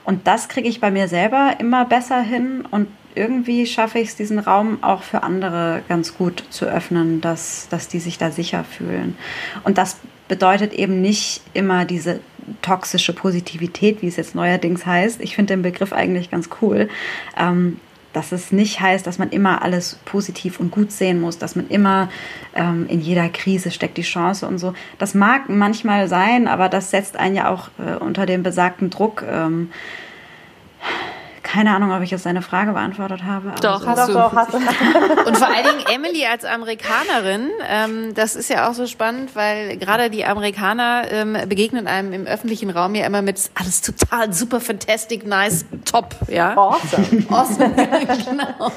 Und 0.04 0.28
das 0.28 0.50
kriege 0.50 0.68
ich 0.68 0.82
bei 0.82 0.92
mir 0.92 1.08
selber 1.08 1.56
immer 1.60 1.86
besser 1.86 2.22
hin 2.22 2.68
und 2.70 2.88
irgendwie 3.16 3.66
schaffe 3.66 4.00
ich 4.00 4.10
es, 4.10 4.16
diesen 4.16 4.40
Raum 4.40 4.84
auch 4.84 5.04
für 5.04 5.24
andere 5.24 5.82
ganz 5.88 6.18
gut 6.18 6.44
zu 6.50 6.66
öffnen, 6.66 7.22
dass, 7.22 7.68
dass 7.70 7.88
die 7.88 8.00
sich 8.00 8.18
da 8.18 8.32
sicher 8.32 8.64
fühlen. 8.64 9.18
Und 9.64 9.78
das 9.78 9.98
bedeutet 10.28 10.74
eben 10.74 11.02
nicht 11.02 11.42
immer 11.54 11.86
diese 11.86 12.20
toxische 12.62 13.14
Positivität, 13.14 14.02
wie 14.02 14.08
es 14.08 14.16
jetzt 14.16 14.36
neuerdings 14.36 14.86
heißt. 14.86 15.22
Ich 15.22 15.36
finde 15.36 15.54
den 15.54 15.62
Begriff 15.62 15.94
eigentlich 15.94 16.32
ganz 16.32 16.50
cool. 16.62 16.90
Ähm, 17.38 17.80
dass 18.14 18.32
es 18.32 18.52
nicht 18.52 18.82
heißt, 18.82 19.06
dass 19.06 19.20
man 19.20 19.30
immer 19.30 19.62
alles 19.62 20.00
positiv 20.06 20.60
und 20.60 20.72
gut 20.72 20.92
sehen 20.92 21.22
muss, 21.22 21.38
dass 21.38 21.56
man 21.56 21.68
immer 21.68 22.10
ähm, 22.56 22.88
in 22.90 23.02
jeder 23.02 23.30
Krise 23.30 23.70
steckt 23.70 23.98
die 23.98 24.04
Chance 24.04 24.48
und 24.48 24.58
so. 24.58 24.74
Das 24.98 25.14
mag 25.14 25.48
manchmal 25.48 26.08
sein, 26.08 26.48
aber 26.48 26.70
das 26.70 26.90
setzt 26.90 27.18
einen 27.18 27.36
ja 27.36 27.50
auch 27.50 27.70
äh, 27.78 27.98
unter 27.98 28.26
dem 28.26 28.42
besagten 28.42 28.90
Druck. 28.90 29.24
Ähm, 29.30 29.70
keine 31.52 31.76
Ahnung, 31.76 31.92
ob 31.92 32.02
ich 32.04 32.12
jetzt 32.12 32.28
deine 32.28 32.44
Frage 32.44 32.74
beantwortet 32.74 33.24
habe. 33.24 33.54
Doch, 33.62 33.86
hast 33.86 34.10
du. 34.10 34.14
Doch, 34.14 34.34
hast 34.34 34.54
du. 34.54 34.58
Und 35.26 35.36
vor 35.36 35.48
allen 35.48 35.66
Dingen 35.66 35.86
Emily 35.92 36.26
als 36.26 36.46
Amerikanerin, 36.46 37.50
ähm, 37.68 38.14
das 38.14 38.36
ist 38.36 38.50
ja 38.50 38.70
auch 38.70 38.74
so 38.74 38.86
spannend, 38.86 39.36
weil 39.36 39.78
gerade 39.78 40.12
die 40.12 40.26
Amerikaner 40.26 41.06
ähm, 41.10 41.36
begegnen 41.48 41.88
einem 41.88 42.14
im 42.14 42.28
öffentlichen 42.28 42.70
Raum 42.70 42.94
ja 42.94 43.06
immer 43.08 43.24
mit 43.24 43.50
alles 43.56 43.82
total 43.82 44.32
super, 44.32 44.60
fantastic, 44.60 45.26
nice, 45.26 45.66
top, 45.86 46.16
ja. 46.28 46.56
Awesome. 46.56 47.26
awesome, 47.30 47.70
genau. 47.76 48.72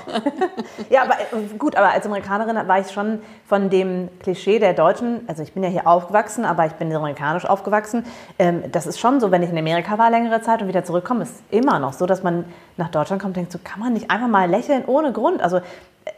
ja, 0.89 1.03
aber 1.03 1.15
äh, 1.21 1.59
gut, 1.59 1.77
aber 1.77 1.91
als 1.91 2.07
Amerikanerin 2.07 2.57
war 2.67 2.81
ich 2.81 2.91
schon 2.91 3.21
von 3.47 3.69
dem 3.69 4.09
Klischee 4.21 4.59
der 4.59 4.73
Deutschen, 4.73 5.21
also 5.27 5.43
ich 5.43 5.53
bin 5.53 5.63
ja 5.63 5.69
hier 5.69 5.87
aufgewachsen, 5.87 6.47
aber 6.47 6.65
ich 6.65 6.73
bin 6.73 6.91
amerikanisch 6.95 7.45
aufgewachsen. 7.45 8.07
Ähm, 8.39 8.65
das 8.73 8.87
ist 8.87 8.99
schon 8.99 9.21
so, 9.21 9.31
wenn 9.31 9.43
ich 9.43 9.51
in 9.51 9.59
Amerika 9.59 9.99
war 9.99 10.11
längere 10.11 10.41
Zeit 10.41 10.63
und 10.63 10.69
wieder 10.69 10.85
zurückkomme, 10.85 11.25
ist 11.25 11.43
immer 11.51 11.79
noch 11.79 11.93
so, 11.93 12.07
dass 12.07 12.23
man 12.23 12.47
nach 12.77 12.91
Deutschland 12.91 13.23
kommt 13.23 13.37
denkt, 13.37 13.53
so 13.53 13.59
kann 13.63 13.81
man 13.81 13.93
nicht 13.93 14.11
einfach 14.11 14.29
mal 14.29 14.49
lächeln 14.49 14.85
ohne 14.87 15.13
Grund. 15.13 15.43
Also 15.43 15.61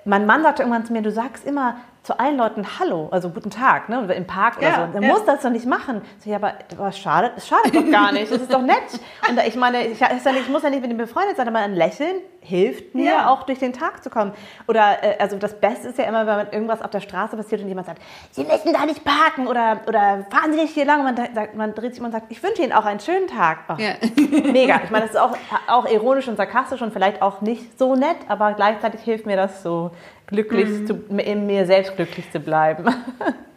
mein 0.04 0.26
Mann 0.26 0.42
sagte 0.42 0.62
irgendwann 0.62 0.86
zu 0.86 0.92
mir, 0.92 1.02
du 1.02 1.10
sagst 1.10 1.44
immer 1.44 1.76
zu 2.04 2.20
allen 2.20 2.36
Leuten 2.36 2.66
Hallo, 2.78 3.08
also 3.10 3.30
guten 3.30 3.48
Tag, 3.48 3.88
ne, 3.88 4.12
im 4.14 4.26
Park 4.26 4.58
oder 4.58 4.68
ja, 4.68 4.74
so. 4.74 4.92
Dann 4.92 5.02
ja. 5.02 5.08
muss 5.08 5.24
das 5.24 5.40
doch 5.40 5.48
nicht 5.48 5.64
machen. 5.64 6.02
So, 6.18 6.28
ja, 6.28 6.36
aber 6.36 6.52
was 6.76 6.98
schadet, 6.98 7.32
es 7.38 7.48
schadet 7.48 7.74
doch 7.74 7.90
gar 7.90 8.12
nicht, 8.12 8.30
das 8.30 8.42
ist 8.42 8.52
doch 8.52 8.60
nett. 8.60 8.76
Und 9.26 9.40
ich 9.46 9.56
meine, 9.56 9.86
ich, 9.86 10.02
ich 10.02 10.48
muss 10.50 10.62
ja 10.62 10.70
nicht 10.70 10.82
mit 10.82 10.90
ihm 10.90 10.98
befreundet 10.98 11.38
sein, 11.38 11.48
aber 11.48 11.60
ein 11.60 11.74
Lächeln 11.74 12.16
hilft 12.40 12.94
mir 12.94 13.12
ja. 13.12 13.30
auch 13.30 13.44
durch 13.44 13.58
den 13.58 13.72
Tag 13.72 14.04
zu 14.04 14.10
kommen. 14.10 14.32
Oder, 14.68 15.02
äh, 15.02 15.16
also 15.18 15.38
das 15.38 15.58
Beste 15.58 15.88
ist 15.88 15.98
ja 15.98 16.04
immer, 16.04 16.26
wenn 16.26 16.36
man 16.36 16.52
irgendwas 16.52 16.82
auf 16.82 16.90
der 16.90 17.00
Straße 17.00 17.38
passiert 17.38 17.62
und 17.62 17.68
jemand 17.68 17.86
sagt, 17.86 18.02
Sie 18.32 18.44
müssen 18.44 18.74
da 18.74 18.84
nicht 18.84 19.02
parken 19.02 19.46
oder, 19.46 19.80
oder 19.86 20.26
fahren 20.30 20.52
Sie 20.52 20.60
nicht 20.60 20.74
hier 20.74 20.84
lang. 20.84 21.06
Und 21.06 21.16
man, 21.16 21.34
sagt, 21.34 21.54
man 21.54 21.74
dreht 21.74 21.94
sich 21.94 22.00
um 22.00 22.06
und 22.06 22.12
sagt, 22.12 22.30
ich 22.30 22.42
wünsche 22.42 22.62
Ihnen 22.62 22.74
auch 22.74 22.84
einen 22.84 23.00
schönen 23.00 23.28
Tag. 23.28 23.60
Oh, 23.70 23.74
mega. 24.52 24.82
Ich 24.84 24.90
meine, 24.90 25.06
das 25.06 25.12
ist 25.12 25.20
auch, 25.20 25.34
auch 25.68 25.86
ironisch 25.86 26.28
und 26.28 26.36
sarkastisch 26.36 26.82
und 26.82 26.92
vielleicht 26.92 27.22
auch 27.22 27.40
nicht 27.40 27.78
so 27.78 27.96
nett, 27.96 28.18
aber 28.28 28.52
gleichzeitig 28.52 29.00
hilft 29.00 29.24
mir 29.24 29.36
das 29.36 29.62
so 29.62 29.92
glücklich 30.26 30.68
mhm. 30.68 30.86
zu, 30.86 30.94
in 31.18 31.46
mir 31.46 31.66
selbst 31.66 31.96
glücklich 31.96 32.30
zu 32.30 32.40
bleiben. 32.40 32.84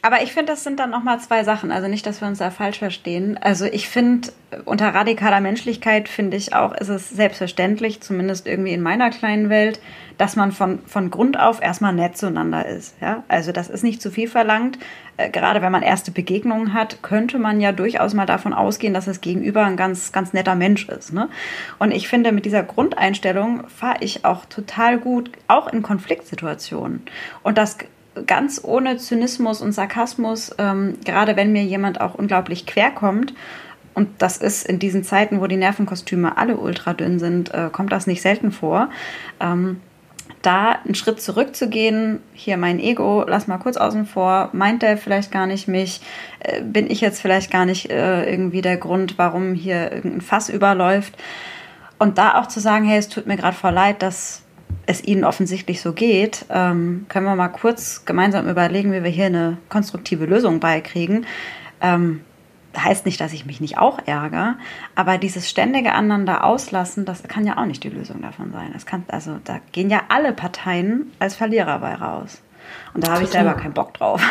Aber 0.00 0.22
ich 0.22 0.32
finde, 0.32 0.52
das 0.52 0.62
sind 0.62 0.78
dann 0.78 0.90
nochmal 0.90 1.18
zwei 1.18 1.42
Sachen. 1.42 1.72
Also 1.72 1.88
nicht, 1.88 2.06
dass 2.06 2.20
wir 2.20 2.28
uns 2.28 2.38
da 2.38 2.50
falsch 2.50 2.78
verstehen. 2.78 3.36
Also 3.36 3.64
ich 3.64 3.88
finde, 3.88 4.28
unter 4.64 4.94
radikaler 4.94 5.40
Menschlichkeit 5.40 6.08
finde 6.08 6.36
ich 6.36 6.54
auch, 6.54 6.72
ist 6.72 6.88
es 6.88 7.10
selbstverständlich, 7.10 8.00
zumindest 8.00 8.46
irgendwie 8.46 8.72
in 8.72 8.80
meiner 8.80 9.10
kleinen 9.10 9.50
Welt, 9.50 9.80
dass 10.16 10.36
man 10.36 10.52
von, 10.52 10.78
von 10.86 11.10
Grund 11.10 11.38
auf 11.38 11.60
erstmal 11.60 11.92
nett 11.92 12.16
zueinander 12.16 12.66
ist. 12.66 12.94
Ja? 13.00 13.24
Also 13.26 13.50
das 13.50 13.68
ist 13.68 13.82
nicht 13.82 14.00
zu 14.00 14.10
viel 14.12 14.28
verlangt. 14.28 14.78
Äh, 15.16 15.30
gerade 15.30 15.62
wenn 15.62 15.72
man 15.72 15.82
erste 15.82 16.12
Begegnungen 16.12 16.74
hat, 16.74 17.02
könnte 17.02 17.38
man 17.40 17.60
ja 17.60 17.72
durchaus 17.72 18.14
mal 18.14 18.26
davon 18.26 18.52
ausgehen, 18.52 18.94
dass 18.94 19.06
das 19.06 19.20
Gegenüber 19.20 19.64
ein 19.64 19.76
ganz, 19.76 20.12
ganz 20.12 20.32
netter 20.32 20.54
Mensch 20.54 20.88
ist. 20.88 21.12
Ne? 21.12 21.28
Und 21.80 21.90
ich 21.90 22.06
finde, 22.08 22.30
mit 22.30 22.44
dieser 22.44 22.62
Grundeinstellung 22.62 23.66
fahre 23.68 23.98
ich 24.00 24.24
auch 24.24 24.44
total 24.44 24.98
gut, 24.98 25.32
auch 25.48 25.66
in 25.66 25.82
Konfliktsituationen. 25.82 27.02
Und 27.42 27.58
das 27.58 27.78
ganz 28.26 28.60
ohne 28.62 28.96
Zynismus 28.96 29.60
und 29.60 29.72
Sarkasmus, 29.72 30.54
ähm, 30.58 30.98
gerade 31.04 31.36
wenn 31.36 31.52
mir 31.52 31.64
jemand 31.64 32.00
auch 32.00 32.14
unglaublich 32.14 32.66
quer 32.66 32.90
kommt. 32.90 33.34
Und 33.94 34.08
das 34.18 34.36
ist 34.36 34.66
in 34.66 34.78
diesen 34.78 35.02
Zeiten, 35.02 35.40
wo 35.40 35.46
die 35.46 35.56
Nervenkostüme 35.56 36.36
alle 36.36 36.56
ultra 36.56 36.94
dünn 36.94 37.18
sind, 37.18 37.52
äh, 37.52 37.68
kommt 37.72 37.90
das 37.90 38.06
nicht 38.06 38.22
selten 38.22 38.52
vor. 38.52 38.90
Ähm, 39.40 39.80
da 40.42 40.78
einen 40.84 40.94
Schritt 40.94 41.20
zurückzugehen, 41.20 42.20
hier 42.32 42.56
mein 42.56 42.78
Ego, 42.78 43.24
lass 43.26 43.48
mal 43.48 43.58
kurz 43.58 43.76
außen 43.76 44.06
vor, 44.06 44.50
meint 44.52 44.82
der 44.82 44.96
vielleicht 44.98 45.32
gar 45.32 45.46
nicht 45.46 45.68
mich, 45.68 46.00
äh, 46.40 46.62
bin 46.62 46.90
ich 46.90 47.00
jetzt 47.00 47.20
vielleicht 47.20 47.50
gar 47.50 47.66
nicht 47.66 47.90
äh, 47.90 48.30
irgendwie 48.30 48.62
der 48.62 48.76
Grund, 48.76 49.18
warum 49.18 49.54
hier 49.54 49.92
irgendein 49.92 50.20
Fass 50.20 50.48
überläuft. 50.48 51.14
Und 51.98 52.18
da 52.18 52.38
auch 52.38 52.46
zu 52.46 52.60
sagen, 52.60 52.84
hey, 52.84 52.98
es 52.98 53.08
tut 53.08 53.26
mir 53.26 53.36
gerade 53.36 53.56
voll 53.56 53.72
leid, 53.72 54.02
dass 54.02 54.42
es 54.86 55.04
Ihnen 55.04 55.24
offensichtlich 55.24 55.80
so 55.80 55.92
geht, 55.92 56.46
ähm, 56.50 57.06
können 57.08 57.26
wir 57.26 57.36
mal 57.36 57.48
kurz 57.48 58.04
gemeinsam 58.04 58.48
überlegen, 58.48 58.92
wie 58.92 59.02
wir 59.02 59.10
hier 59.10 59.26
eine 59.26 59.58
konstruktive 59.68 60.24
Lösung 60.24 60.60
beikriegen. 60.60 61.26
Ähm, 61.80 62.22
heißt 62.76 63.06
nicht, 63.06 63.20
dass 63.20 63.32
ich 63.32 63.46
mich 63.46 63.60
nicht 63.60 63.78
auch 63.78 63.98
ärgere, 64.06 64.56
aber 64.94 65.18
dieses 65.18 65.48
ständige 65.48 65.92
Aneinander 65.92 66.44
auslassen, 66.44 67.04
das 67.04 67.22
kann 67.24 67.46
ja 67.46 67.58
auch 67.58 67.64
nicht 67.64 67.82
die 67.84 67.88
Lösung 67.88 68.22
davon 68.22 68.52
sein. 68.52 68.70
Das 68.72 68.86
kann, 68.86 69.04
also 69.08 69.38
da 69.44 69.60
gehen 69.72 69.90
ja 69.90 70.02
alle 70.08 70.32
Parteien 70.32 71.12
als 71.18 71.34
Verlierer 71.34 71.78
bei 71.80 71.94
raus. 71.94 72.42
Und 72.94 73.06
da 73.06 73.12
habe 73.14 73.24
ich 73.24 73.30
selber 73.30 73.54
keinen 73.54 73.72
Bock 73.74 73.94
drauf. 73.94 74.22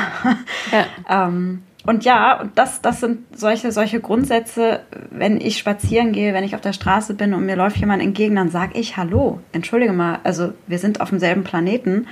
Ja. 0.71 0.85
ähm, 1.27 1.63
und 1.87 2.03
ja, 2.03 2.41
und 2.41 2.57
das, 2.57 2.81
das 2.81 2.99
sind 2.99 3.19
solche, 3.31 3.71
solche 3.71 4.01
Grundsätze, 4.01 4.81
wenn 5.09 5.39
ich 5.39 5.57
spazieren 5.57 6.11
gehe, 6.11 6.33
wenn 6.33 6.43
ich 6.43 6.53
auf 6.53 6.59
der 6.59 6.73
Straße 6.73 7.13
bin 7.13 7.33
und 7.33 7.45
mir 7.45 7.55
läuft 7.55 7.77
jemand 7.77 8.03
entgegen, 8.03 8.35
dann 8.35 8.49
sage 8.49 8.77
ich 8.77 8.97
Hallo, 8.97 9.39
entschuldige 9.53 9.93
mal, 9.93 10.19
also 10.25 10.51
wir 10.67 10.79
sind 10.79 10.99
auf 10.99 11.11
demselben 11.11 11.45
Planeten. 11.45 12.07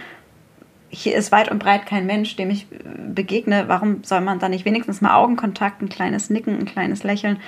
Hier 0.88 1.18
ist 1.18 1.34
weit 1.34 1.52
und 1.52 1.60
breit 1.60 1.86
kein 1.86 2.06
Mensch, 2.06 2.38
dem 2.38 2.52
ich 2.52 2.68
begegne. 3.14 3.66
Warum 3.68 4.02
soll 4.06 4.22
man 4.22 4.40
da 4.40 4.48
nicht 4.48 4.64
wenigstens 4.64 5.02
mal 5.02 5.14
Augenkontakt, 5.14 5.82
ein 5.82 5.90
kleines 5.90 6.30
Nicken, 6.30 6.58
ein 6.58 6.66
kleines 6.66 7.04
Lächeln? 7.04 7.42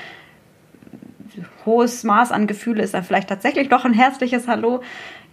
Hohes 1.65 2.03
Maß 2.03 2.33
an 2.33 2.45
Gefühle 2.45 2.83
ist 2.83 2.93
dann 2.93 3.05
vielleicht 3.05 3.29
tatsächlich 3.29 3.69
doch 3.69 3.85
ein 3.85 3.93
herzliches 3.93 4.49
Hallo. 4.49 4.81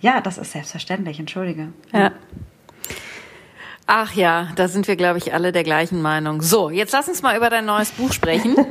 Ja, 0.01 0.21
das 0.21 0.39
ist 0.39 0.53
selbstverständlich, 0.53 1.19
entschuldige. 1.19 1.73
Ja. 1.93 2.13
Ach 3.87 4.15
ja, 4.15 4.49
da 4.57 4.69
sind 4.69 4.89
wir, 4.89 4.97
glaube 4.97 5.19
ich, 5.19 5.35
alle 5.35 5.53
der 5.53 5.63
gleichen 5.63 6.01
Meinung. 6.01 6.41
So, 6.41 6.71
jetzt 6.71 6.93
lass 6.93 7.09
uns 7.09 7.23
mal 7.23 7.37
über 7.37 7.51
dein 7.51 7.67
neues 7.67 7.91
Buch 7.91 8.13
sprechen. 8.13 8.57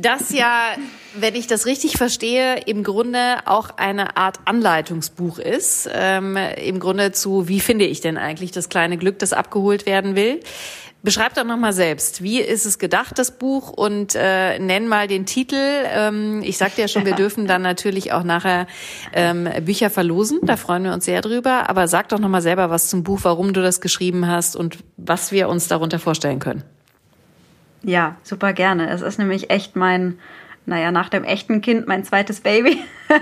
Das 0.00 0.30
ja, 0.30 0.76
wenn 1.16 1.34
ich 1.34 1.48
das 1.48 1.66
richtig 1.66 1.96
verstehe, 1.96 2.60
im 2.66 2.84
Grunde 2.84 3.38
auch 3.46 3.70
eine 3.78 4.16
Art 4.16 4.38
Anleitungsbuch 4.44 5.40
ist. 5.40 5.90
Ähm, 5.92 6.36
Im 6.36 6.78
Grunde 6.78 7.10
zu, 7.10 7.48
wie 7.48 7.58
finde 7.58 7.84
ich 7.84 8.00
denn 8.00 8.16
eigentlich 8.16 8.52
das 8.52 8.68
kleine 8.68 8.96
Glück, 8.96 9.18
das 9.18 9.32
abgeholt 9.32 9.86
werden 9.86 10.14
will. 10.14 10.38
Beschreib 11.02 11.34
doch 11.34 11.44
nochmal 11.44 11.72
selbst, 11.72 12.24
wie 12.24 12.40
ist 12.40 12.66
es 12.66 12.80
gedacht, 12.80 13.20
das 13.20 13.38
Buch 13.38 13.70
und 13.70 14.16
äh, 14.16 14.58
nenn 14.58 14.88
mal 14.88 15.06
den 15.06 15.26
Titel. 15.26 15.56
Ähm, 15.56 16.42
ich 16.42 16.58
sagte 16.58 16.80
ja 16.80 16.88
schon, 16.88 17.06
wir 17.06 17.14
dürfen 17.16 17.46
dann 17.46 17.62
natürlich 17.62 18.12
auch 18.12 18.24
nachher 18.24 18.66
ähm, 19.12 19.48
Bücher 19.64 19.90
verlosen, 19.90 20.40
da 20.42 20.56
freuen 20.56 20.82
wir 20.82 20.92
uns 20.92 21.04
sehr 21.04 21.20
drüber. 21.20 21.70
Aber 21.70 21.86
sag 21.86 22.08
doch 22.08 22.18
nochmal 22.18 22.42
selber 22.42 22.68
was 22.68 22.88
zum 22.88 23.04
Buch, 23.04 23.20
warum 23.22 23.52
du 23.52 23.62
das 23.62 23.80
geschrieben 23.80 24.26
hast 24.26 24.56
und 24.56 24.78
was 24.96 25.30
wir 25.30 25.48
uns 25.48 25.68
darunter 25.68 26.00
vorstellen 26.00 26.40
können. 26.40 26.64
Ja, 27.84 28.16
super 28.24 28.52
gerne. 28.52 28.90
Es 28.90 29.00
ist 29.00 29.18
nämlich 29.18 29.50
echt 29.50 29.76
mein 29.76 30.18
naja, 30.68 30.92
nach 30.92 31.08
dem 31.08 31.24
echten 31.24 31.60
Kind 31.60 31.88
mein 31.88 32.04
zweites 32.04 32.40
Baby. 32.40 32.78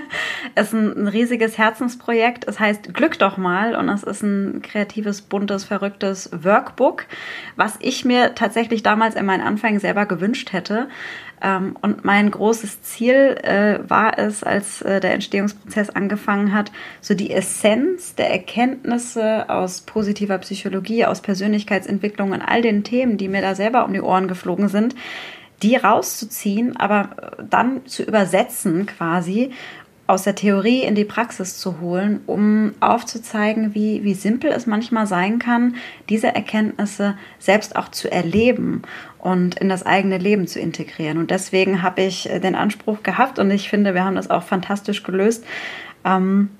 es 0.54 0.68
ist 0.68 0.72
ein, 0.74 1.04
ein, 1.04 1.08
riesiges 1.08 1.56
Herzensprojekt. 1.56 2.46
Es 2.46 2.58
heißt 2.58 2.92
Glück 2.92 3.18
doch 3.18 3.36
mal 3.36 3.76
und 3.76 3.88
es 3.88 4.02
ist 4.02 4.22
ein 4.22 4.62
kreatives, 4.62 5.22
buntes, 5.22 5.64
verrücktes 5.64 6.30
Workbook, 6.32 7.06
was 7.54 7.76
ich 7.80 8.04
mir 8.04 8.34
tatsächlich 8.34 8.82
damals 8.82 9.14
in 9.14 9.24
meinen 9.24 9.42
Anfängen 9.42 9.80
selber 9.80 10.06
gewünscht 10.06 10.52
hätte. 10.52 10.88
Ähm, 11.40 11.76
und 11.82 12.04
mein 12.04 12.30
großes 12.30 12.82
Ziel 12.82 13.36
äh, 13.42 13.78
war 13.88 14.18
es, 14.18 14.42
als 14.42 14.82
äh, 14.82 15.00
der 15.00 15.14
Entstehungsprozess 15.14 15.90
angefangen 15.90 16.52
hat, 16.52 16.72
so 17.00 17.14
die 17.14 17.30
Essenz 17.30 18.14
der 18.14 18.30
Erkenntnisse 18.30 19.48
aus 19.48 19.82
positiver 19.82 20.38
Psychologie, 20.38 21.04
aus 21.04 21.20
Persönlichkeitsentwicklung 21.20 22.32
und 22.32 22.42
all 22.42 22.62
den 22.62 22.84
Themen, 22.84 23.18
die 23.18 23.28
mir 23.28 23.42
da 23.42 23.54
selber 23.54 23.84
um 23.84 23.92
die 23.92 24.00
Ohren 24.00 24.28
geflogen 24.28 24.68
sind, 24.68 24.94
die 25.62 25.76
rauszuziehen, 25.76 26.76
aber 26.76 27.38
äh, 27.38 27.42
dann 27.48 27.86
zu 27.86 28.02
übersetzen 28.02 28.86
quasi 28.86 29.50
aus 30.06 30.22
der 30.22 30.36
Theorie 30.36 30.82
in 30.82 30.94
die 30.94 31.04
Praxis 31.04 31.58
zu 31.58 31.80
holen, 31.80 32.20
um 32.26 32.74
aufzuzeigen, 32.78 33.74
wie, 33.74 34.04
wie 34.04 34.14
simpel 34.14 34.52
es 34.52 34.66
manchmal 34.66 35.06
sein 35.06 35.40
kann, 35.40 35.74
diese 36.08 36.28
Erkenntnisse 36.28 37.16
selbst 37.40 37.74
auch 37.74 37.88
zu 37.88 38.10
erleben 38.10 38.82
und 39.18 39.58
in 39.58 39.68
das 39.68 39.84
eigene 39.84 40.18
Leben 40.18 40.46
zu 40.46 40.60
integrieren. 40.60 41.18
Und 41.18 41.32
deswegen 41.32 41.82
habe 41.82 42.02
ich 42.02 42.30
äh, 42.30 42.38
den 42.38 42.54
Anspruch 42.54 43.02
gehabt 43.02 43.38
und 43.38 43.50
ich 43.50 43.68
finde, 43.68 43.94
wir 43.94 44.04
haben 44.04 44.16
das 44.16 44.30
auch 44.30 44.44
fantastisch 44.44 45.02
gelöst. 45.02 45.44
Ähm, 46.04 46.50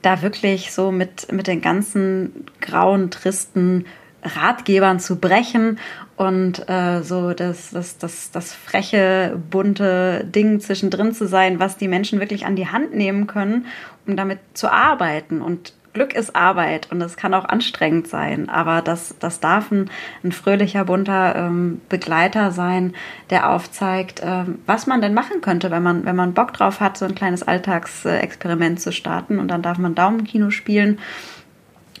da 0.00 0.22
wirklich 0.22 0.72
so 0.72 0.90
mit, 0.92 1.30
mit 1.30 1.46
den 1.46 1.60
ganzen 1.60 2.46
grauen, 2.62 3.10
tristen 3.10 3.84
Ratgebern 4.22 5.00
zu 5.00 5.16
brechen 5.16 5.78
und 6.20 6.68
äh, 6.68 7.02
so 7.02 7.32
das, 7.32 7.70
das, 7.70 7.96
das, 7.96 8.30
das 8.30 8.52
freche, 8.52 9.40
bunte 9.50 10.22
Ding 10.22 10.60
zwischendrin 10.60 11.14
zu 11.14 11.26
sein, 11.26 11.60
was 11.60 11.78
die 11.78 11.88
Menschen 11.88 12.20
wirklich 12.20 12.44
an 12.44 12.56
die 12.56 12.68
Hand 12.68 12.94
nehmen 12.94 13.26
können, 13.26 13.64
um 14.06 14.16
damit 14.16 14.38
zu 14.52 14.70
arbeiten. 14.70 15.40
Und 15.40 15.72
Glück 15.94 16.14
ist 16.14 16.36
Arbeit 16.36 16.88
und 16.92 17.00
es 17.00 17.16
kann 17.16 17.32
auch 17.32 17.46
anstrengend 17.46 18.06
sein, 18.06 18.50
aber 18.50 18.82
das, 18.82 19.14
das 19.18 19.40
darf 19.40 19.70
ein, 19.70 19.88
ein 20.22 20.32
fröhlicher, 20.32 20.84
bunter 20.84 21.36
ähm, 21.36 21.80
Begleiter 21.88 22.50
sein, 22.50 22.92
der 23.30 23.48
aufzeigt, 23.48 24.20
ähm, 24.22 24.58
was 24.66 24.86
man 24.86 25.00
denn 25.00 25.14
machen 25.14 25.40
könnte, 25.40 25.70
wenn 25.70 25.82
man, 25.82 26.04
wenn 26.04 26.16
man 26.16 26.34
Bock 26.34 26.52
drauf 26.52 26.80
hat, 26.80 26.98
so 26.98 27.06
ein 27.06 27.14
kleines 27.14 27.42
Alltagsexperiment 27.42 28.78
zu 28.78 28.92
starten. 28.92 29.38
Und 29.38 29.48
dann 29.48 29.62
darf 29.62 29.78
man 29.78 29.94
Daumenkino 29.94 30.50
spielen 30.50 30.98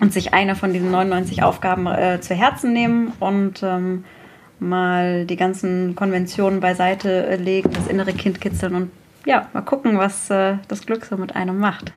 und 0.00 0.12
sich 0.12 0.34
eine 0.34 0.56
von 0.56 0.72
diesen 0.72 0.90
99 0.90 1.42
Aufgaben 1.42 1.86
äh, 1.86 2.20
zu 2.20 2.34
Herzen 2.34 2.72
nehmen 2.72 3.12
und 3.20 3.62
ähm, 3.62 4.04
mal 4.58 5.26
die 5.26 5.36
ganzen 5.36 5.94
Konventionen 5.94 6.60
beiseite 6.60 7.26
äh, 7.26 7.36
legen, 7.36 7.70
das 7.72 7.86
innere 7.86 8.12
Kind 8.12 8.40
kitzeln 8.40 8.74
und 8.74 8.90
ja, 9.26 9.48
mal 9.52 9.60
gucken, 9.60 9.98
was 9.98 10.30
äh, 10.30 10.56
das 10.68 10.86
Glück 10.86 11.04
so 11.04 11.16
mit 11.16 11.36
einem 11.36 11.58
macht. 11.58 11.92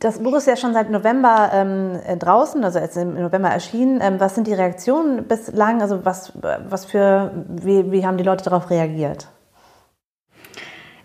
Das 0.00 0.18
Buch 0.18 0.36
ist 0.36 0.48
ja 0.48 0.56
schon 0.56 0.72
seit 0.72 0.90
November 0.90 1.50
ähm, 1.52 2.00
äh, 2.04 2.16
draußen, 2.16 2.64
also 2.64 2.80
jetzt 2.80 2.96
im 2.96 3.14
November 3.14 3.48
erschienen. 3.48 4.00
Ähm, 4.02 4.18
was 4.18 4.34
sind 4.34 4.48
die 4.48 4.52
Reaktionen 4.52 5.28
bislang? 5.28 5.80
Also 5.80 6.04
was, 6.04 6.32
was 6.68 6.84
für, 6.84 7.44
wie, 7.48 7.92
wie 7.92 8.04
haben 8.04 8.18
die 8.18 8.24
Leute 8.24 8.42
darauf 8.42 8.70
reagiert? 8.70 9.28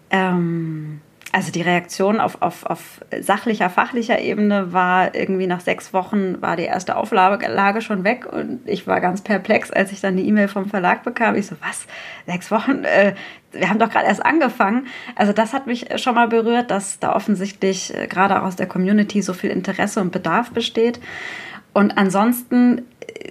Ähm, 0.10 1.01
also 1.32 1.52
die 1.52 1.62
Reaktion 1.62 2.20
auf, 2.20 2.42
auf, 2.42 2.66
auf 2.66 3.02
sachlicher, 3.22 3.70
fachlicher 3.70 4.20
Ebene 4.20 4.74
war 4.74 5.16
irgendwie 5.16 5.48
nach 5.48 5.62
sechs 5.62 5.94
Wochen 5.94 6.42
war 6.42 6.58
die 6.58 6.64
erste 6.64 6.98
Auflage 6.98 7.82
schon 7.82 8.04
weg 8.04 8.26
und 8.32 8.60
ich 8.66 8.86
war 8.86 9.00
ganz 9.00 9.22
perplex, 9.22 9.72
als 9.72 9.92
ich 9.92 10.02
dann 10.02 10.18
die 10.18 10.28
E-Mail 10.28 10.50
vom 10.50 10.70
Verlag 10.70 11.04
bekam. 11.04 11.36
Ich 11.36 11.48
so, 11.48 11.56
was? 11.62 11.88
Sechs 12.26 12.52
Wochen? 12.52 12.84
Äh, 12.84 13.16
wir 13.54 13.70
haben 13.70 13.80
doch 13.80 13.90
gerade 13.90 14.08
erst 14.08 14.26
angefangen. 14.26 14.88
Also 15.16 15.32
das 15.32 15.54
hat 15.54 15.68
mich 15.68 15.88
schon 16.02 16.16
mal 16.16 16.28
berührt, 16.28 16.70
dass 16.70 17.00
da 17.00 17.16
offensichtlich 17.16 17.96
äh, 17.96 18.08
gerade 18.08 18.42
aus 18.42 18.58
der 18.58 18.68
Community 18.68 19.22
so 19.22 19.34
viel 19.34 19.52
Interesse 19.52 20.02
und 20.02 20.12
Bedarf 20.12 20.52
besteht. 20.52 21.00
Und 21.74 21.98
ansonsten 21.98 22.82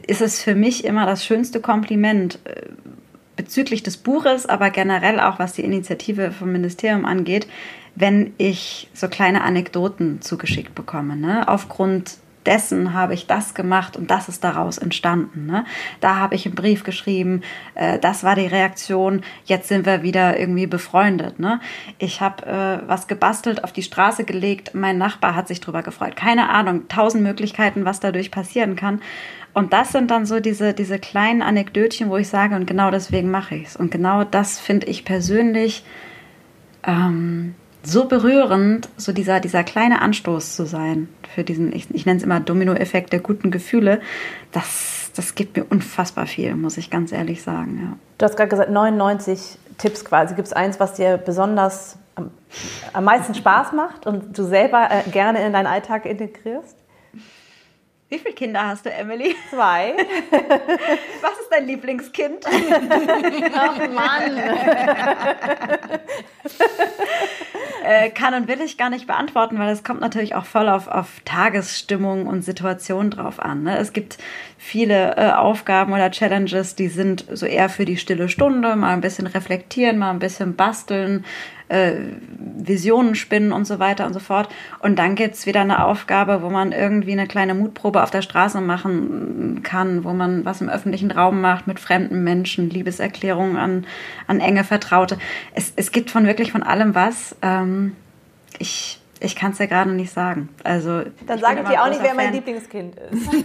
ist 0.06 0.22
es 0.22 0.42
für 0.42 0.54
mich 0.54 0.84
immer 0.84 1.04
das 1.04 1.24
schönste 1.24 1.60
Kompliment 1.60 2.38
äh, 2.44 2.62
bezüglich 3.36 3.82
des 3.82 3.96
Buches, 3.96 4.46
aber 4.46 4.70
generell 4.70 5.18
auch 5.18 5.38
was 5.38 5.54
die 5.54 5.64
Initiative 5.64 6.30
vom 6.30 6.52
Ministerium 6.52 7.04
angeht, 7.06 7.46
wenn 7.94 8.33
ich 8.38 8.88
so 8.94 9.09
kleine 9.09 9.42
Anekdoten 9.42 10.20
zugeschickt 10.22 10.74
bekomme. 10.74 11.16
Ne? 11.16 11.48
Aufgrund 11.48 12.18
dessen 12.46 12.94
habe 12.94 13.14
ich 13.14 13.26
das 13.26 13.55
gemacht 13.55 13.96
und 13.96 14.11
das 14.11 14.29
ist 14.29 14.44
daraus 14.44 14.79
entstanden. 14.79 15.46
Ne? 15.46 15.64
Da 16.00 16.16
habe 16.16 16.35
ich 16.35 16.46
einen 16.46 16.55
Brief 16.55 16.85
geschrieben, 16.85 17.42
äh, 17.74 17.98
das 17.98 18.24
war 18.24 18.35
die 18.35 18.46
Reaktion, 18.46 19.22
jetzt 19.44 19.68
sind 19.68 19.85
wir 19.87 20.03
wieder 20.03 20.38
irgendwie 20.38 20.66
befreundet. 20.66 21.38
Ne? 21.38 21.61
Ich 21.98 22.20
habe 22.20 22.46
äh, 22.46 22.88
was 22.88 23.09
gebastelt, 23.09 23.62
auf 23.64 23.72
die 23.72 23.83
Straße 23.83 24.24
gelegt, 24.24 24.74
mein 24.74 24.98
Nachbar 24.98 25.35
hat 25.35 25.48
sich 25.48 25.61
darüber 25.61 25.83
gefreut. 25.83 26.16
Keine 26.16 26.48
Ahnung, 26.48 26.88
tausend 26.88 27.22
Möglichkeiten, 27.22 27.85
was 27.85 28.00
dadurch 28.00 28.31
passieren 28.31 28.76
kann. 28.76 29.03
Und 29.53 29.72
das 29.72 29.92
sind 29.92 30.11
dann 30.11 30.26
so 30.26 30.40
diese, 30.40 30.74
diese 30.74 30.98
kleinen 30.98 31.42
Anekdötchen, 31.42 32.09
wo 32.09 32.16
ich 32.16 32.29
sage, 32.29 32.55
und 32.55 32.66
genau 32.66 32.90
deswegen 32.90 33.31
mache 33.31 33.57
ich 33.57 33.66
es. 33.68 33.76
Und 33.76 33.90
genau 33.90 34.24
das 34.24 34.61
finde 34.61 34.87
ich 34.87 35.05
persönlich 35.05 35.83
ähm, 36.87 37.55
so 37.83 38.07
berührend, 38.07 38.88
so 38.97 39.12
dieser, 39.12 39.40
dieser 39.40 39.64
kleine 39.64 40.03
Anstoß 40.03 40.57
zu 40.57 40.66
sein 40.66 41.09
für 41.35 41.45
diesen, 41.45 41.74
ich, 41.74 41.93
ich 41.95 42.07
nenne 42.07 42.18
es 42.18 42.24
immer 42.24 42.41
Dominoeffekt 42.41 43.12
der 43.12 43.20
guten 43.20 43.51
Gefühle, 43.51 44.01
das, 44.53 45.11
das 45.14 45.35
gibt 45.35 45.57
mir 45.57 45.64
unfassbar 45.64 46.26
viel, 46.26 46.55
muss 46.55 46.76
ich 46.76 46.91
ganz 46.91 47.12
ehrlich 47.12 47.43
sagen. 47.43 47.81
Ja. 47.83 47.99
Du 48.18 48.24
hast 48.24 48.37
gerade 48.37 48.51
gesagt, 48.51 48.70
99 48.70 49.59
Tipps 49.78 50.05
quasi. 50.05 50.35
Gibt 50.35 50.49
es 50.49 50.53
eins, 50.53 50.78
was 50.78 50.95
dir 50.95 51.16
besonders 51.16 51.97
am, 52.16 52.31
am 52.93 53.05
meisten 53.05 53.35
Spaß 53.35 53.72
macht 53.72 54.07
und 54.07 54.37
du 54.37 54.45
selber 54.45 54.89
äh, 54.91 55.09
gerne 55.11 55.45
in 55.45 55.53
deinen 55.53 55.66
Alltag 55.66 56.05
integrierst? 56.05 56.76
Wie 58.11 58.18
viele 58.18 58.35
Kinder 58.35 58.66
hast 58.66 58.85
du, 58.85 58.93
Emily? 58.93 59.37
Zwei. 59.51 59.95
Was 61.22 61.41
ist 61.41 61.49
dein 61.49 61.68
Lieblingskind? 61.68 62.45
Ach 63.55 63.78
Mann. 63.89 64.37
äh, 67.85 68.11
kann 68.11 68.35
und 68.35 68.49
will 68.49 68.61
ich 68.61 68.78
gar 68.78 68.91
nicht 68.91 69.07
beantworten, 69.07 69.59
weil 69.59 69.70
es 69.70 69.85
kommt 69.85 70.01
natürlich 70.01 70.35
auch 70.35 70.45
voll 70.45 70.68
auf, 70.68 70.89
auf 70.89 71.20
Tagesstimmung 71.24 72.26
und 72.26 72.43
Situation 72.43 73.11
drauf 73.11 73.41
an. 73.41 73.62
Ne? 73.62 73.78
Es 73.78 73.93
gibt 73.93 74.18
viele 74.59 75.16
äh, 75.16 75.33
Aufgaben 75.33 75.93
oder 75.93 76.11
Challenges, 76.11 76.74
die 76.74 76.89
sind 76.89 77.24
so 77.33 77.47
eher 77.47 77.68
für 77.68 77.85
die 77.85 77.97
stille 77.97 78.28
Stunde, 78.28 78.76
mal 78.76 78.93
ein 78.93 79.01
bisschen 79.01 79.26
reflektieren, 79.26 79.99
mal 79.99 80.11
ein 80.11 80.18
bisschen 80.18 80.57
basteln, 80.57 81.24
äh, 81.71 81.95
Visionen 82.57 83.14
spinnen 83.14 83.53
und 83.53 83.64
so 83.64 83.79
weiter 83.79 84.07
und 84.07 84.12
so 84.12 84.21
fort. 84.21 84.49
Und 84.81 84.99
dann 84.99 85.14
gibt's 85.14 85.47
wieder 85.47 85.61
eine 85.61 85.85
Aufgabe, 85.85 86.43
wo 86.43 86.51
man 86.51 86.73
irgendwie 86.73 87.12
eine 87.12 87.27
kleine 87.27 87.55
Mutprobe 87.55 88.03
auf 88.03 88.11
der 88.11 88.23
Straße 88.23 88.61
machen 88.61 89.62
kann, 89.62 90.05
wo 90.05 90.12
man 90.12 90.45
was 90.45 90.61
im 90.61 90.68
öffentlichen 90.68 91.11
Raum 91.11 91.41
macht 91.41 91.66
mit 91.66 91.81
fremden 91.81 92.23
Menschen, 92.23 92.68
Liebeserklärungen 92.68 93.57
an, 93.57 93.87
an 94.27 94.41
enge 94.41 94.64
Vertraute. 94.64 95.18
Es, 95.55 95.73
es 95.77 95.93
gibt 95.93 96.11
von 96.11 96.27
wirklich 96.27 96.53
von 96.53 96.62
allem 96.62 96.95
was. 96.95 97.37
Ähm, 97.43 97.97
ich 98.59 99.01
ich 99.23 99.37
kann 99.37 99.53
es 99.53 99.59
ja 99.59 99.66
gerade 99.66 99.91
nicht 99.91 100.12
sagen. 100.12 100.49
Also 100.64 101.03
dann 101.27 101.39
sage 101.39 101.61
ich 101.62 101.68
dir 101.68 101.83
auch 101.83 101.91
nicht, 101.91 102.03
wer 102.03 102.14
mein 102.14 102.33
Lieblingskind 102.33 102.97
ist. 102.97 103.33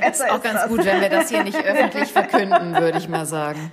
das 0.00 0.20
ist 0.20 0.30
auch 0.30 0.42
ganz 0.42 0.66
gut, 0.68 0.84
wenn 0.84 1.00
wir 1.00 1.08
das 1.08 1.30
hier 1.30 1.44
nicht 1.44 1.64
öffentlich 1.64 2.10
verkünden, 2.10 2.74
würde 2.74 2.98
ich 2.98 3.08
mal 3.08 3.24
sagen. 3.24 3.70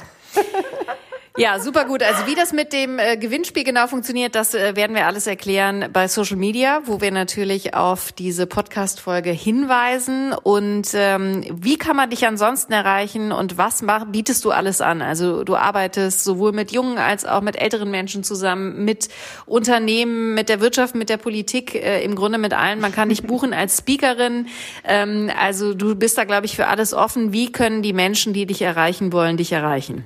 Ja, 1.37 1.59
super 1.59 1.85
gut. 1.85 2.01
Also 2.01 2.25
wie 2.25 2.35
das 2.35 2.53
mit 2.53 2.73
dem 2.73 2.97
äh, 2.97 3.15
Gewinnspiel 3.15 3.63
genau 3.63 3.87
funktioniert, 3.87 4.35
das 4.35 4.55
äh, 4.55 4.75
werden 4.75 4.95
wir 4.95 5.05
alles 5.05 5.27
erklären 5.27 5.85
bei 5.93 6.07
Social 6.07 6.37
Media, 6.37 6.81
wo 6.85 7.01
wir 7.01 7.11
natürlich 7.11 7.75
auf 7.75 8.11
diese 8.11 8.47
Podcast-Folge 8.47 9.29
hinweisen. 9.29 10.33
Und 10.33 10.89
ähm, 10.93 11.45
wie 11.51 11.77
kann 11.77 11.95
man 11.95 12.09
dich 12.09 12.25
ansonsten 12.25 12.73
erreichen 12.73 13.31
und 13.31 13.57
was 13.57 13.81
mach, 13.81 14.05
bietest 14.05 14.43
du 14.43 14.51
alles 14.51 14.81
an? 14.81 15.01
Also 15.01 15.43
du 15.43 15.55
arbeitest 15.55 16.23
sowohl 16.23 16.51
mit 16.51 16.71
jungen 16.71 16.97
als 16.97 17.25
auch 17.25 17.41
mit 17.41 17.55
älteren 17.55 17.91
Menschen 17.91 18.23
zusammen, 18.23 18.83
mit 18.83 19.07
Unternehmen, 19.45 20.33
mit 20.33 20.49
der 20.49 20.61
Wirtschaft, 20.61 20.95
mit 20.95 21.09
der 21.09 21.17
Politik, 21.17 21.75
äh, 21.75 22.03
im 22.03 22.15
Grunde 22.15 22.39
mit 22.39 22.53
allen. 22.53 22.81
Man 22.81 22.91
kann 22.91 23.09
dich 23.09 23.23
buchen 23.27 23.53
als 23.53 23.77
Speakerin. 23.77 24.47
Ähm, 24.83 25.31
also 25.39 25.75
du 25.75 25.95
bist 25.95 26.17
da, 26.17 26.23
glaube 26.23 26.47
ich, 26.47 26.55
für 26.55 26.67
alles 26.67 26.93
offen. 26.93 27.31
Wie 27.31 27.51
können 27.51 27.83
die 27.83 27.93
Menschen, 27.93 28.33
die 28.33 28.47
dich 28.47 28.63
erreichen 28.63 29.13
wollen, 29.13 29.37
dich 29.37 29.51
erreichen? 29.51 30.03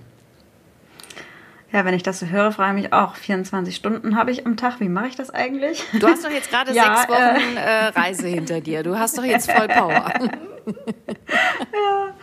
Ja, 1.74 1.86
wenn 1.86 1.96
ich 1.96 2.04
das 2.04 2.20
so 2.20 2.28
höre, 2.28 2.52
frage 2.52 2.78
ich 2.78 2.84
mich 2.84 2.94
auch, 2.94 3.16
24 3.16 3.76
Stunden 3.76 4.16
habe 4.16 4.30
ich 4.30 4.46
am 4.46 4.58
Tag. 4.58 4.80
Wie 4.80 4.90
mache 4.90 5.08
ich 5.08 5.16
das 5.16 5.32
eigentlich? 5.32 5.84
Du 6.00 6.08
hast 6.08 6.24
doch 6.24 6.30
jetzt 6.30 6.52
gerade 6.52 6.72
ja, 6.76 6.98
sechs 6.98 7.10
Wochen 7.10 7.58
äh, 7.58 7.62
äh, 7.62 7.86
Reise 7.88 8.28
hinter 8.28 8.62
dir. 8.62 8.84
Du 8.84 9.00
hast 9.00 9.18
doch 9.18 9.24
jetzt 9.24 9.52
voll 9.52 9.68
Power. 9.68 10.14
ja. 10.68 12.14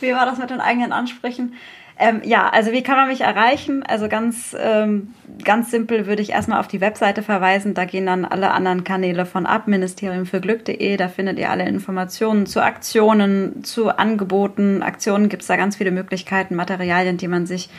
Wie 0.00 0.12
war 0.12 0.26
das 0.26 0.38
mit 0.38 0.50
den 0.50 0.60
eigenen 0.60 0.92
Ansprüchen? 0.92 1.54
Ähm, 1.98 2.20
ja, 2.24 2.48
also 2.50 2.72
wie 2.72 2.82
kann 2.82 2.96
man 2.96 3.08
mich 3.08 3.22
erreichen? 3.22 3.82
Also 3.82 4.08
ganz, 4.08 4.54
ähm, 4.60 5.14
ganz 5.42 5.70
simpel 5.70 6.06
würde 6.06 6.20
ich 6.20 6.30
erstmal 6.30 6.60
auf 6.60 6.68
die 6.68 6.82
Webseite 6.82 7.22
verweisen. 7.22 7.72
Da 7.72 7.86
gehen 7.86 8.04
dann 8.04 8.26
alle 8.26 8.50
anderen 8.50 8.84
Kanäle 8.84 9.24
von 9.24 9.46
ab, 9.46 9.66
ministeriumfürglück.de. 9.66 10.96
Da 10.98 11.08
findet 11.08 11.38
ihr 11.38 11.48
alle 11.48 11.66
Informationen 11.66 12.44
zu 12.44 12.62
Aktionen, 12.62 13.64
zu 13.64 13.96
Angeboten. 13.96 14.82
Aktionen 14.82 15.30
gibt 15.30 15.42
es 15.42 15.48
da 15.48 15.56
ganz 15.56 15.76
viele 15.76 15.90
Möglichkeiten, 15.90 16.54
Materialien, 16.54 17.16
die 17.16 17.28
man 17.28 17.46
sich 17.46 17.70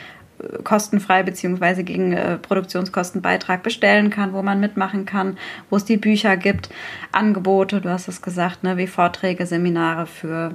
kostenfrei 0.64 1.22
beziehungsweise 1.22 1.84
gegen 1.84 2.12
äh, 2.12 2.38
Produktionskostenbeitrag 2.38 3.62
bestellen 3.62 4.10
kann, 4.10 4.32
wo 4.32 4.42
man 4.42 4.60
mitmachen 4.60 5.04
kann, 5.04 5.36
wo 5.70 5.76
es 5.76 5.84
die 5.84 5.96
Bücher 5.96 6.36
gibt, 6.36 6.68
Angebote, 7.12 7.80
du 7.80 7.90
hast 7.90 8.08
es 8.08 8.22
gesagt, 8.22 8.62
ne, 8.62 8.76
wie 8.76 8.86
Vorträge, 8.86 9.46
Seminare 9.46 10.06
für 10.06 10.52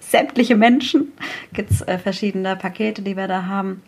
sämtliche 0.00 0.56
Menschen. 0.56 1.12
Gibt 1.52 1.70
es 1.70 1.82
äh, 1.82 1.98
verschiedene 1.98 2.56
Pakete, 2.56 3.02
die 3.02 3.16
wir 3.16 3.28
da 3.28 3.46
haben. 3.46 3.82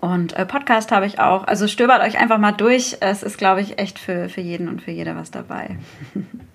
Und 0.00 0.34
äh, 0.36 0.44
Podcast 0.44 0.92
habe 0.92 1.06
ich 1.06 1.18
auch. 1.18 1.44
Also 1.44 1.66
stöbert 1.66 2.02
euch 2.02 2.18
einfach 2.18 2.38
mal 2.38 2.52
durch. 2.52 2.98
Es 3.00 3.22
ist, 3.22 3.38
glaube 3.38 3.62
ich, 3.62 3.78
echt 3.78 3.98
für, 3.98 4.28
für 4.28 4.42
jeden 4.42 4.68
und 4.68 4.82
für 4.82 4.90
jede 4.90 5.16
was 5.16 5.30
dabei. 5.30 5.78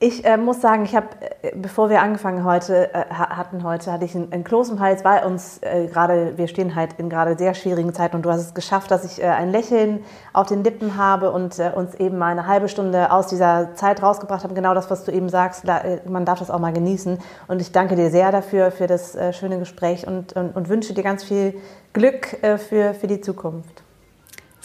Ich 0.00 0.24
äh, 0.24 0.36
muss 0.36 0.60
sagen, 0.60 0.84
ich 0.84 0.94
habe, 0.94 1.08
äh, 1.42 1.56
bevor 1.56 1.90
wir 1.90 2.00
angefangen 2.02 2.44
heute 2.44 2.94
äh, 2.94 3.04
hatten 3.10 3.64
heute, 3.64 3.90
hatte 3.90 4.04
ich 4.04 4.14
einen, 4.14 4.32
einen 4.32 4.44
Kloß 4.44 4.70
im 4.70 4.78
Hals, 4.78 5.04
weil 5.04 5.24
uns 5.24 5.58
äh, 5.60 5.88
gerade, 5.88 6.38
wir 6.38 6.46
stehen 6.46 6.76
halt 6.76 6.90
in 6.98 7.10
gerade 7.10 7.36
sehr 7.36 7.52
schwierigen 7.54 7.92
Zeiten 7.92 8.14
und 8.14 8.22
du 8.22 8.30
hast 8.30 8.40
es 8.40 8.54
geschafft, 8.54 8.92
dass 8.92 9.04
ich 9.04 9.20
äh, 9.20 9.26
ein 9.26 9.50
Lächeln 9.50 10.04
auf 10.32 10.46
den 10.46 10.62
Lippen 10.62 10.96
habe 10.96 11.32
und 11.32 11.58
äh, 11.58 11.72
uns 11.74 11.96
eben 11.96 12.16
mal 12.16 12.30
eine 12.30 12.46
halbe 12.46 12.68
Stunde 12.68 13.10
aus 13.10 13.26
dieser 13.26 13.74
Zeit 13.74 14.00
rausgebracht 14.00 14.44
haben. 14.44 14.54
Genau 14.54 14.72
das, 14.72 14.88
was 14.88 15.02
du 15.02 15.10
eben 15.10 15.30
sagst, 15.30 15.66
da, 15.66 15.82
man 16.08 16.24
darf 16.24 16.38
das 16.38 16.52
auch 16.52 16.60
mal 16.60 16.72
genießen. 16.72 17.18
Und 17.48 17.60
ich 17.60 17.72
danke 17.72 17.96
dir 17.96 18.10
sehr 18.10 18.30
dafür, 18.30 18.70
für 18.70 18.86
das 18.86 19.18
schöne 19.32 19.58
Gespräch 19.58 20.06
und, 20.06 20.32
und, 20.34 20.54
und, 20.54 20.68
wünsche 20.68 20.94
dir 20.94 21.02
ganz 21.02 21.24
viel 21.24 21.54
Glück 21.92 22.38
für, 22.68 22.94
für 22.94 23.06
die 23.08 23.20
Zukunft. 23.20 23.82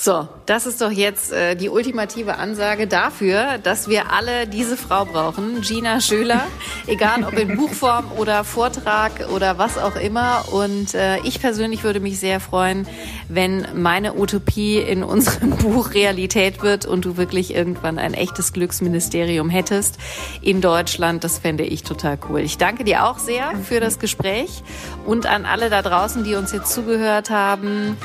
So, 0.06 0.28
das 0.48 0.66
ist 0.66 0.82
doch 0.82 0.92
jetzt 0.92 1.32
äh, 1.32 1.56
die 1.56 1.70
ultimative 1.70 2.36
Ansage 2.36 2.88
dafür, 2.88 3.58
dass 3.58 3.88
wir 3.88 4.12
alle 4.12 4.48
diese 4.48 4.76
Frau 4.76 5.06
brauchen, 5.06 5.62
Gina 5.62 6.02
Schöler, 6.02 6.46
egal 6.88 7.24
ob 7.24 7.40
in 7.40 7.56
Buchform 7.56 8.12
oder 8.18 8.44
Vortrag 8.44 9.30
oder 9.34 9.58
was 9.58 9.78
auch 9.78 9.96
immer. 9.96 10.44
Und 10.52 10.94
äh, 10.94 11.20
ich 11.20 11.40
persönlich 11.40 11.86
würde 11.86 12.02
mich 12.02 12.20
sehr 12.20 12.42
freuen, 12.42 12.86
wenn 13.30 13.66
meine 13.82 14.18
Utopie 14.20 14.78
in 14.78 15.06
unserem 15.06 15.52
Buch 15.56 15.94
Realität 15.94 16.62
wird 16.62 16.86
und 16.86 17.06
du 17.06 17.16
wirklich 17.16 17.56
irgendwann 17.56 17.98
ein 17.98 18.14
echtes 18.14 18.52
Glücksministerium 18.52 19.50
hättest 19.50 20.00
in 20.42 20.60
Deutschland. 20.60 21.24
Das 21.24 21.40
fände 21.40 21.64
ich 21.64 21.84
total 21.84 22.20
cool. 22.28 22.42
Ich 22.42 22.58
danke 22.58 22.84
dir 22.84 23.06
auch 23.06 23.20
sehr 23.20 23.56
für 23.56 23.80
das 23.80 24.00
Gespräch 24.00 24.64
und 25.06 25.28
an 25.28 25.46
alle 25.46 25.70
da 25.70 25.82
draußen, 25.82 26.26
die 26.26 26.36
uns 26.36 26.52
jetzt 26.52 26.74
zugehört 26.74 27.30
haben. 27.30 27.96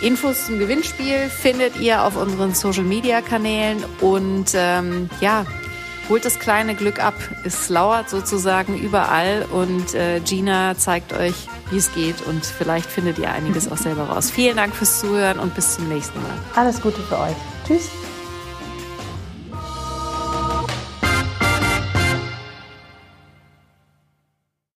Infos 0.00 0.46
zum 0.46 0.58
Gewinnspiel 0.58 1.28
findet 1.28 1.78
ihr 1.80 2.04
auf 2.04 2.16
unseren 2.16 2.54
Social 2.54 2.84
Media 2.84 3.20
Kanälen 3.20 3.84
und 4.00 4.52
ähm, 4.54 5.10
ja, 5.20 5.44
holt 6.08 6.24
das 6.24 6.38
kleine 6.38 6.74
Glück 6.74 7.02
ab. 7.02 7.14
Es 7.44 7.68
lauert 7.68 8.08
sozusagen 8.08 8.78
überall 8.78 9.44
und 9.50 9.94
äh, 9.94 10.20
Gina 10.20 10.76
zeigt 10.76 11.12
euch, 11.12 11.48
wie 11.70 11.78
es 11.78 11.92
geht 11.92 12.22
und 12.26 12.46
vielleicht 12.46 12.88
findet 12.88 13.18
ihr 13.18 13.30
einiges 13.30 13.70
auch 13.70 13.76
selber 13.76 14.04
raus. 14.04 14.30
Vielen 14.30 14.56
Dank 14.56 14.74
fürs 14.74 15.00
Zuhören 15.00 15.38
und 15.38 15.54
bis 15.54 15.74
zum 15.74 15.88
nächsten 15.88 16.22
Mal. 16.22 16.30
Alles 16.54 16.80
Gute 16.80 17.00
für 17.02 17.18
euch. 17.18 17.36
Tschüss. 17.66 17.88